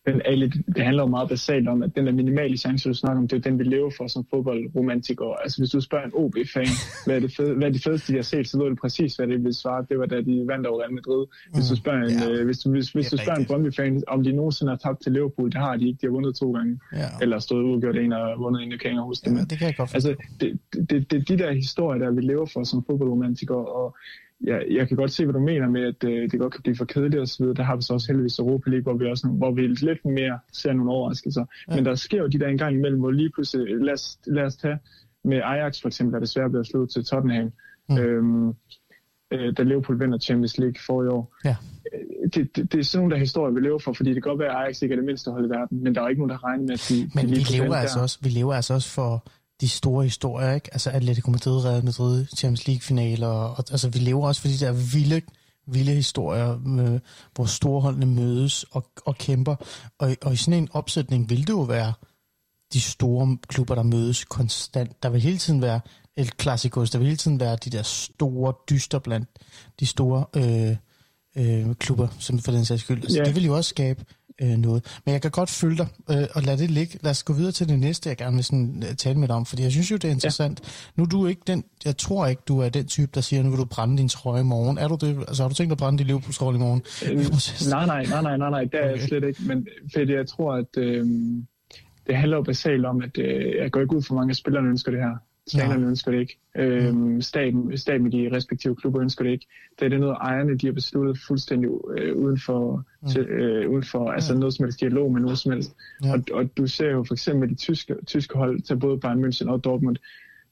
[0.05, 3.21] Men Ali, det handler jo meget basalt om, at den der minimale chance, du snakker
[3.21, 5.35] om, det er den, vi lever for som fodboldromantikere.
[5.43, 6.67] Altså hvis du spørger en OB-fan,
[7.05, 9.15] hvad er, det fede, hvad er det fedeste, de har set, så ved du præcis,
[9.15, 9.85] hvad det vil svare.
[9.89, 11.25] Det var da de vandt over Real Madrid.
[11.53, 14.23] Hvis du spørger en, ja, øh, hvis du, hvis, hvis du spørger en Brøndby-fan, om
[14.23, 15.97] de nogensinde har tabt til Liverpool, det har de ikke.
[16.01, 16.79] De har vundet to gange.
[16.93, 17.09] Ja.
[17.21, 19.37] Eller stået udgjort en og vundet en, jeg kan ikke huske det.
[19.37, 20.59] Ja, det kan jeg godt Altså, det,
[20.89, 23.97] det, det, de der historier, der vi lever for som fodboldromantikere, og
[24.47, 26.75] ja, jeg kan godt se, hvad du mener med, at øh, det godt kan blive
[26.75, 27.53] for kedeligt videre.
[27.53, 30.39] Der har vi så også heldigvis Europa League, hvor vi, også, hvor vi lidt mere
[30.53, 31.45] ser nogle overraskelser.
[31.69, 31.75] Ja.
[31.75, 34.55] Men der sker jo de der engang imellem, hvor lige pludselig, lad os, lad os
[34.55, 34.79] tage
[35.23, 37.51] med Ajax for eksempel, der desværre blev slået til Tottenham,
[37.89, 37.97] mm.
[37.97, 38.49] øhm,
[39.31, 41.35] øh, da Liverpool vinder Champions League for i år.
[41.45, 41.55] Ja.
[42.33, 44.39] det, det, det er sådan nogle der historier, vi lever for, fordi det kan godt
[44.39, 46.29] være, at Ajax ikke er det mindste hold i verden, men der er ikke nogen,
[46.29, 48.03] der regner med, at de, Men de vi lever, altså der.
[48.03, 49.25] også, vi lever altså også for
[49.61, 50.69] de store historier, ikke?
[50.73, 54.71] Altså Atletico Madrid, Real Madrid, Champions League-finaler, og, altså vi lever også for de der
[54.71, 55.21] vilde,
[55.67, 56.99] vilde historier, med,
[57.35, 59.55] hvor storholdene mødes og, og kæmper.
[59.99, 61.93] Og, og i sådan en opsætning vil det jo være
[62.73, 65.03] de store klubber, der mødes konstant.
[65.03, 65.79] Der vil hele tiden være
[66.15, 69.29] El Clasicos, der vil hele tiden være de der store dyster blandt
[69.79, 70.75] de store øh,
[71.35, 73.03] øh, klubber, som for den sags skyld.
[73.03, 73.23] Altså, Ja.
[73.23, 74.05] Det vil jo også skabe
[74.43, 74.99] øh, noget.
[75.05, 76.99] Men jeg kan godt følge dig, øh, og lad det ligge.
[77.01, 79.35] Lad os gå videre til det næste, jeg gerne vil sådan, øh, tale med dig
[79.35, 80.59] om, fordi jeg synes jo, det er interessant.
[80.63, 80.67] Ja.
[80.95, 83.49] Nu er du ikke den, jeg tror ikke, du er den type, der siger, nu
[83.49, 84.77] vil du brænde din trøje i morgen.
[84.77, 85.17] Er du det?
[85.27, 86.81] Altså har du tænkt at brænde din liverpool i morgen?
[87.05, 87.17] Øh,
[87.75, 88.91] nej, nej, nej, nej, nej, nej, det er okay.
[88.91, 89.41] jeg slet ikke.
[89.47, 91.05] Men fordi jeg tror, at øh,
[92.07, 94.69] det handler jo basalt om, at øh, jeg går ikke ud for mange af spillerne
[94.69, 95.17] ønsker det her.
[95.51, 96.39] Trænerne ønsker det ikke.
[96.57, 99.47] Øh, staten, staten i de respektive klubber ønsker det ikke.
[99.79, 103.09] Det er det noget, ejerne de har besluttet fuldstændig øh, uden for, Mm.
[103.09, 105.75] til, øh, uden for altså noget som helst dialog med noget som helst.
[106.03, 106.13] Ja.
[106.13, 109.49] Og, og du ser jo for eksempel de tyske, tyske hold til både Bayern München
[109.49, 109.97] og Dortmund.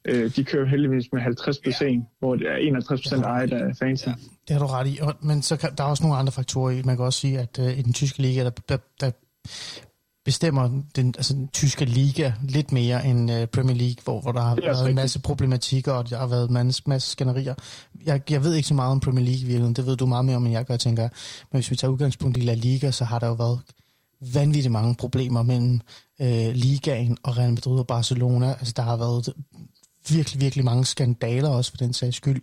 [0.06, 3.76] Øh, de kører heldigvis med 50 plus 1, hvor det er 51 procent ejet af
[3.80, 4.12] fansen.
[4.48, 5.00] Det har du ret i.
[5.22, 6.82] Men så kan, der er også nogle andre faktorer i.
[6.86, 9.12] Man kan også sige, at øh, i den tyske liga, der, der, der
[10.26, 14.42] bestemmer den, altså, den tyske liga lidt mere end øh, Premier League, hvor, hvor der
[14.42, 17.56] har været en masse problematikker, og der har været en masse, masse skænderier.
[18.06, 19.74] Jeg, jeg ved ikke så meget om Premier League i virkeligheden.
[19.74, 21.04] Det ved du meget mere om, end jeg gør, tænker.
[21.52, 23.60] Men hvis vi tager udgangspunkt i La Liga, så har der jo været
[24.34, 25.82] vanvittigt mange problemer mellem
[26.22, 28.50] øh, Ligaen og Real Madrid og Barcelona.
[28.50, 29.34] Altså, der har været
[30.10, 32.42] virkelig, virkelig mange skandaler også for den sags skyld.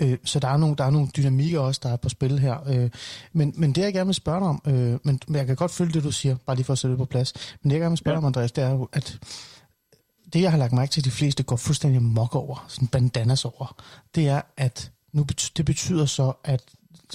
[0.00, 2.68] Øh, så der er, nogle, der er nogle dynamikker også, der er på spil her.
[2.68, 2.90] Øh,
[3.32, 5.70] men, men det, jeg gerne vil spørge dig om, øh, men men jeg kan godt
[5.70, 7.32] følge det, du siger, bare lige for at sætte det på plads,
[7.62, 9.18] men det, jeg gerne vil spørge dig om, Andreas, det er jo, at
[10.32, 13.44] det, jeg har lagt mærke til, at de fleste går fuldstændig mok over, sådan bandanas
[13.44, 13.82] over,
[14.14, 16.62] det er, at nu bet- det betyder så, at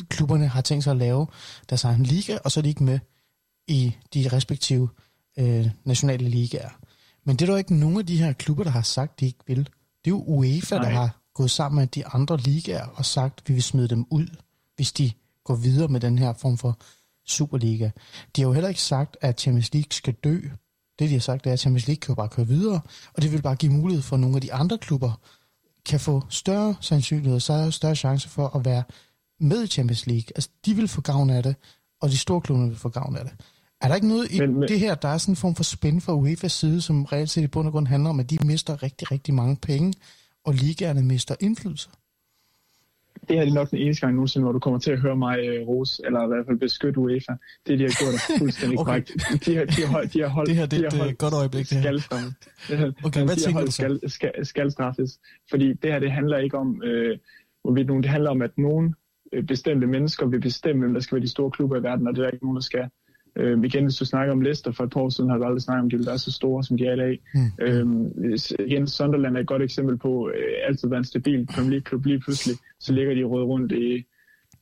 [0.10, 1.28] klubberne har tænkt sig at lave
[1.70, 3.00] deres egen liga, og så er de ikke med
[3.68, 4.90] i de respektive
[5.40, 6.70] øh, nationale ligaer.
[7.26, 9.26] Men det er der jo ikke nogen af de her klubber, der har sagt, de
[9.26, 9.70] ikke vil.
[10.06, 10.86] Det er jo UEFA, Nej.
[10.86, 14.06] der har gået sammen med de andre ligaer og sagt, at vi vil smide dem
[14.10, 14.28] ud,
[14.76, 15.12] hvis de
[15.44, 16.78] går videre med den her form for
[17.26, 17.90] Superliga.
[18.36, 20.40] De har jo heller ikke sagt, at Champions League skal dø.
[21.00, 22.82] Det, de har sagt, er, at Champions League kan jo bare køre videre,
[23.14, 25.20] og det vil bare give mulighed for, at nogle af de andre klubber
[25.86, 28.84] kan få større sandsynlighed, større, større chance for at være
[29.40, 30.28] med i Champions League.
[30.36, 31.56] Altså, de vil få gavn af det,
[32.02, 33.34] og de store klubber vil få gavn af det.
[33.84, 35.64] Er der ikke noget i Men- men- det her, der er sådan en form for
[35.64, 38.38] spænd fra UEFA's side, som reelt set i bund og grund handler om, at de
[38.46, 39.94] mister rigtig, rigtig mange penge,
[40.46, 41.90] og ligaerne mister indflydelse?
[43.30, 45.40] det her er nok den eneste gang nogensinde, hvor du kommer til at høre mig
[45.40, 47.34] øh, rose, eller i hvert fald beskytte UEFA.
[47.68, 48.86] Det, de har gjort, er fuldstændig Okay.
[48.90, 49.46] korrekt.
[49.46, 51.04] De har, de har holdt, de har holdt, Det her, det de et, har øh,
[51.06, 52.92] holdt godt øjeblik, det her.
[53.06, 53.72] Okay, Men hvad de har tænker du så?
[53.72, 55.20] Skal, skal, skal straffes.
[55.50, 57.18] Fordi det her, det handler ikke om, øh,
[57.64, 58.96] hvorvidt nogen, det handler om, at nogen
[59.34, 62.14] øh, bestemte mennesker vil bestemme, hvem der skal være de store klubber i verden, og
[62.14, 62.90] det er der ikke nogen, der skal.
[63.36, 65.62] Øh, igen, hvis du snakker om Leicester for et par år siden, har du aldrig
[65.62, 67.20] snakket om, at de vil være så store, som de er i dag.
[67.34, 67.52] Mm.
[67.62, 68.12] Øhm,
[68.60, 72.06] igen, Sunderland er et godt eksempel på øh, altid være en stabil Premier League-klub.
[72.06, 74.06] Lige pludselig, så ligger de røde rundt i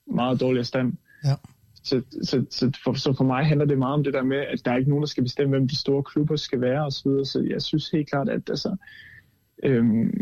[0.08, 0.94] meget dårligere stand.
[1.26, 1.36] Ja.
[1.84, 4.66] Så, så, så, for, så for mig handler det meget om det der med, at
[4.66, 6.92] der er ikke nogen, der skal bestemme, hvem de store klubber skal være osv.
[6.92, 7.26] Så, videre.
[7.26, 8.76] så jeg synes helt klart, at altså,
[9.64, 10.14] øhm,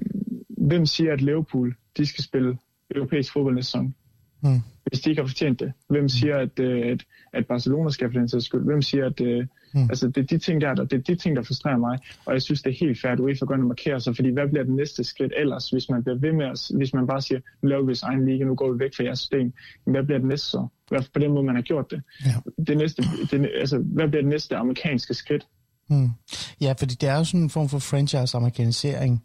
[0.47, 2.57] hvem siger, at Liverpool de skal spille
[2.95, 3.95] europæisk fodbold næste sæson?
[4.41, 4.61] Mm.
[4.85, 5.73] Hvis de ikke har fortjent det.
[5.89, 8.63] Hvem siger, at, øh, at, at Barcelona skal for den sags skyld?
[8.63, 9.81] Hvem siger, at øh, Mm.
[9.81, 11.99] altså, det er de ting der, der, det er de ting, der frustrerer mig.
[12.25, 14.29] Og jeg synes, det er helt fair, at UEFA går ind og markerer sig, fordi
[14.29, 17.21] hvad bliver det næste skridt ellers, hvis man bliver ved med at, hvis man bare
[17.21, 19.53] siger, nu laver vi vores egen liga, nu går vi væk fra jeres system.
[19.85, 20.67] Men hvad bliver det næste så?
[20.89, 22.01] Fald på den måde, man har gjort det.
[22.25, 22.63] Ja.
[22.67, 25.47] det, næste, det altså, hvad bliver det næste amerikanske skridt?
[25.89, 26.09] Mm.
[26.61, 29.23] Ja, fordi det er jo sådan en form for franchise-amerikanisering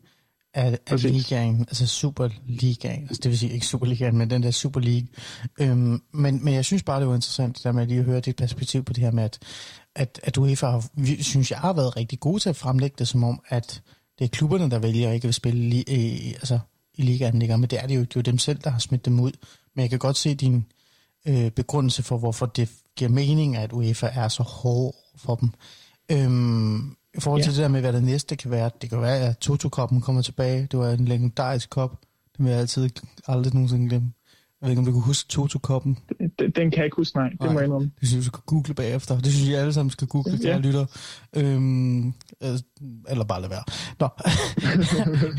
[0.54, 4.80] af, af ligaen, altså Superligaen, altså det vil sige ikke Superligaen, men den der Super
[4.80, 5.08] League.
[5.60, 8.20] Øhm, men, men jeg synes bare, det var interessant, det der med lige at høre
[8.20, 9.38] dit perspektiv på det her med, at,
[9.94, 10.90] at, at UEFA, har,
[11.22, 13.82] synes jeg, har været rigtig gode til at fremlægge det som om, at
[14.18, 16.58] det er klubberne, der vælger ikke at spille li, i, altså,
[16.94, 18.00] i ligaen længere, men det er det jo.
[18.00, 19.32] Det er jo dem selv, der har smidt dem ud.
[19.74, 20.64] Men jeg kan godt se din
[21.26, 25.50] øh, begrundelse for, hvorfor det giver mening, at UEFA er så hård for dem.
[26.10, 27.54] Øhm, I forhold til Ja.
[27.56, 30.68] det der med, hvad det næste kan være, det kan være, at Toto-koppen kommer tilbage.
[30.70, 32.00] Det var en legendarisk kop.
[32.36, 32.90] Det vil jeg altid
[33.28, 34.12] aldrig nogensinde glemme.
[34.60, 35.98] Jeg ved ikke, om du kan huske Toto-koppen.
[36.38, 37.28] Den, den kan jeg ikke huske, nej.
[37.28, 37.52] Det Nej.
[37.52, 37.90] må jeg indrømme.
[38.00, 39.20] Det synes jeg, du skal google bagefter.
[39.20, 40.48] Det synes jeg, alle sammen skal google, ja.
[40.48, 40.58] Ja.
[40.58, 40.86] lytter.
[41.36, 42.06] Øhm,
[42.42, 42.58] øh,
[43.08, 43.64] eller bare lade være.
[44.00, 44.08] Nå,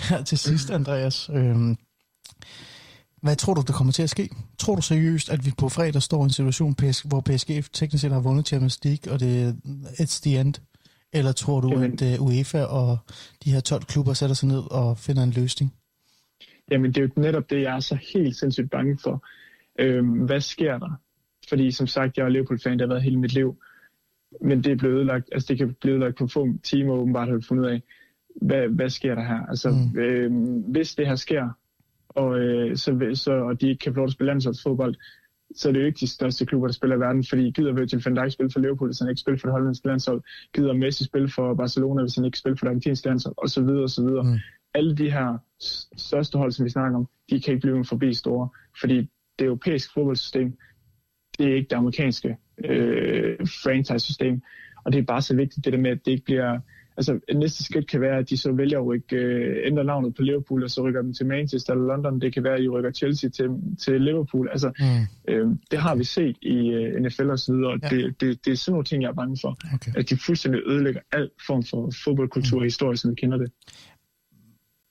[0.10, 1.30] her til sidst, Andreas.
[1.34, 1.76] Øhm,
[3.22, 4.30] hvad tror du, der kommer til at ske?
[4.60, 6.76] Tror du seriøst, at vi på fredag står i en situation,
[7.06, 9.54] hvor PSG teknisk set har vundet Champions League, og det er
[10.00, 10.54] it's the end?
[11.16, 11.94] Eller tror du, Jamen.
[11.94, 12.98] at uh, UEFA og
[13.44, 15.74] de her 12 klubber sætter sig ned og finder en løsning?
[16.72, 19.26] Jamen, det er jo netop det, jeg er så helt sindssygt bange for.
[19.80, 21.00] Øhm, hvad sker der?
[21.50, 23.56] fordi som sagt, jeg er Liverpool-fan, det har været hele mit liv.
[24.42, 27.44] Men det er blevet ødelagt, altså det kan blive ødelagt på få timer åbenbart, har
[27.48, 27.82] fundet ud af,
[28.42, 29.46] hvad, hvad sker der her?
[29.50, 30.00] Altså, mm.
[30.00, 30.32] øh,
[30.72, 31.50] hvis det her sker,
[32.10, 34.96] og, øh, så, så, og de ikke kan få lov at spille landsholdsfodbold,
[35.56, 38.02] så er det jo ikke de største klubber, der spiller i verden, fordi gider Virgil
[38.06, 40.24] van Dijk spille for Liverpool, hvis han ikke spiller for det hollandske landshold,
[40.54, 43.62] gider Messi spille for Barcelona, hvis han ikke spiller for det argentinske landshold, og så
[43.62, 44.24] videre, og så videre.
[44.24, 44.40] Mm.
[44.74, 45.38] Alle de her
[45.98, 48.50] største hold, som vi snakker om, de kan ikke blive forbi store,
[48.80, 49.10] fordi
[49.40, 50.58] det europæiske fodboldsystem,
[51.38, 54.42] det er ikke det amerikanske øh, franchise-system,
[54.86, 56.60] og det er bare så vigtigt det der med, at det ikke bliver
[56.98, 60.22] altså, næste skridt kan være, at de så vælger at rykke, øh, ændre navnet på
[60.22, 62.22] Liverpool, og så rykker dem til Manchester eller London.
[62.22, 63.48] Det kan være, at de rykker Chelsea til,
[63.80, 64.50] til Liverpool.
[64.52, 65.34] Altså, mm.
[65.34, 67.90] øh, det har vi set i øh, NFL og så videre, og ja.
[67.90, 69.58] det, det, det er sådan nogle ting, jeg er bange for.
[69.74, 69.92] Okay.
[69.96, 72.62] At de fuldstændig ødelægger al form for fodboldkultur mm.
[72.62, 73.52] og historie, som vi kender det.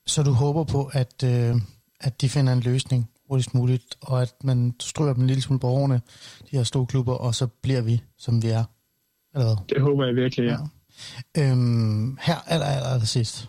[0.07, 1.55] Så du håber på, at, øh,
[2.01, 5.61] at de finder en løsning hurtigst muligt, og at man stryger dem en lille smule
[5.61, 6.01] på årene,
[6.51, 8.65] de her store klubber, og så bliver vi, som vi er?
[9.35, 9.57] Eller hvad?
[9.69, 10.53] Det håber jeg virkelig, ja.
[10.53, 10.59] ja.
[11.39, 13.49] Øhm, her aller, aller, aller sidst.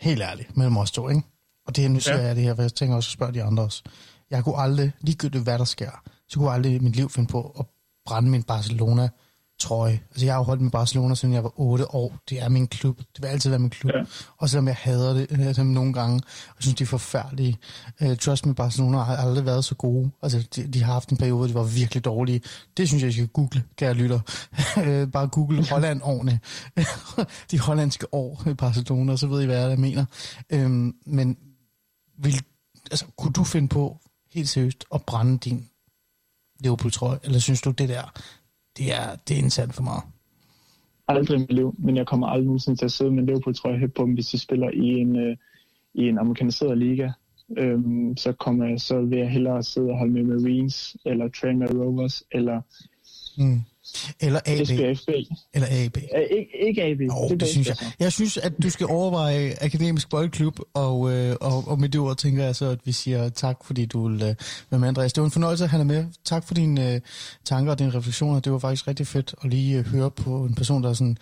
[0.00, 1.22] Helt ærligt, mellem os to, ikke?
[1.66, 2.26] Og det her, nu siger ja.
[2.26, 3.82] jeg det her, for jeg tænker også at spørge de andre også.
[4.30, 5.90] Jeg kunne aldrig, ligegyldigt hvad der sker,
[6.28, 7.66] så kunne jeg aldrig i mit liv finde på at
[8.06, 9.08] brænde min Barcelona
[9.58, 10.00] trøje.
[10.10, 12.16] Altså, jeg har jo holdt med Barcelona, siden jeg var 8 år.
[12.30, 12.98] Det er min klub.
[12.98, 13.92] Det vil altid være min klub.
[13.94, 14.04] Ja.
[14.36, 17.58] Og selvom jeg hader det øh, dem nogle gange, og synes, de er forfærdelige.
[18.00, 20.10] Uh, Trust med Barcelona har aldrig været så gode.
[20.22, 22.40] Altså, de, de har haft en periode, hvor de var virkelig dårlige.
[22.76, 24.20] Det synes jeg, jeg skal google, kære lytter.
[24.76, 26.40] uh, bare google Holland årene.
[27.50, 30.04] de hollandske år i Barcelona, så ved I, hvad jeg mener.
[30.54, 30.70] Uh,
[31.06, 31.36] men
[32.18, 32.42] vil,
[32.90, 33.98] altså, kunne du finde på,
[34.34, 35.68] helt seriøst, at brænde din
[36.60, 37.18] Liverpool-trøje?
[37.22, 38.12] Eller synes du, det der,
[38.76, 40.02] det er, det er indsat for meget.
[41.08, 43.54] Aldrig i mit liv, men jeg kommer aldrig nogensinde til at sidde med en Liverpool,
[43.54, 45.36] tror jeg, på dem, hvis de spiller i en, øh,
[45.94, 47.10] i en amerikaniseret liga.
[47.58, 51.84] Øhm, så, kommer jeg, så vil jeg hellere sidde og holde med Marines, eller Tranmere
[51.84, 52.60] Rovers, eller
[53.38, 53.60] mm.
[54.20, 54.70] Eller AB.
[55.54, 55.96] Eller AB.
[55.96, 57.00] Æ, ikke, ikke AB.
[57.10, 57.76] Oh, det, det synes jeg.
[57.98, 62.16] Jeg synes, at du skal overveje Akademisk Boldklub, og, øh, og, og med det ord
[62.16, 64.34] tænker jeg så, at vi siger tak, fordi du vil øh,
[64.70, 65.12] være med, Andreas.
[65.12, 66.04] Det var en fornøjelse at have dig med.
[66.24, 67.00] Tak for dine øh,
[67.44, 68.40] tanker og dine refleksioner.
[68.40, 71.18] Det var faktisk rigtig fedt at lige øh, høre på en person, der sådan,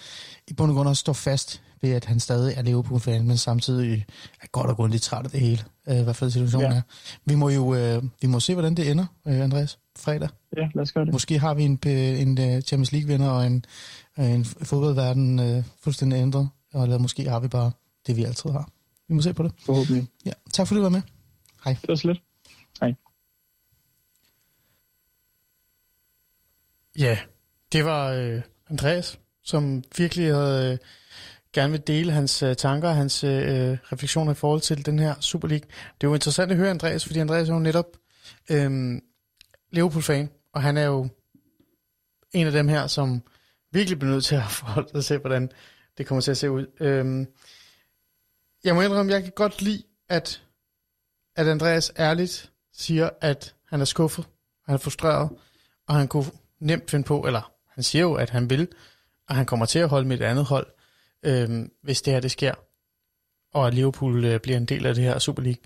[0.48, 4.04] i bund og grund også står fast ved, at han stadig er Liverpool-fan, men samtidig
[4.42, 6.76] er godt og grundigt træt af det hele, øh, i hvert fald situationen ja.
[6.76, 6.82] er.
[7.24, 10.28] Vi må jo øh, vi må se, hvordan det ender, øh, Andreas, fredag.
[10.56, 11.12] Ja, lad os gøre det.
[11.12, 13.64] Måske har vi en, en uh, Champions League-vinder og en,
[14.18, 17.70] uh, en fodboldverden uh, fuldstændig ændret, eller måske har vi bare
[18.06, 18.68] det, vi altid har.
[19.08, 19.52] Vi må se på det.
[19.66, 20.06] Forhåbentlig.
[20.26, 21.02] Ja, tak fordi du var med.
[21.64, 21.76] Hej.
[21.80, 22.20] Det var slet.
[22.80, 22.94] Hej.
[26.98, 27.18] Ja,
[27.72, 30.78] det var øh, Andreas, som virkelig havde øh,
[31.54, 34.98] gerne vil dele hans øh, tanker og hans øh, øh refleksioner i forhold til den
[34.98, 35.66] her Super League.
[36.00, 37.86] Det er jo interessant at høre Andreas, fordi Andreas er jo netop
[38.50, 39.00] øh,
[39.70, 41.08] Liverpool-fan, og han er jo
[42.32, 43.22] en af dem her, som
[43.72, 45.50] virkelig bliver nødt til at forholde sig til, hvordan
[45.98, 46.66] det kommer til at se ud.
[46.80, 47.26] Øh,
[48.64, 50.42] jeg må indrømme, jeg kan godt lide, at,
[51.36, 54.26] at Andreas ærligt siger, at han er skuffet,
[54.66, 55.30] han er frustreret,
[55.86, 56.26] og han kunne
[56.60, 58.68] nemt finde på, eller han siger jo, at han vil,
[59.28, 60.66] og han kommer til at holde med et andet hold,
[61.24, 62.54] øh, hvis det her det sker,
[63.54, 65.62] og at Liverpool øh, bliver en del af det her Super League.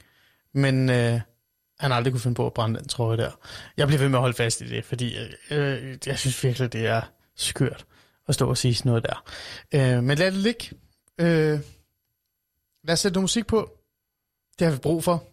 [0.53, 1.21] Men øh,
[1.81, 3.31] han aldrig kunne finde på at brænde den trøje der.
[3.77, 6.73] Jeg bliver ved med at holde fast i det, fordi øh, øh, jeg synes virkelig,
[6.73, 7.01] det er
[7.37, 7.87] skørt
[8.29, 9.25] at stå og sige sådan noget der.
[9.75, 10.71] Øh, men lad det ligge.
[11.19, 11.61] Øh,
[12.85, 13.71] lad os sætte noget musik på.
[14.59, 15.25] Det har vi brug for.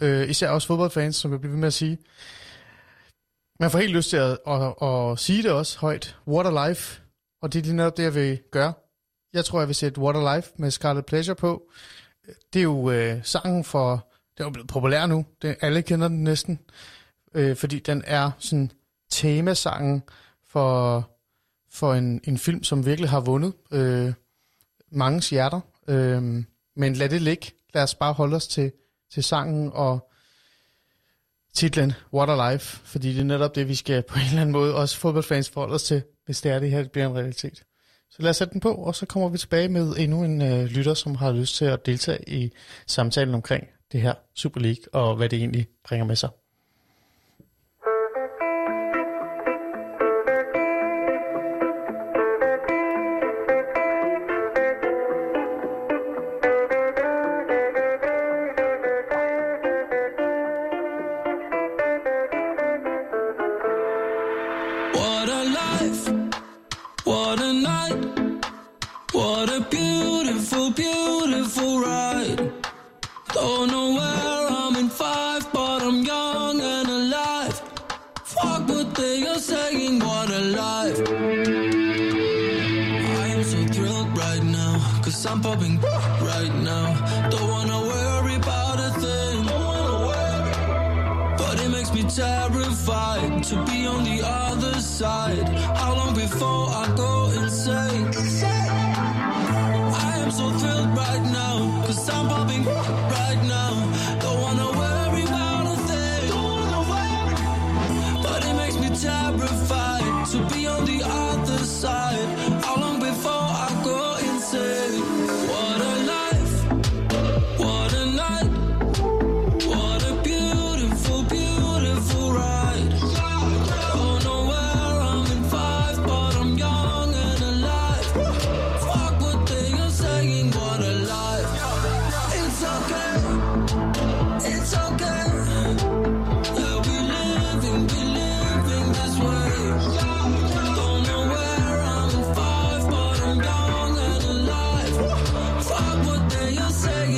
[0.00, 1.98] Øh, især også fodboldfans, som jeg bliver ved med at sige.
[3.60, 6.16] Man får helt lyst til at, at, at, at sige det også højt.
[6.28, 7.00] What a life.
[7.42, 8.72] Og det er lige netop det, jeg vil gøre.
[9.32, 11.62] Jeg tror, jeg vil sætte What a Life med Scarlet Pleasure på.
[12.52, 15.26] Det er jo øh, sangen for den er blevet populær nu.
[15.42, 16.60] Det, alle kender den næsten.
[17.34, 18.70] Øh, fordi den er sådan
[19.10, 20.02] temasangen
[20.46, 21.10] for,
[21.72, 24.12] for en, en film, som virkelig har vundet øh,
[24.90, 25.60] mange hjerter.
[25.88, 26.22] Øh,
[26.76, 27.50] men lad det ligge.
[27.74, 28.72] Lad os bare holde os til,
[29.12, 30.10] til sangen og
[31.54, 34.52] titlen What a Life, fordi det er netop det, vi skal på en eller anden
[34.52, 37.62] måde også fodboldfans forholde os til, hvis det er det her, det bliver en realitet.
[38.10, 40.64] Så lad os sætte den på, og så kommer vi tilbage med endnu en øh,
[40.64, 42.52] lytter, som har lyst til at deltage i
[42.86, 46.28] samtalen omkring det her Super League, og hvad det egentlig bringer med sig.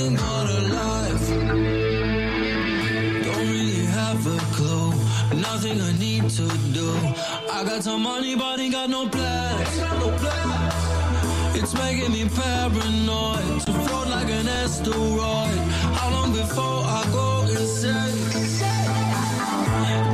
[0.03, 0.19] Don't
[3.39, 4.91] really have a clue,
[5.41, 6.91] nothing I need to do.
[7.51, 9.79] I got some money, but ain't got no plans.
[11.55, 15.59] It's making me paranoid to float like an asteroid.
[15.99, 18.19] How long before I go insane?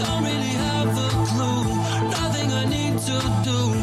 [0.01, 1.65] Don't really have a clue.
[2.11, 3.78] Nothing I need to do.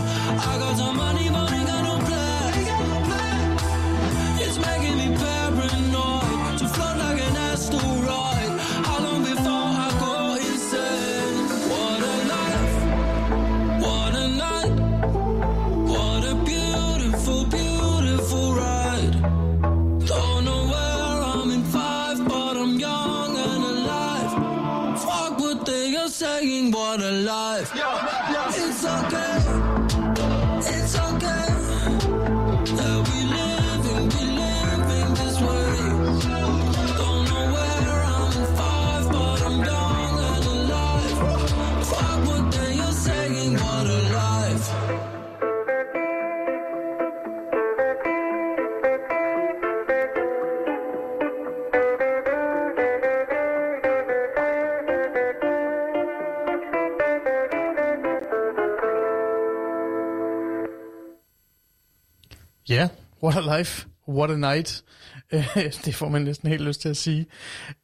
[63.25, 64.83] What a life, what a night.
[65.85, 67.25] Det får man næsten helt lyst til at sige.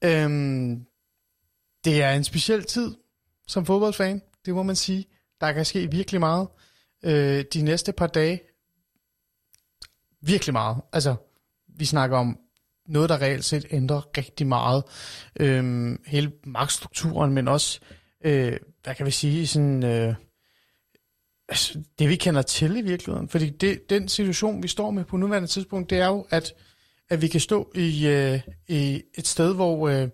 [0.03, 0.85] Øhm,
[1.85, 2.95] det er en speciel tid
[3.47, 5.05] som fodboldfan, det må man sige.
[5.41, 6.47] Der kan ske virkelig meget.
[7.03, 8.41] Øh, de næste par dage,
[10.21, 10.77] virkelig meget.
[10.93, 11.15] Altså,
[11.67, 12.39] vi snakker om
[12.87, 14.83] noget, der reelt set ændrer rigtig meget.
[15.39, 17.79] Øhm, hele magtstrukturen, men også,
[18.25, 19.83] øh, hvad kan vi sige, sådan...
[19.83, 20.15] Øh,
[21.51, 23.29] altså, det vi kender til i virkeligheden.
[23.29, 26.53] Fordi det, den situation, vi står med på nuværende tidspunkt, det er jo, at,
[27.09, 30.09] at vi kan stå i, øh, i et sted, hvor øh,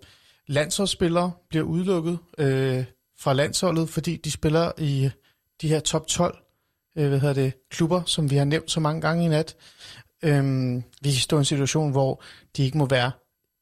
[0.46, 2.84] landsholdsspillere bliver udelukket øh,
[3.20, 5.10] fra landsholdet, fordi de spiller i øh,
[5.62, 6.38] de her top 12
[6.98, 9.56] øh, hvad hedder det, klubber, som vi har nævnt så mange gange i nat.
[10.22, 12.22] Øhm, vi kan stå i en situation, hvor
[12.56, 13.10] de ikke må være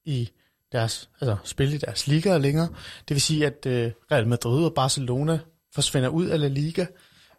[0.05, 0.31] i
[0.73, 2.69] deres, altså spille i deres ligaer længere.
[3.09, 5.39] Det vil sige, at øh, Real Madrid og Barcelona
[5.75, 6.87] forsvinder ud af La Liga.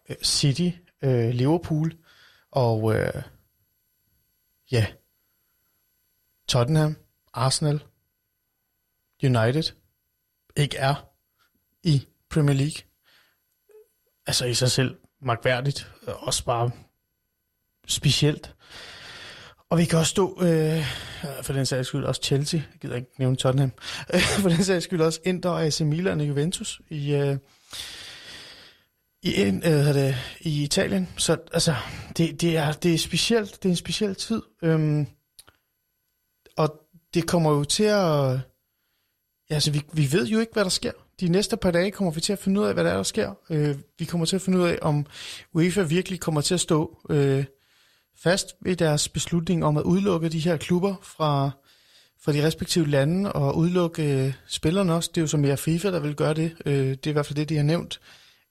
[0.10, 0.70] Øh, City,
[1.02, 1.98] øh, Liverpool
[2.52, 3.24] og øh,
[4.72, 4.88] ja,
[6.48, 6.96] Tottenham,
[7.34, 7.84] Arsenal,
[9.24, 9.74] United
[10.56, 10.96] ikke er
[11.84, 12.82] i Premier League.
[14.28, 16.72] Altså i sig selv magværdigt, øh, også bare
[17.88, 18.56] specielt.
[19.70, 20.84] Og vi kan også stå, øh,
[21.42, 23.72] for den sags skyld også Chelsea, jeg gider ikke nævne Tottenham,
[24.42, 27.38] for den sags skyld også Inter og AC Milan og Juventus i, øh,
[29.28, 31.10] i, øh, det, i Italien.
[31.18, 31.76] Så altså,
[32.18, 34.42] det, det, er, det er specielt, det er en speciel tid.
[34.64, 35.08] Øhm,
[36.58, 36.82] og
[37.14, 38.40] det kommer jo til at...
[39.50, 40.92] Ja, altså, vi, vi ved jo ikke, hvad der sker.
[41.20, 43.04] De næste par dage kommer vi til at finde ud af, hvad der er, der
[43.04, 43.34] sker.
[43.50, 45.06] Øh, vi kommer til at finde ud af, om
[45.54, 47.46] UEFA virkelig kommer til at stå øh,
[48.24, 51.52] fast ved deres beslutning om at udelukke de her klubber fra,
[52.22, 55.10] fra de respektive lande og udelukke øh, spillerne også.
[55.16, 56.58] Det er jo som mere FIFA, der vil gøre det.
[56.66, 58.00] Øh, det er i hvert fald det, de har nævnt.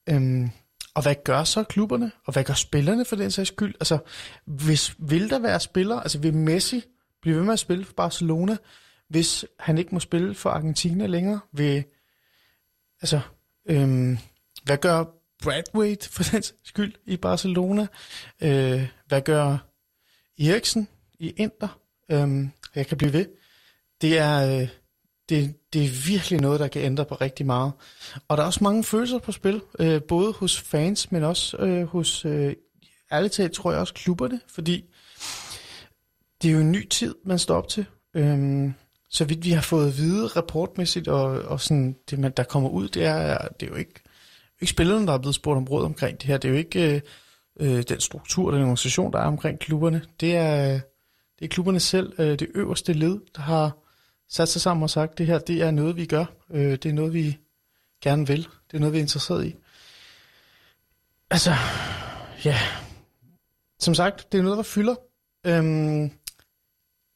[0.09, 0.51] Øhm,
[0.97, 2.12] og hvad gør så klubberne?
[2.24, 3.74] Og hvad gør spillerne for den sags skyld?
[3.81, 3.98] Altså,
[4.44, 6.02] hvis, vil der være spillere?
[6.02, 6.82] Altså, vil Messi
[7.23, 8.56] blive ved med at spille for Barcelona,
[9.09, 11.40] hvis han ikke må spille for Argentina længere?
[11.52, 11.85] Vil,
[13.02, 13.20] altså,
[13.68, 14.18] øhm,
[14.64, 15.05] hvad gør
[15.43, 17.86] Bradwaite for den sags skyld i Barcelona?
[18.40, 19.59] Øh, hvad gør
[20.39, 21.81] Eriksen i Inter?
[22.10, 23.27] Øhm, jeg kan blive ved.
[24.01, 24.60] Det er...
[24.60, 24.68] Øh,
[25.28, 27.73] det, det er virkelig noget, der kan ændre på rigtig meget.
[28.28, 31.86] Og der er også mange følelser på spil, øh, både hos fans, men også øh,
[31.86, 32.55] hos, øh,
[33.12, 34.85] ærligt talt tror jeg også klubberne, fordi
[36.43, 37.86] det er jo en ny tid, man står op til.
[38.15, 38.74] Øhm,
[39.11, 42.69] så vidt vi har fået at vide rapportmæssigt, og, og sådan, det, man, der kommer
[42.69, 44.03] ud, det er, det er jo ikke,
[44.61, 46.39] ikke spillerne, der er blevet spurgt om råd omkring det her.
[46.39, 47.01] Det er jo ikke øh,
[47.61, 50.03] øh den struktur, den organisation, der er omkring klubberne.
[50.20, 50.81] Det er,
[51.39, 53.86] det er klubberne selv, øh, det øverste led, der har
[54.28, 56.24] sat sig sammen og sagt, det her det er noget, vi gør.
[56.51, 57.39] Øh, det er noget, vi
[58.03, 58.43] gerne vil.
[58.43, 59.57] Det er noget, vi er interesseret i.
[61.31, 61.51] Altså,
[62.44, 62.59] ja.
[63.78, 64.94] Som sagt, det er noget, der fylder.
[65.47, 66.11] Øhm,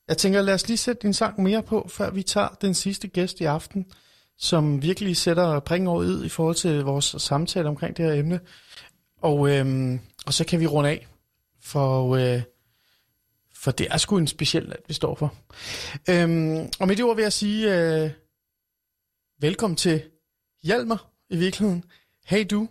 [0.08, 3.08] jeg tænker, lad os lige sætte en sang mere på, før vi tager den sidste
[3.08, 3.86] gæst i aften,
[4.38, 8.40] som virkelig sætter prikken over i i forhold til vores samtale omkring det her emne.
[9.22, 11.08] Og, øhm, og så kan vi runde af,
[11.62, 12.42] for, øh,
[13.60, 15.34] for det er sgu en speciel land, vi står for.
[16.10, 18.10] Øhm, og med det ord vil jeg sige, øh,
[19.40, 20.02] velkommen til
[20.62, 21.84] Hjalmar i virkeligheden.
[22.26, 22.68] Hey du,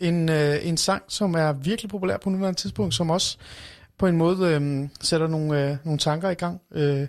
[0.00, 3.38] en, øh, en sang, som er virkelig populær på nuværende tidspunkt, som også
[3.98, 6.60] på en måde øh, sætter nogle, øh, nogle tanker i gang.
[6.72, 7.08] Øh,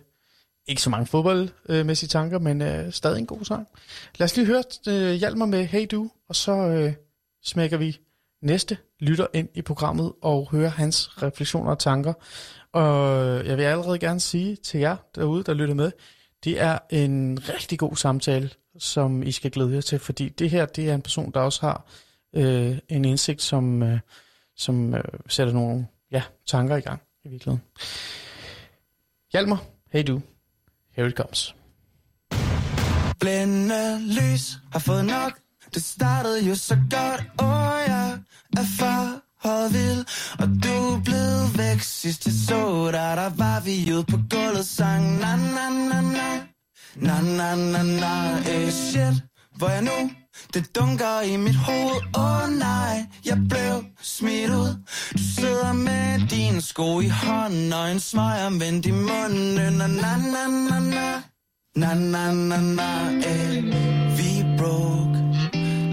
[0.68, 3.68] ikke så mange fodboldmæssige tanker, men øh, stadig en god sang.
[4.18, 6.94] Lad os lige høre øh, Hjalmar med Hey Du, og så øh,
[7.44, 8.00] smækker vi
[8.42, 12.14] næste lytter ind i programmet og høre hans refleksioner og tanker.
[12.74, 15.92] Og jeg vil allerede gerne sige til jer derude, der lytter med,
[16.44, 18.50] det er en rigtig god samtale,
[18.80, 21.62] som I skal glæde jer til, fordi det her, det er en person, der også
[21.62, 21.86] har
[22.36, 24.00] øh, en indsigt, som, øh,
[24.56, 27.62] som øh, sætter nogle ja, tanker i gang i virkeligheden.
[29.32, 30.22] Hjalmar, hey du,
[30.96, 31.56] here it comes.
[33.20, 35.40] Blændende lys har fået nok
[35.74, 38.20] Det startede jo så godt Åh, oh, jeg
[38.58, 38.64] er
[39.44, 40.06] for vild
[40.42, 44.66] Og du er blevet væk Sidst jeg så dig, der var vi ude på gulvet
[44.66, 46.30] Sang na na na na
[46.96, 48.14] Na na na na
[48.54, 49.16] Eh shit,
[49.58, 50.12] hvor er jeg nu?
[50.54, 54.76] Det dunker i mit hoved, åh oh, nej, jeg blev smidt ud.
[55.14, 59.56] Du sidder med dine sko i hånden og en smøger vendt i munden.
[59.56, 61.22] Na na na na na,
[61.76, 62.90] na na na na,
[63.32, 63.64] eh.
[64.18, 65.11] Vi broke,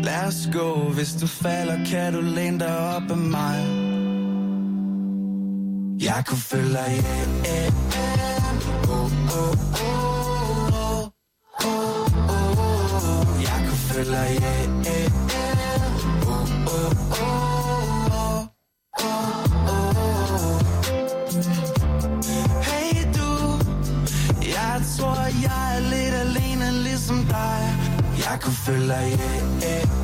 [0.09, 0.93] lad os gå.
[0.93, 3.59] Hvis du falder, kan du læne dig op af mig.
[6.01, 8.95] Jeg kunne følge dig, hjem yeah, yeah.
[8.95, 10.13] Oh, oh, oh,
[10.71, 11.03] oh,
[11.65, 12.47] oh,
[13.05, 13.43] oh.
[13.49, 16.33] Jeg kunne følge dig, hjem yeah, yeah.
[16.33, 18.43] Oh, oh, oh,
[19.05, 19.39] oh,
[19.75, 20.55] oh.
[22.69, 23.31] Hey du,
[24.57, 27.61] jeg tror, jeg er lidt alene ligesom dig.
[28.19, 29.98] Jeg kunne følge dig, yeah, yeah, yeah.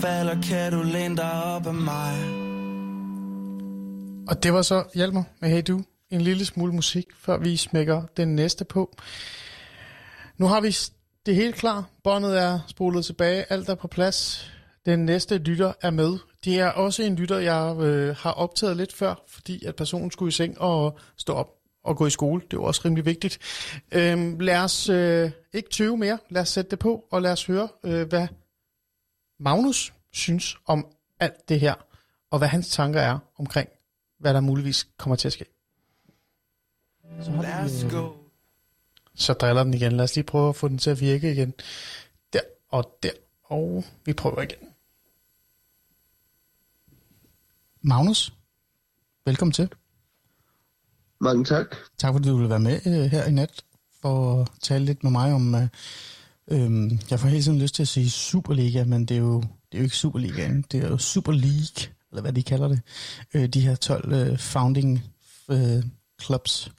[0.00, 2.14] Falder, kan du læne dig op af mig.
[4.28, 5.82] Og det var så Hjalmar med Hey Du.
[6.10, 8.96] En lille smule musik, før vi smækker den næste på.
[10.38, 10.76] Nu har vi
[11.26, 11.84] det helt klar.
[12.04, 13.52] Båndet er spolet tilbage.
[13.52, 14.50] Alt er på plads.
[14.86, 16.18] Den næste lytter er med.
[16.44, 20.28] Det er også en lytter, jeg øh, har optaget lidt før, fordi at personen skulle
[20.28, 21.48] i seng og stå op
[21.84, 22.40] og gå i skole.
[22.40, 23.38] Det er jo også rimelig vigtigt.
[23.92, 26.18] Øhm, lad os øh, ikke tøve mere.
[26.30, 28.26] Lad os sætte det på, og lad os høre, øh, hvad
[29.40, 30.86] Magnus synes om
[31.20, 31.74] alt det her,
[32.30, 33.68] og hvad hans tanker er omkring,
[34.18, 35.44] hvad der muligvis kommer til at ske.
[37.22, 38.16] Så, har Lad os vi, øh, gå.
[39.14, 39.92] så driller den igen.
[39.92, 41.54] Lad os lige prøve at få den til at virke igen.
[42.32, 43.10] Der og der.
[43.44, 44.68] Og vi prøver igen.
[47.82, 48.32] Magnus,
[49.24, 49.72] velkommen til.
[51.20, 51.76] Mange tak.
[51.98, 53.64] Tak fordi du ville være med øh, her i nat
[54.00, 55.54] for at tale lidt med mig om...
[55.54, 55.68] Øh,
[56.50, 59.72] øh, jeg får hele tiden lyst til at sige Superliga, men det er jo, det
[59.72, 60.64] er jo ikke Superligaen.
[60.72, 62.80] Det er jo Super League, eller hvad de kalder det.
[63.34, 65.04] Øh, de her 12 øh, founding
[65.50, 65.82] øh,
[66.22, 66.72] clubs.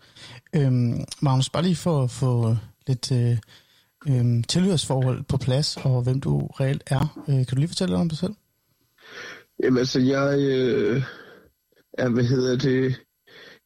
[0.56, 2.56] Øhm, Magnus, bare lige for at få
[2.88, 3.38] lidt øh,
[4.08, 7.24] øh, tilhørsforhold på plads, og hvem du reelt er.
[7.28, 8.34] Øh, kan du lige fortælle lidt om dig selv?
[9.64, 11.04] Jamen altså, jeg øh,
[11.94, 12.96] er, hvad hedder det,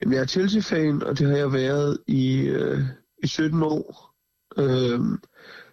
[0.02, 2.80] jamen, jeg er Chelsea-fan, og det har jeg været i, øh,
[3.24, 4.16] i 17 år.
[4.58, 5.00] Øh,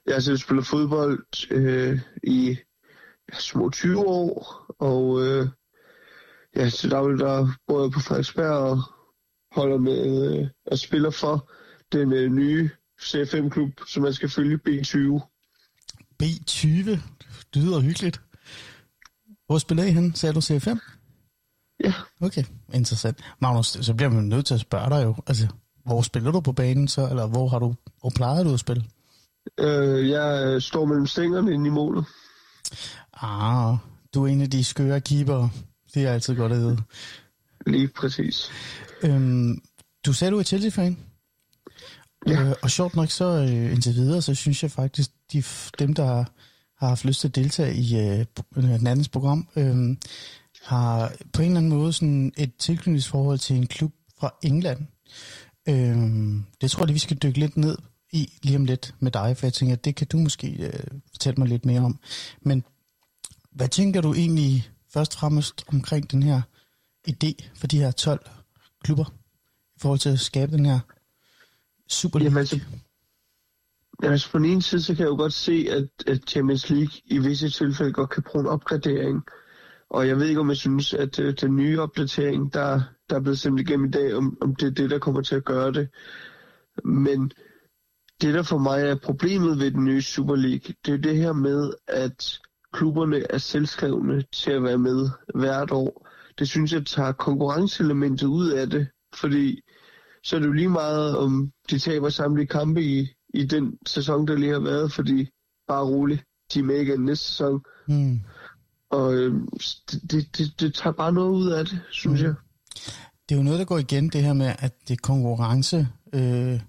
[0.06, 2.56] jeg har spillet fodbold øh, i
[3.38, 5.48] små 20 år, og øh,
[6.56, 8.82] ja, til daglig der bor jeg på Frederiksberg og
[9.52, 11.50] holder med øh, og spiller for
[11.92, 12.70] den øh, nye
[13.02, 14.98] CFM-klub, som man skal følge B20.
[16.22, 16.98] B20.
[17.54, 18.20] Det lyder hyggeligt.
[19.46, 20.14] Hvor spiller I hen?
[20.14, 20.78] Sagde du C5?
[21.84, 21.94] Ja.
[22.20, 23.24] Okay, interessant.
[23.40, 25.14] Magnus, så bliver man nødt til at spørge dig jo.
[25.26, 25.48] Altså,
[25.84, 27.08] hvor spiller du på banen så?
[27.08, 28.84] Eller hvor har du, hvor plejer du at spille?
[29.60, 32.04] Øh, jeg øh, står mellem stængerne inde i målet.
[33.22, 33.76] Ah,
[34.14, 35.48] du er en af de skøre keeper.
[35.94, 36.78] Det er altid godt at vide.
[37.66, 38.50] Lige præcis.
[39.02, 39.62] Øhm,
[40.06, 40.98] du sagde, du er Chelsea-fan.
[42.26, 42.42] Ja.
[42.42, 45.42] Øh, og sjovt nok så øh, indtil videre, så synes jeg faktisk, de,
[45.78, 46.24] dem, der
[46.78, 49.96] har haft lyst til at deltage i øh, den andens program, øh,
[50.62, 54.86] har på en eller anden måde sådan et tilknytningsforhold til en klub fra England.
[55.68, 55.96] Øh,
[56.60, 57.76] det tror jeg, vi skal dykke lidt ned
[58.12, 61.00] i lige om lidt med dig, for jeg tænker, at det kan du måske øh,
[61.10, 61.98] fortælle mig lidt mere om.
[62.40, 62.64] Men
[63.52, 66.42] hvad tænker du egentlig først og fremmest omkring den her
[67.08, 68.30] idé for de her 12
[68.84, 69.04] klubber
[69.76, 70.80] i forhold til at skabe den her
[71.88, 72.30] Super League?
[72.30, 72.60] Jamen, altså,
[74.02, 76.92] altså på den ene side, så kan jeg jo godt se, at, at Champions League
[77.04, 79.22] i visse tilfælde godt kan bruge en opgradering.
[79.90, 82.80] Og jeg ved ikke, om jeg synes, at øh, den nye opdatering, der,
[83.10, 85.34] der er blevet sendt igennem i dag, om, om det er det, der kommer til
[85.34, 85.88] at gøre det.
[86.84, 87.32] Men
[88.22, 91.32] det, der for mig er problemet ved den nye Super League, det er det her
[91.32, 92.40] med, at
[92.72, 96.08] klubberne er selvskrevne til at være med hvert år.
[96.38, 99.60] Det synes jeg tager konkurrenceelementet ud af det, fordi
[100.24, 104.26] så er det jo lige meget, om de taber samtlige kampe i, i den sæson,
[104.26, 105.28] der lige har været, fordi
[105.68, 106.24] bare roligt,
[106.54, 107.60] de er med igen næste sæson.
[107.88, 108.20] Mm.
[108.90, 109.34] Og øh,
[110.10, 112.26] det, det, det tager bare noget ud af det, synes mm.
[112.26, 112.34] jeg.
[113.28, 116.60] Det er jo noget, der går igen, det her med, at det konkurrence øh,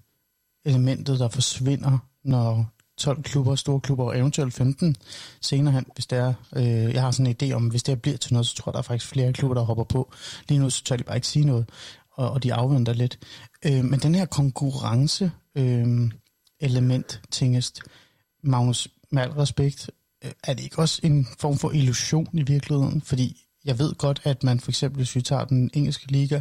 [0.64, 4.96] elementet, der forsvinder, når 12 klubber, store klubber og eventuelt 15
[5.40, 6.64] senere hen, hvis det er, øh,
[6.94, 8.78] jeg har sådan en idé om, hvis det bliver til noget, så tror jeg, der
[8.78, 10.12] er faktisk flere klubber, der hopper på.
[10.48, 11.68] Lige nu, så tør de bare ikke sige noget,
[12.12, 13.18] og, og de afventer lidt.
[13.66, 16.10] Øh, men den her konkurrence øh,
[16.60, 17.80] element, tingest,
[18.42, 19.90] Magnus, med al respekt,
[20.24, 23.02] øh, er det ikke også en form for illusion i virkeligheden?
[23.02, 26.40] Fordi jeg ved godt, at man for eksempel, hvis vi tager den engelske liga,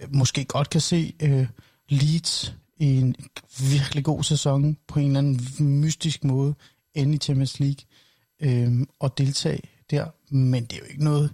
[0.00, 1.46] øh, måske godt kan se øh,
[1.88, 3.14] Leeds i en
[3.72, 6.54] virkelig god sæson på en eller anden mystisk måde
[6.94, 7.84] ende i Champions League
[8.42, 10.06] øh, og deltage der.
[10.30, 11.30] Men det er jo ikke noget,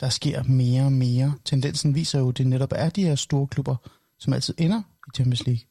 [0.00, 1.34] der sker mere og mere.
[1.44, 3.76] Tendensen viser jo, at det netop er de her store klubber,
[4.18, 5.62] som altid ender i Champions League.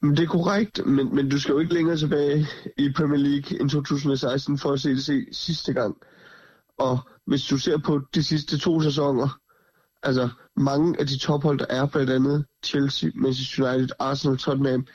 [0.00, 2.46] Men det er korrekt, men, men du skal jo ikke længere tilbage
[2.78, 5.96] i Premier League end 2016 for at se det se sidste gang.
[6.78, 9.38] Og hvis du ser på de sidste to sæsoner,
[10.02, 14.86] altså mange af de tophold, der er blandt andet Chelsea, Manchester United, Arsenal, Tottenham,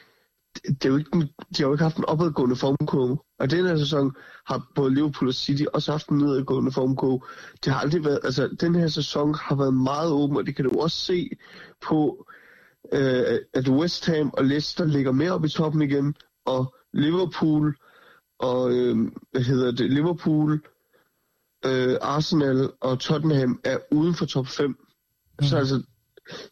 [0.55, 1.27] det er jo ikke, de
[1.57, 3.17] har jo ikke haft en opadgående formkurve.
[3.39, 4.15] Og den her sæson
[4.45, 7.21] har både Liverpool og City også haft en nedadgående formkurve.
[7.65, 10.65] Det har aldrig været, altså den her sæson har været meget åben, og det kan
[10.65, 11.29] du også se
[11.81, 12.27] på,
[12.93, 16.15] øh, at West Ham og Leicester ligger mere op i toppen igen,
[16.45, 17.75] og Liverpool
[18.39, 18.97] og, øh,
[19.31, 20.61] hvad hedder det, Liverpool,
[21.65, 24.82] øh, Arsenal og Tottenham er uden for top 5.
[25.43, 25.47] Mm.
[25.47, 25.83] Så altså,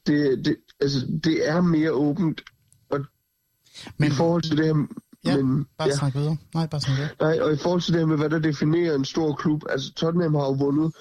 [0.08, 2.42] det, det, altså, det er mere åbent,
[2.90, 3.00] og
[3.98, 4.88] men, i forhold til det her...
[5.26, 5.96] Ja, men, bare ja.
[5.96, 6.38] snak videre.
[6.54, 7.12] Nej, bare snak videre.
[7.22, 9.94] Nej, og i forhold til det her med, hvad der definerer en stor klub, altså
[9.94, 10.96] Tottenham har jo vundet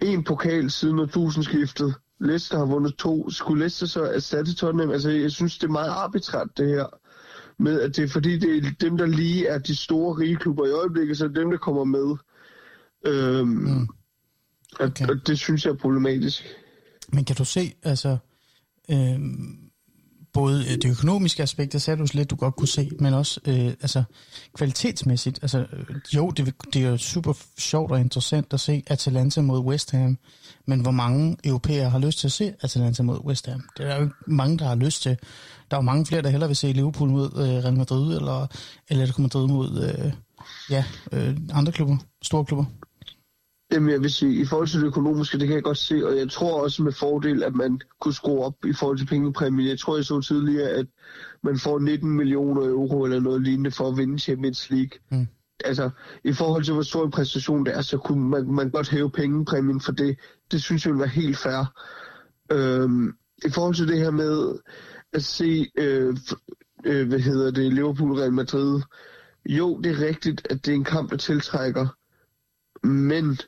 [0.00, 1.94] en pokal siden årtusindskiftet.
[2.20, 3.30] Leicester har vundet to.
[3.30, 4.90] Skulle Leicester så erstatte Tottenham?
[4.90, 6.86] Altså, jeg synes, det er meget arbitrært, det her.
[7.58, 10.66] Med at det er fordi, det er dem, der lige er de store rige klubber
[10.66, 12.16] i øjeblikket, så er dem, der kommer med.
[13.06, 13.88] Øhm, mm.
[14.80, 15.04] okay.
[15.04, 16.44] og, og det synes jeg er problematisk.
[17.12, 18.16] Men kan du se, altså,
[18.90, 19.18] øh,
[20.32, 23.66] både det økonomiske aspekt, det sagde du lidt, du godt kunne se, men også øh,
[23.66, 24.02] altså,
[24.54, 25.38] kvalitetsmæssigt.
[25.42, 29.60] Altså, øh, jo, det, det er jo super sjovt og interessant at se Atalanta mod
[29.60, 30.18] West Ham,
[30.66, 33.62] men hvor mange europæere har lyst til at se Atalanta mod West Ham?
[33.78, 35.16] Det er jo mange, der har lyst til.
[35.70, 38.46] Der er jo mange flere, der hellere vil se Liverpool mod øh, Real Madrid, eller
[38.88, 40.12] Atletico Madrid mod øh,
[40.70, 42.64] ja, øh, andre klubber, store klubber.
[43.72, 46.16] Jamen jeg vil sige, i forhold til det økonomiske, det kan jeg godt se, og
[46.16, 49.68] jeg tror også med fordel, at man kunne skrue op i forhold til pengepræmien.
[49.68, 50.86] Jeg tror, jeg så tidligere, at
[51.42, 54.98] man får 19 millioner euro eller noget lignende for at vinde Champions League.
[55.10, 55.26] Mm.
[55.64, 55.90] Altså,
[56.24, 59.10] i forhold til, hvor stor en præstation det er, så kunne man, man godt hæve
[59.10, 60.18] pengepræmien for det.
[60.50, 61.74] Det synes jeg ville være helt fair.
[62.52, 63.12] Øhm,
[63.44, 64.58] I forhold til det her med
[65.12, 66.16] at se, øh,
[66.84, 68.80] øh, hvad hedder det, Liverpool-Real Madrid.
[69.46, 71.86] Jo, det er rigtigt, at det er en kamp, der tiltrækker.
[72.86, 73.38] Men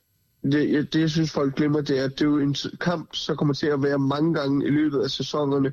[0.43, 3.35] det, det, jeg synes, folk glemmer, det er, at det er jo en kamp, så
[3.35, 5.73] kommer til at være mange gange i løbet af sæsonerne,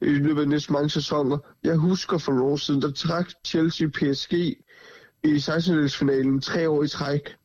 [0.00, 1.38] i løbet af næste mange sæsoner.
[1.64, 4.32] Jeg husker for år siden, der trak Chelsea PSG
[5.24, 7.36] i 16 finalen tre år i træk.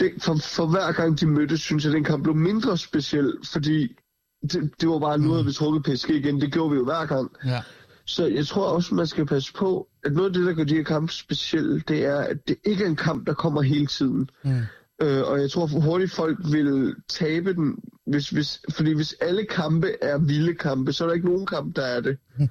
[0.00, 3.34] Det, for, for hver gang de mødtes, synes jeg, at den kamp blev mindre speciel,
[3.52, 3.96] fordi
[4.42, 5.48] det, det var bare noget, mm.
[5.48, 6.40] vi trukkede PSG igen.
[6.40, 7.30] Det gjorde vi jo hver gang.
[7.44, 7.62] Ja.
[8.04, 10.74] Så jeg tror også, man skal passe på, at noget af det, der gør de
[10.74, 14.30] her kampe specielle, det er, at det ikke er en kamp, der kommer hele tiden.
[14.44, 14.60] Mm.
[15.02, 17.74] Øh, og jeg tror for hurtigt folk vil tabe den,
[18.06, 21.76] hvis, hvis, fordi hvis alle kampe er vilde kampe, så er der ikke nogen kamp,
[21.76, 22.18] der er det.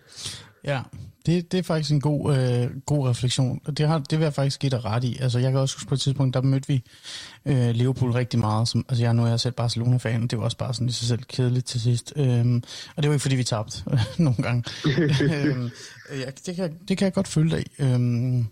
[0.63, 0.81] Ja,
[1.25, 4.33] det, det er faktisk en god, øh, god refleksion, og det, har, det vil jeg
[4.33, 5.17] faktisk give dig ret i.
[5.21, 6.83] Altså, jeg kan også huske på et tidspunkt, der mødte vi
[7.45, 8.67] øh, Liverpool rigtig meget.
[8.67, 11.07] Som, altså, jeg, nu er jeg selv Barcelona-fan, det var også bare sådan i sig
[11.07, 12.13] selv kedeligt til sidst.
[12.15, 12.63] Øhm,
[12.95, 13.83] og det var ikke, fordi vi tabte
[14.17, 14.63] nogle gange.
[15.23, 15.69] øhm,
[16.11, 17.83] ja, det, kan, det kan jeg godt følge dig i.
[17.83, 18.45] Øhm,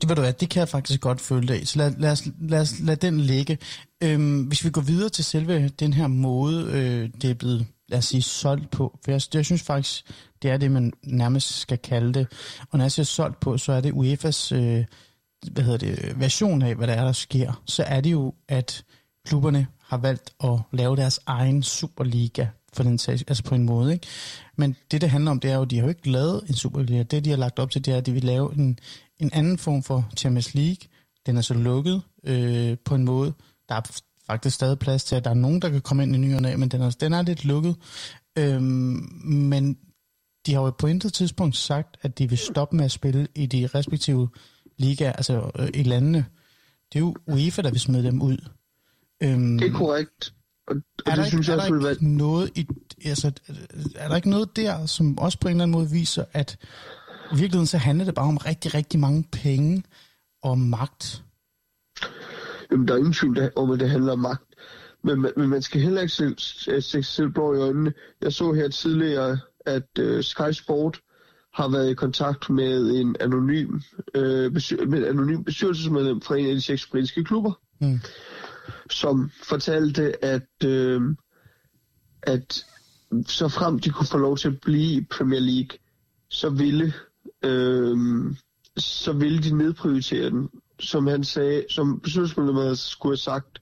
[0.00, 1.66] det ved du hvad, det kan jeg faktisk godt følge af.
[1.66, 3.58] Så lad, lad, os, lad, os, lad den ligge.
[4.02, 7.98] Øhm, hvis vi går videre til selve den her måde, øh, det er blevet, lad
[7.98, 8.98] os sige, solgt på.
[9.04, 10.04] For jeg, jeg synes faktisk,
[10.42, 12.26] det er det, man nærmest skal kalde det.
[12.70, 14.84] Og når jeg siger solgt på, så er det UEFA's øh,
[15.52, 17.62] hvad hedder det, version af, hvad der er, der sker.
[17.66, 18.84] Så er det jo, at
[19.26, 23.92] klubberne har valgt at lave deres egen Superliga for den sag, altså på en måde.
[23.92, 24.06] Ikke?
[24.58, 26.54] Men det, det handler om, det er jo, at de har jo ikke lavet en
[26.54, 27.02] Superliga.
[27.02, 28.78] Det, de har lagt op til, det er, at de vil lave en,
[29.18, 30.88] en anden form for Champions League.
[31.26, 33.32] Den er så lukket øh, på en måde.
[33.68, 36.18] Der er faktisk stadig plads til, at der er nogen, der kan komme ind i
[36.18, 37.76] nyerne men den er, den er lidt lukket.
[38.38, 39.78] Øhm, men
[40.46, 43.46] de har jo på intet tidspunkt sagt, at de vil stoppe med at spille i
[43.46, 44.28] de respektive
[44.78, 46.24] ligaer, altså øh, i landene.
[46.92, 48.38] Det er jo UEFA, der vil smide dem ud.
[49.22, 50.34] Øhm, Det er korrekt.
[50.66, 51.90] Og, og er det der, synes ikke, jeg er, der være...
[51.90, 52.66] ikke noget i,
[53.04, 53.32] altså,
[53.94, 56.56] er der ikke noget der, som også på en eller anden måde viser, at
[57.32, 59.82] i virkeligheden så handler det bare om rigtig, rigtig mange penge
[60.42, 61.22] og magt?
[62.70, 64.42] Jamen, der er ingen tvivl om, at det handler om magt.
[65.04, 66.34] Men, man- men man skal heller ikke se
[66.80, 67.92] sig selv blå i øjnene.
[68.22, 71.00] Jeg så her tidligere, at uh, Sky Sport
[71.54, 73.80] har været i kontakt med en anonym,
[74.14, 78.00] øh, bestyr- med anonym bestyrelsesmedlem fra en af de seks britiske klubber, Mm.
[78.90, 81.02] som fortalte, at, øh,
[82.22, 82.64] at
[83.26, 85.78] så frem de kunne få lov til at blive i Premier League,
[86.28, 86.92] så ville,
[87.44, 87.96] øh,
[88.76, 90.48] så ville de nedprioritere den.
[90.80, 93.58] Som han sagde, som bestyrelsesmedlemmet skulle have sagt,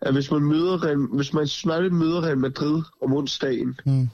[0.00, 4.08] at hvis man møder hvis man United møder Real Madrid om onsdagen, Mm.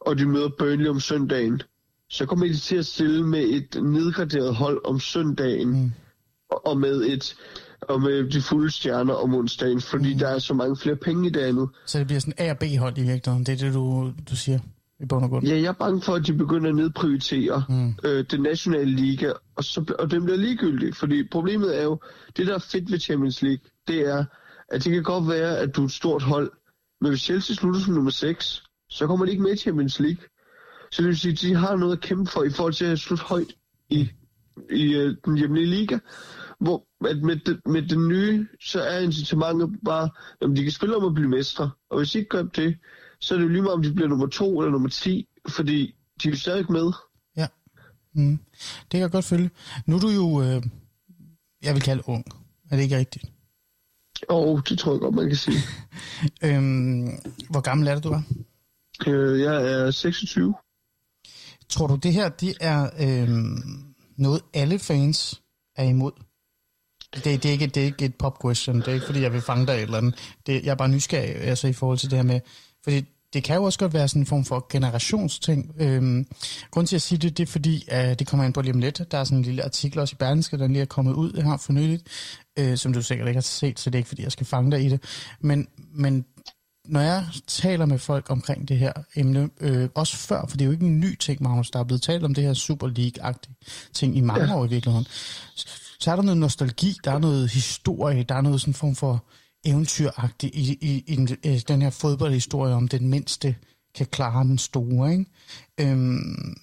[0.00, 1.62] og de møder Burnley om søndagen,
[2.10, 5.90] så kommer de til at stille med et nedgraderet hold om søndagen, Mm.
[6.50, 7.36] og med et
[7.80, 10.18] og med de fulde stjerner om onsdagen, fordi mm.
[10.18, 11.68] der er så mange flere penge i det andet.
[11.86, 13.44] Så det bliver sådan A og B-hold i virkeligheden.
[13.46, 14.58] Det er det, du, du siger
[15.00, 15.46] i bund og grund.
[15.46, 17.94] Ja, jeg er bange for, at de begynder at nedprioritere Mm.
[18.04, 22.00] øh, den nationale liga, og, så, og den bliver ligegyldig, fordi problemet er jo,
[22.36, 24.24] det der er fedt ved Champions League, det er,
[24.68, 26.50] at det kan godt være, at du er et stort hold,
[27.00, 30.22] men hvis Chelsea slutter som nummer 6, så kommer de ikke med i Champions League.
[30.90, 32.98] Så det vil sige, at de har noget at kæmpe for i forhold til at
[32.98, 33.52] slutte højt
[33.88, 34.10] i,
[34.70, 35.98] i øh, den hjemlige liga.
[36.60, 40.10] Hvor at med, det, med den nye, så er incitamentet bare,
[40.40, 41.70] at de kan spille om at blive mestre.
[41.90, 42.78] Og hvis de ikke gør det,
[43.20, 45.94] så er det jo lige meget, om de bliver nummer 2 eller nummer 10, fordi
[46.22, 46.92] de er jo stadig med.
[47.36, 47.46] Ja.
[48.14, 48.38] Mm.
[48.80, 49.50] Det kan jeg godt følge.
[49.86, 50.62] Nu er du jo, øh,
[51.62, 52.24] jeg vil kalde ung.
[52.70, 53.24] Er det ikke rigtigt?
[54.28, 55.58] Og det tror jeg godt, man kan sige.
[56.44, 57.08] Øhm,
[57.50, 58.22] hvor gammel er det, du er?
[59.06, 60.54] Øh, jeg er 26.
[61.68, 65.42] Tror du, det her det er øhm, noget, alle fans
[65.76, 66.12] er imod?
[67.14, 68.76] Det, det, er ikke, det er ikke et pop question.
[68.76, 70.14] Det er ikke, fordi jeg vil fange dig et eller andet.
[70.46, 72.40] Det, jeg er bare nysgerrig altså, i forhold til det her med...
[72.84, 75.74] Fordi det kan jo også godt være sådan en form for generationsting.
[75.78, 76.26] Øhm,
[76.70, 78.80] grund til at sige det, det er fordi, at det kommer ind på lige om
[78.80, 79.12] lidt.
[79.12, 81.56] Der er sådan en lille artikel også i Berlingske, der lige er kommet ud her
[81.56, 82.02] for nyligt,
[82.58, 84.70] øh, som du sikkert ikke har set, så det er ikke fordi, jeg skal fange
[84.70, 85.02] dig i det.
[85.40, 86.24] Men, men
[86.84, 90.66] når jeg taler med folk omkring det her emne, øh, også før, for det er
[90.66, 93.90] jo ikke en ny ting, Magnus, der er blevet talt om det her Super League-agtige
[93.92, 94.56] ting i mange ja.
[94.56, 95.06] år i virkeligheden,
[96.00, 99.24] så er der noget nostalgi, der er noget historie, der er noget sådan form for
[99.64, 103.56] eventyragtigt i, i, i, i øh, den her fodboldhistorie om den mindste
[103.94, 105.26] kan klare den store, ikke?
[105.80, 106.56] Øhm,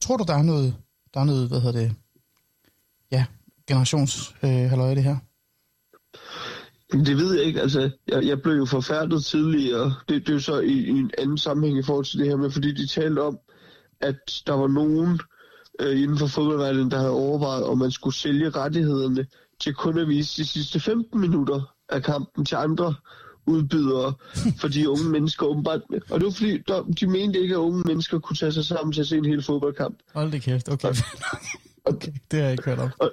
[0.00, 0.76] tror du, der er noget,
[1.14, 1.94] der er noget, hvad hedder det,
[3.10, 3.24] ja,
[3.68, 5.16] generations øh, halløj i det her?
[6.92, 7.60] Det ved jeg ikke.
[7.60, 9.94] Altså, jeg, jeg blev jo forfærdet tidligere.
[10.08, 12.36] Det, det er jo så i, i en anden sammenhæng i forhold til det her
[12.36, 13.38] med, fordi de talte om,
[14.00, 15.18] at der var nogen øh,
[15.80, 19.26] inden for fodboldverdenen, der havde overvejet, om man skulle sælge rettighederne
[19.60, 22.94] til kun at vise de sidste 15 minutter af kampen til andre
[23.46, 24.14] udbydere
[24.60, 25.80] for de unge mennesker åbenbart.
[26.10, 28.92] Og det var fordi, der, de mente ikke, at unge mennesker kunne tage sig sammen
[28.92, 29.98] til at se en hel fodboldkamp.
[30.14, 30.88] Hold det kæft, okay.
[31.90, 32.90] okay, det har jeg ikke hørt om.
[32.98, 33.12] Og,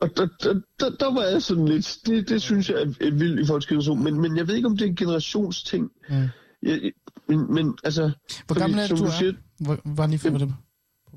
[0.00, 3.10] og der, der, der, der var jeg sådan lidt, det, det synes jeg er, er
[3.10, 5.90] vildt i til generation, men, men jeg ved ikke, om det er en generationsting.
[6.08, 6.28] Mm.
[6.62, 6.92] Jeg,
[7.28, 8.02] men, men altså...
[8.02, 8.12] Hvor
[8.48, 9.10] fordi, gammel er du er?
[9.10, 10.50] siger, Hvor, var lige for plads.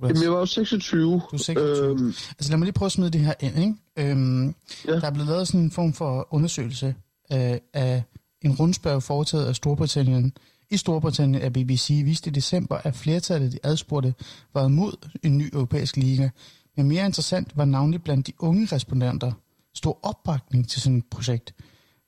[0.01, 1.21] Jamen, jeg var jo 26.
[1.31, 1.89] Du er 26.
[1.89, 3.57] Øhm, altså lad mig lige prøve at smide det her ind.
[3.57, 3.73] Ikke?
[3.97, 4.55] Øhm,
[4.87, 4.91] ja.
[4.91, 6.95] Der er blevet lavet sådan en form for undersøgelse
[7.29, 8.03] af, af
[8.41, 10.33] en rundspørg foretaget af Storbritannien.
[10.69, 14.13] I Storbritannien af BBC viste i december, at flertallet af de adspurgte
[14.53, 16.29] var imod en ny europæisk liga.
[16.77, 19.31] Men mere interessant var navnlig blandt de unge respondenter
[19.75, 21.53] stor opbakning til sådan et projekt.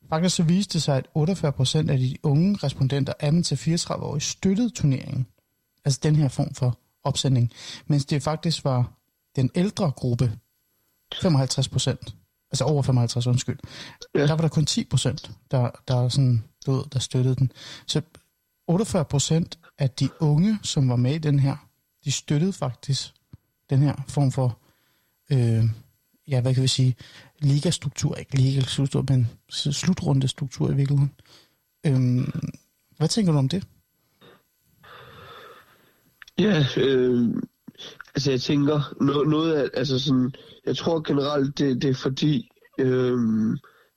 [0.10, 3.14] Faktisk så viste det sig, at 48 procent af de unge respondenter
[3.94, 5.28] 18-34 år støttede turneringen.
[5.86, 7.52] Altså den her form for opsending.
[7.88, 8.92] Mens det faktisk var
[9.36, 10.40] den ældre gruppe,
[11.22, 12.16] 55 procent,
[12.52, 13.60] altså over 55, undskyld,
[14.16, 14.28] ja.
[14.28, 17.52] der var der kun 10 procent, der, der, sådan, du ved, der støttede den.
[17.88, 18.02] Så
[18.68, 21.70] 48 procent af de unge, som var med i den her,
[22.06, 23.14] de støttede faktisk
[23.70, 24.58] den her form for
[25.32, 25.66] øh,
[26.28, 26.96] ja, hvad kan vi sige,
[27.40, 31.12] ligastruktur, ikke ligastruktur, men slutrundestruktur i virkeligheden.
[31.86, 32.32] Øhm,
[32.98, 33.68] hvad tænker du om det?
[36.40, 37.30] Ja, øh,
[38.16, 40.34] altså jeg tænker, noget, noget af, altså sådan,
[40.66, 42.50] jeg tror generelt, det, det er fordi,
[42.80, 43.18] øh,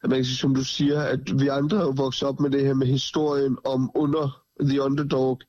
[0.02, 2.66] at man kan sige, som du siger, at vi andre er vokset op med det
[2.66, 5.40] her med historien om under the underdog,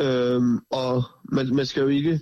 [0.00, 2.20] øh, og man, man skal jo ikke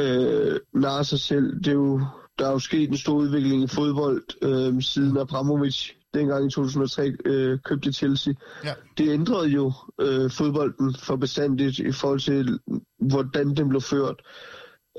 [0.00, 1.56] øh, narre sig selv.
[1.58, 2.00] Det er jo,
[2.38, 7.12] der er jo sket en stor udvikling i fodbold, øh, siden Abramovic dengang i 2003
[7.24, 8.34] øh, købte Chelsea.
[8.64, 8.74] Ja.
[8.98, 12.58] Det ændrede jo øh, fodbolden for bestandigt i forhold til,
[13.00, 14.22] hvordan den blev ført.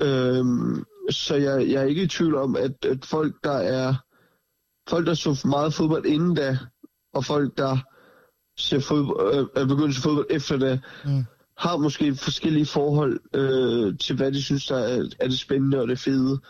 [0.02, 3.94] Øhm, så jeg, jeg er ikke i tvivl om, at, at folk, der er
[4.88, 6.58] folk, der så meget fodbold inden da,
[7.14, 7.76] og folk, der
[8.58, 11.24] ser fodbold, øh, er begyndt at se fodbold efter da, Mm.
[11.58, 15.88] har måske forskellige forhold øh, til, hvad de synes, der er, er det spændende og
[15.88, 16.40] det fede.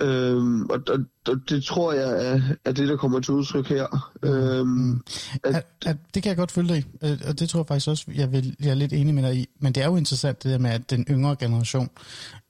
[0.00, 0.98] Øhm, og, og,
[1.28, 4.12] og det tror jeg er, er det, der kommer til udtryk her.
[4.22, 5.02] Øhm,
[5.44, 7.88] At, at, det kan jeg godt følge dig i, øh, og det tror jeg faktisk
[7.88, 9.48] også, jeg, vil, jeg er lidt enig med dig i.
[9.60, 11.90] Men det er jo interessant det der med, at den yngre generation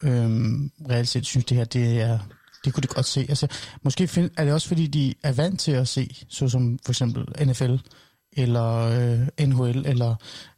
[0.03, 2.19] øhm, reelt set synes, det her det er,
[2.65, 3.27] det kunne de godt se.
[3.29, 3.47] Altså,
[3.83, 7.47] måske find, er det også, fordi de er vant til at se, såsom for eksempel
[7.47, 7.75] NFL,
[8.33, 8.77] eller
[9.39, 10.15] øh, NHL, eller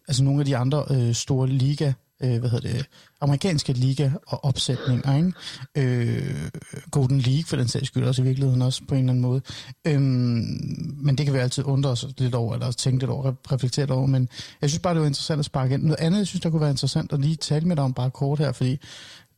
[0.09, 1.93] altså nogle af de andre øh, store liga,
[2.23, 2.87] øh, hvad hedder det,
[3.21, 5.33] amerikanske liga og opsætninger, ikke?
[5.75, 6.51] Øh,
[6.91, 9.41] Golden League for den sags skyld også i virkeligheden også på en eller anden måde.
[9.87, 13.83] Øhm, men det kan vi altid undre os lidt over, eller tænke lidt over, reflektere
[13.83, 14.29] lidt over, men
[14.61, 15.83] jeg synes bare, det var interessant at sparke ind.
[15.83, 18.11] Noget andet, jeg synes, der kunne være interessant at lige tale med dig om bare
[18.11, 18.79] kort her, fordi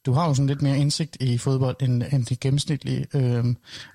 [0.07, 3.07] du har jo sådan lidt mere indsigt i fodbold end, end det gennemsnitlige.
[3.15, 3.23] Og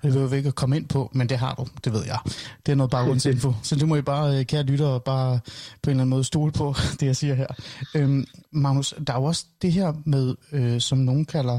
[0.02, 2.18] det vil jo ikke komme ind på, men det har du, det ved jeg.
[2.66, 3.52] Det er noget baggrundsinfo.
[3.62, 5.40] Så det må I bare, øh, kære lyttere, bare
[5.82, 7.46] på en eller anden måde stole på, det jeg siger her.
[7.94, 11.58] Øhm, Magnus, der er jo også det her med, øh, som nogen kalder,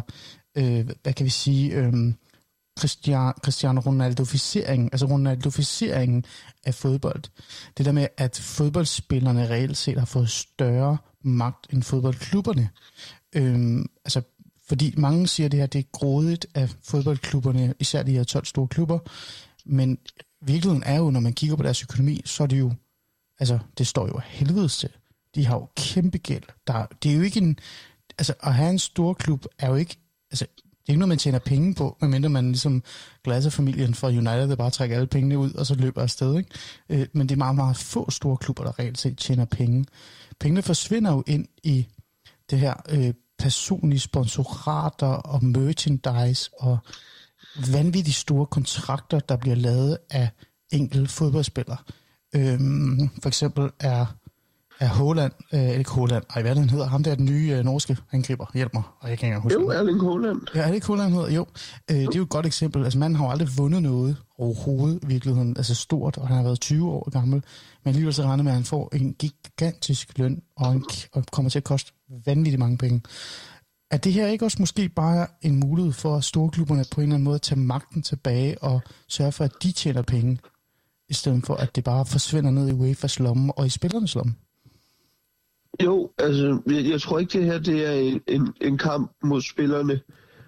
[0.58, 2.14] øh, hvad kan vi sige, øh,
[2.80, 6.26] Cristiano, Cristiano Ronaldo-ficering, altså Ronaldo-ficeringen
[6.66, 7.24] af fodbold.
[7.78, 12.70] Det der med, at fodboldspillerne reelt set har fået større magt end fodboldklubberne.
[13.36, 14.22] Øhm, altså,
[14.68, 18.68] fordi mange siger det her, det er grådigt af fodboldklubberne, især de her 12 store
[18.68, 19.00] klubber,
[19.66, 19.98] men
[20.42, 22.74] virkeligheden er jo, når man kigger på deres økonomi, så er det jo,
[23.40, 24.90] altså, det står jo af helvedes til.
[25.36, 26.44] De har jo kæmpe gæld.
[26.68, 27.60] Der, det er jo ikke en,
[28.18, 29.98] altså, at have en stor klub er jo ikke,
[30.32, 32.84] altså, det er ikke noget, man tjener penge på, medmindre man ligesom
[33.24, 36.38] Glasser-familien fra United, der bare trækker alle pengene ud, og så løber afsted.
[36.38, 36.50] Ikke?
[36.90, 39.86] Øh, men det er meget, meget få store klubber, der reelt set tjener penge.
[40.40, 41.88] Pengene forsvinder jo ind i
[42.50, 46.78] det her øh, personlige sponsorater og merchandise og
[47.72, 50.30] vanvittigt store kontrakter, der bliver lavet af
[50.72, 51.78] enkelte fodboldspillere.
[52.36, 54.06] Øhm, for eksempel er,
[54.80, 57.56] er Håland, øh, ikke Håland, ej hvad det, han hedder, ham der er den nye
[57.58, 59.70] øh, norske angriber, hjælp mig, og jeg kan ikke engang huske jo.
[59.70, 60.42] Erling Haaland.
[60.56, 61.32] Ja, er det ikke Håland, hedder?
[61.32, 61.46] Jo.
[61.92, 62.84] Øh, det er jo et godt eksempel.
[62.84, 65.58] Altså, manden har jo aldrig vundet noget overhovedet i virkeligheden.
[65.58, 67.44] Altså stort, og han har været 20 år gammel.
[67.84, 71.50] Men alligevel så regner med, at han får en gigantisk løn, og, en, og kommer
[71.50, 71.92] til at koste
[72.26, 73.02] vanvittigt mange penge.
[73.92, 77.24] Er det her ikke også måske bare en mulighed for storklubberne på en eller anden
[77.24, 80.40] måde at tage magten tilbage og sørge for, at de tjener penge,
[81.10, 84.36] i stedet for at det bare forsvinder ned i UEFA's lomme og i spillernes lomme?
[85.84, 90.00] Jo, altså, jeg, jeg tror ikke, det her det er en, en, kamp mod spillerne.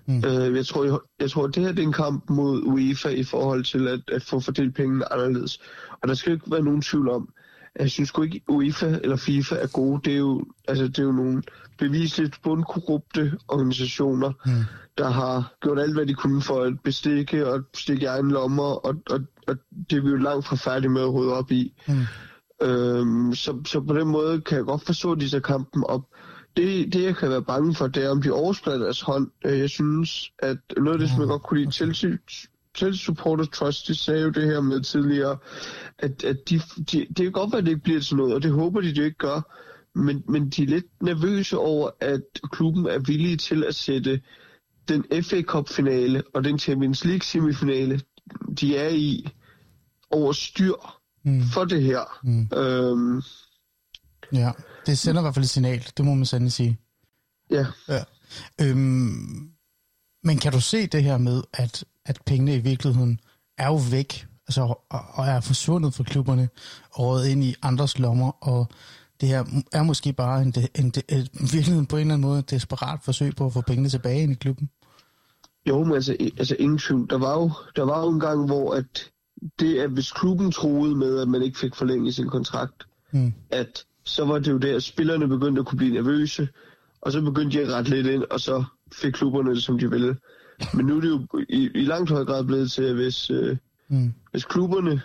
[0.06, 0.24] Mm.
[0.26, 3.24] Øh, jeg, tror, jeg, jeg tror, det her det er en kamp mod UEFA i
[3.24, 5.60] forhold til at, at få fordelt pengene anderledes.
[6.02, 7.30] Og der skal ikke være nogen tvivl om,
[7.80, 10.02] jeg synes sgu ikke, UEFA eller FIFA er gode.
[10.06, 11.44] Det er jo, altså, det er jo nogle
[11.78, 14.52] beviseligt bundkorrupte organisationer, mm.
[14.98, 18.64] der har gjort alt, hvad de kunne for at bestikke og stikke i egen lommer,
[18.64, 19.58] og, og, og
[19.90, 21.74] det er vi jo langt fra færdige med at rydde op i.
[21.88, 21.94] Mm.
[22.62, 26.02] Øhm, så, så på den måde kan jeg godt forstå, at de tager kampen op.
[26.58, 29.32] Det, det, jeg kan være bange for, det er, om de oversprider deres hånd.
[29.46, 32.10] Øh, Jeg synes, at noget af det, som jeg godt kunne lide, Chelsea,
[32.78, 35.38] Chelsea Supporters Trust, de sagde jo det her med tidligere,
[36.00, 36.62] at, at de,
[36.92, 38.88] de, det kan godt være, at det ikke bliver til noget, og det håber de,
[38.88, 39.42] det ikke gør.
[39.96, 42.22] Men, men de er lidt nervøse over, at
[42.52, 44.22] klubben er villige til at sætte
[44.88, 48.02] den FA Cup-finale og den Champions League-semifinale,
[48.60, 49.30] de er i,
[50.12, 51.44] over styr mm.
[51.54, 52.20] for det her.
[52.24, 52.50] Mm.
[52.58, 53.22] Øhm,
[54.34, 54.52] Ja,
[54.86, 56.78] det sender i hvert fald et signal, det må man sandelig sige.
[57.52, 57.66] Ja.
[57.88, 58.04] ja.
[58.62, 59.50] Øhm,
[60.24, 63.20] men kan du se det her med, at, at pengene i virkeligheden
[63.58, 66.50] er jo væk, altså, og, og er forsvundet fra klubberne,
[66.92, 68.68] og røget ind i andres lommer, og
[69.22, 72.40] det her er måske bare en, en, en, en virkeligheden på en eller anden måde
[72.40, 74.70] et desperat forsøg på at få pengene tilbage ind i klubben?
[75.68, 77.10] Jo, men altså, altså ingen tvivl.
[77.10, 79.12] Der var, jo, der var jo en gang, hvor at
[79.60, 83.34] det, at hvis klubben troede med, at man ikke fik forlænget sin kontrakt, mm.
[83.50, 86.48] at så var det jo der, at spillerne begyndte at kunne blive nervøse,
[87.02, 88.64] og så begyndte de at rette lidt ind, og så
[88.94, 90.18] fik klubberne det, som de ville.
[90.74, 93.58] Men nu er det jo i, i langt høj grad blevet til, at hvis, øh,
[93.92, 94.14] Mm.
[94.32, 95.02] hvis klubberne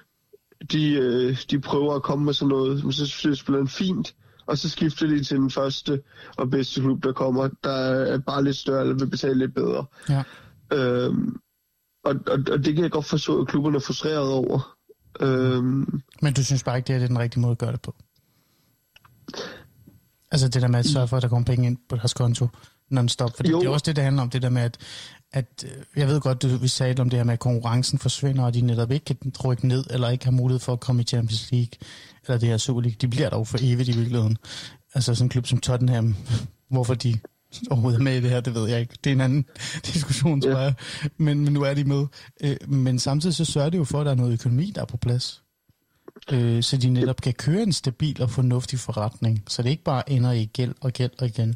[0.73, 4.15] de, øh, de prøver at komme med sådan noget, så så spiller den fint,
[4.47, 6.03] og så skifter de til den første
[6.37, 9.85] og bedste klub, der kommer, der er bare lidt større, eller vil betale lidt bedre.
[10.09, 10.23] Ja.
[10.73, 11.37] Øhm,
[12.05, 14.77] og, og, og det kan jeg godt forstå, at klubberne er frustreret over.
[15.21, 17.95] Øhm, Men du synes bare ikke, det er den rigtige måde at gøre det på?
[20.33, 22.49] Altså det der med at sørge for, at der kommer penge ind på deres konto
[22.91, 23.37] non-stop.
[23.37, 23.61] Fordi Jo.
[23.61, 24.79] det er også det, det handler om, det der med, at,
[25.33, 28.45] at øh, jeg ved godt, du, vi sagde om det her med, at konkurrencen forsvinder,
[28.45, 31.05] og de netop ikke kan rykke ned, eller ikke har mulighed for at komme i
[31.05, 31.73] Champions League,
[32.27, 32.97] eller det her Super League.
[33.01, 34.37] De bliver dog for evigt i virkeligheden.
[34.95, 36.17] Altså sådan en klub som Tottenham,
[36.71, 37.19] hvorfor de
[37.71, 38.95] overhovedet er med i det her, det ved jeg ikke.
[39.05, 39.45] Det er en anden
[39.93, 40.75] diskussion, tror jeg.
[41.17, 42.07] Men, men nu er de med.
[42.45, 44.87] Øh, Men samtidig så sørger det jo for, at der er noget økonomi, der er
[44.87, 45.43] på plads.
[46.33, 49.43] Øh, Så de netop kan køre en stabil og fornuftig forretning.
[49.49, 51.55] Så det ikke bare ender i gæld og gæld og igen.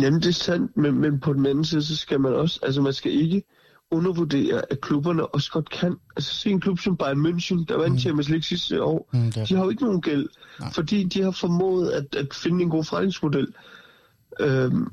[0.00, 2.80] Jamen, det er sandt, men, men på den anden side, så skal man også, altså
[2.82, 3.42] man skal ikke
[3.90, 5.96] undervurdere, at klubberne også godt kan.
[6.16, 7.98] Altså se en klub som Bayern München, der vandt mm.
[7.98, 10.28] Champions League sidste år, Mm, de har jo ikke nogen gæld,
[10.60, 10.72] Nej.
[10.72, 13.48] fordi de har formået at, at finde en god forretningsmodel.
[14.40, 14.86] Øhm,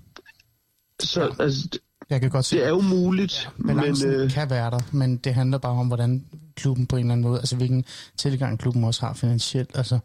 [0.99, 1.25] så Ja.
[1.25, 1.43] ja.
[1.43, 4.71] altså, det- Jeg kan godt se, det er jo muligt, balancen men øh, kan være
[4.71, 6.25] der, men det handler bare om, hvordan
[6.55, 7.85] klubben på en eller anden måde, altså hvilken
[8.17, 9.69] tilgang klubben også har finansielt.
[9.73, 9.99] Altså,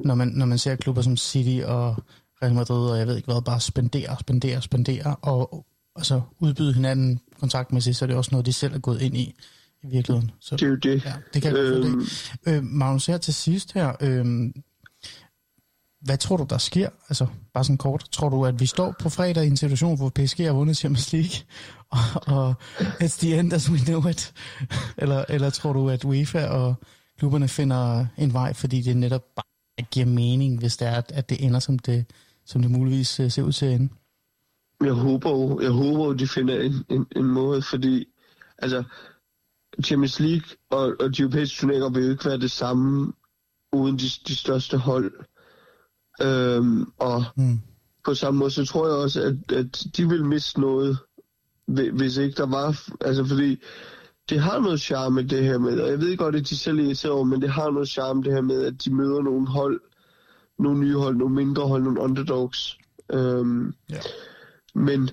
[0.00, 1.96] når man, når man ser klubber som City og
[2.42, 6.74] Real Madrid, og jeg ved ikke hvad, bare spendere, spendere, spendere, og, og så udbyde
[6.74, 9.34] hinanden kontaktmæssigt, så er det også noget, de selv er gået ind i,
[9.82, 10.30] i virkeligheden.
[10.40, 11.04] Så, det er jo det.
[11.04, 12.06] ja, det kan jeg øhm.
[12.46, 14.50] øh, Magnus, her til sidst her, øh,
[16.00, 16.88] hvad tror du, der sker?
[17.08, 18.08] Altså, bare sådan kort.
[18.12, 21.12] Tror du, at vi står på fredag i en situation, hvor PSG har vundet Champions
[21.12, 21.36] League,
[21.96, 22.54] og, og
[23.02, 24.32] it's the end as we know it?
[24.98, 26.74] Eller, eller tror du, at UEFA og
[27.18, 31.44] klubberne finder en vej, fordi det netop bare giver mening, hvis det er, at, det
[31.44, 32.06] ender, som det,
[32.46, 33.88] som det muligvis øh, ser ud til at ende?
[34.84, 38.04] Jeg håber jo, jeg håber jo, de finder en, en, en måde, fordi
[38.58, 38.84] altså,
[39.84, 43.12] Champions League og, og de europæiske turneringer vil jo ikke være det samme
[43.72, 45.12] uden de, de største hold.
[46.22, 47.58] Øhm, og Mm.
[48.04, 50.98] på samme måde, så tror jeg også, at, at de vil miste noget,
[51.66, 52.80] hvi- hvis ikke der var...
[53.00, 53.56] Altså, fordi
[54.28, 56.84] det har noget charme, det her med, og jeg ved godt, at de selv er
[56.84, 59.80] irriteret over, men det har noget charme, det her med, at de møder nogle hold,
[60.58, 62.78] nogle nye hold, nogle mindre hold, nogle underdogs.
[63.12, 64.00] Øhm, Ja.
[64.74, 65.10] Men,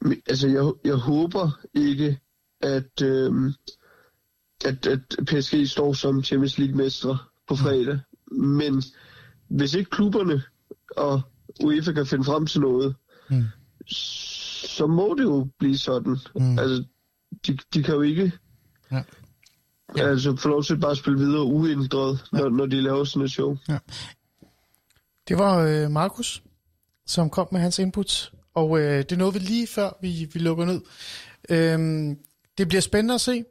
[0.00, 2.18] men altså, jeg, jeg håber ikke,
[2.60, 3.52] at, øhm,
[4.64, 7.18] at, at PSG står som Champions League-mestre
[7.48, 7.98] på fredag.
[8.32, 8.82] Men
[9.48, 10.42] hvis ikke klubberne
[10.96, 11.20] og
[11.64, 12.94] UEFA kan finde frem til noget,
[13.30, 13.44] Mm.
[13.86, 16.16] så må det jo blive sådan.
[16.36, 16.58] Mm.
[16.58, 16.84] Altså,
[17.46, 18.32] de, de kan jo ikke
[18.92, 19.02] Ja.
[19.96, 20.08] ja.
[20.08, 22.38] altså, få lov til bare at spille videre uændret, ja.
[22.38, 23.56] når, når de laver sådan et show.
[25.28, 26.42] Det var øh, Markus,
[27.06, 30.64] som kom med hans input, og øh, det nåede vi lige før vi, vi lukker
[30.64, 30.80] ned.
[31.50, 32.18] Øhm,
[32.58, 33.44] det bliver spændende at se,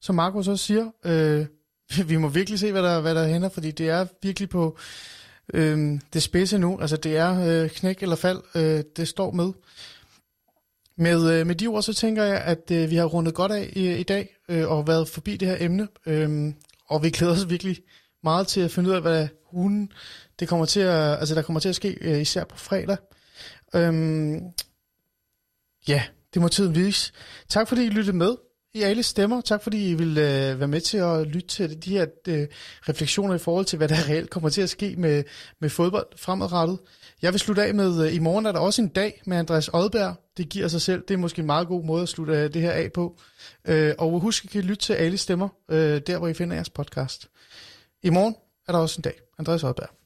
[0.00, 0.90] som Markus også siger.
[1.04, 1.46] Øh,
[2.10, 4.78] vi må virkelig se, hvad der, hvad der hænder, fordi det er virkelig på
[5.54, 6.78] øh, det spidse nu.
[6.80, 9.52] Altså det er øh, knæk eller fald, øh, det står med.
[10.96, 13.72] Med, øh, med de ord, så tænker jeg, at øh, vi har rundet godt af
[13.72, 15.88] i, i dag, øh, og været forbi det her emne.
[16.06, 16.52] Øh,
[16.88, 17.78] og vi glæder os virkelig
[18.22, 19.92] meget til at finde ud af, hvad hunden
[20.40, 22.96] det kommer til at, altså der kommer til at ske, øh, især på fredag.
[23.74, 24.34] Øh,
[25.88, 26.02] ja,
[26.34, 27.12] det må tiden vise.
[27.48, 28.34] Tak fordi I lyttede med
[28.74, 29.40] i alle stemmer.
[29.40, 32.46] Tak fordi I vil øh, være med til at lytte til de her øh,
[32.88, 35.24] refleksioner i forhold til, hvad der reelt kommer til at ske med,
[35.60, 36.78] med fodbold fremadrettet.
[37.22, 39.70] Jeg vil slutte af med, øh, i morgen er der også en dag med Andreas
[39.72, 40.14] Odberg.
[40.36, 41.02] Det giver sig selv.
[41.08, 43.18] Det er måske en meget god måde at slutte øh, det her af på.
[43.64, 46.56] Øh, og husk, at I kan lytte til alle stemmer, øh, der hvor I finder
[46.56, 47.28] jeres podcast.
[48.02, 48.36] I morgen
[48.68, 49.20] er der også en dag.
[49.38, 50.03] Andreas Odberg.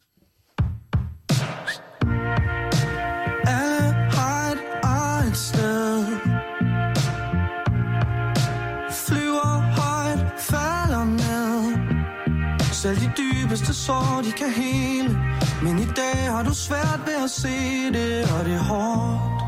[13.67, 15.19] De sår, de kan hele.
[15.63, 19.39] Men i dag har du svært ved at se det, og det er hårdt.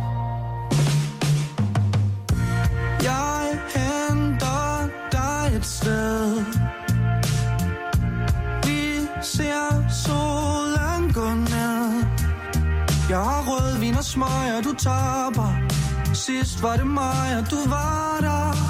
[3.02, 6.44] Jeg henter dig et sted.
[8.66, 8.82] Vi
[9.22, 12.04] ser solen gå ned.
[13.10, 15.52] Jeg har rødvin og smøger, du taber.
[16.14, 18.69] Sidst var det mig, og du var der.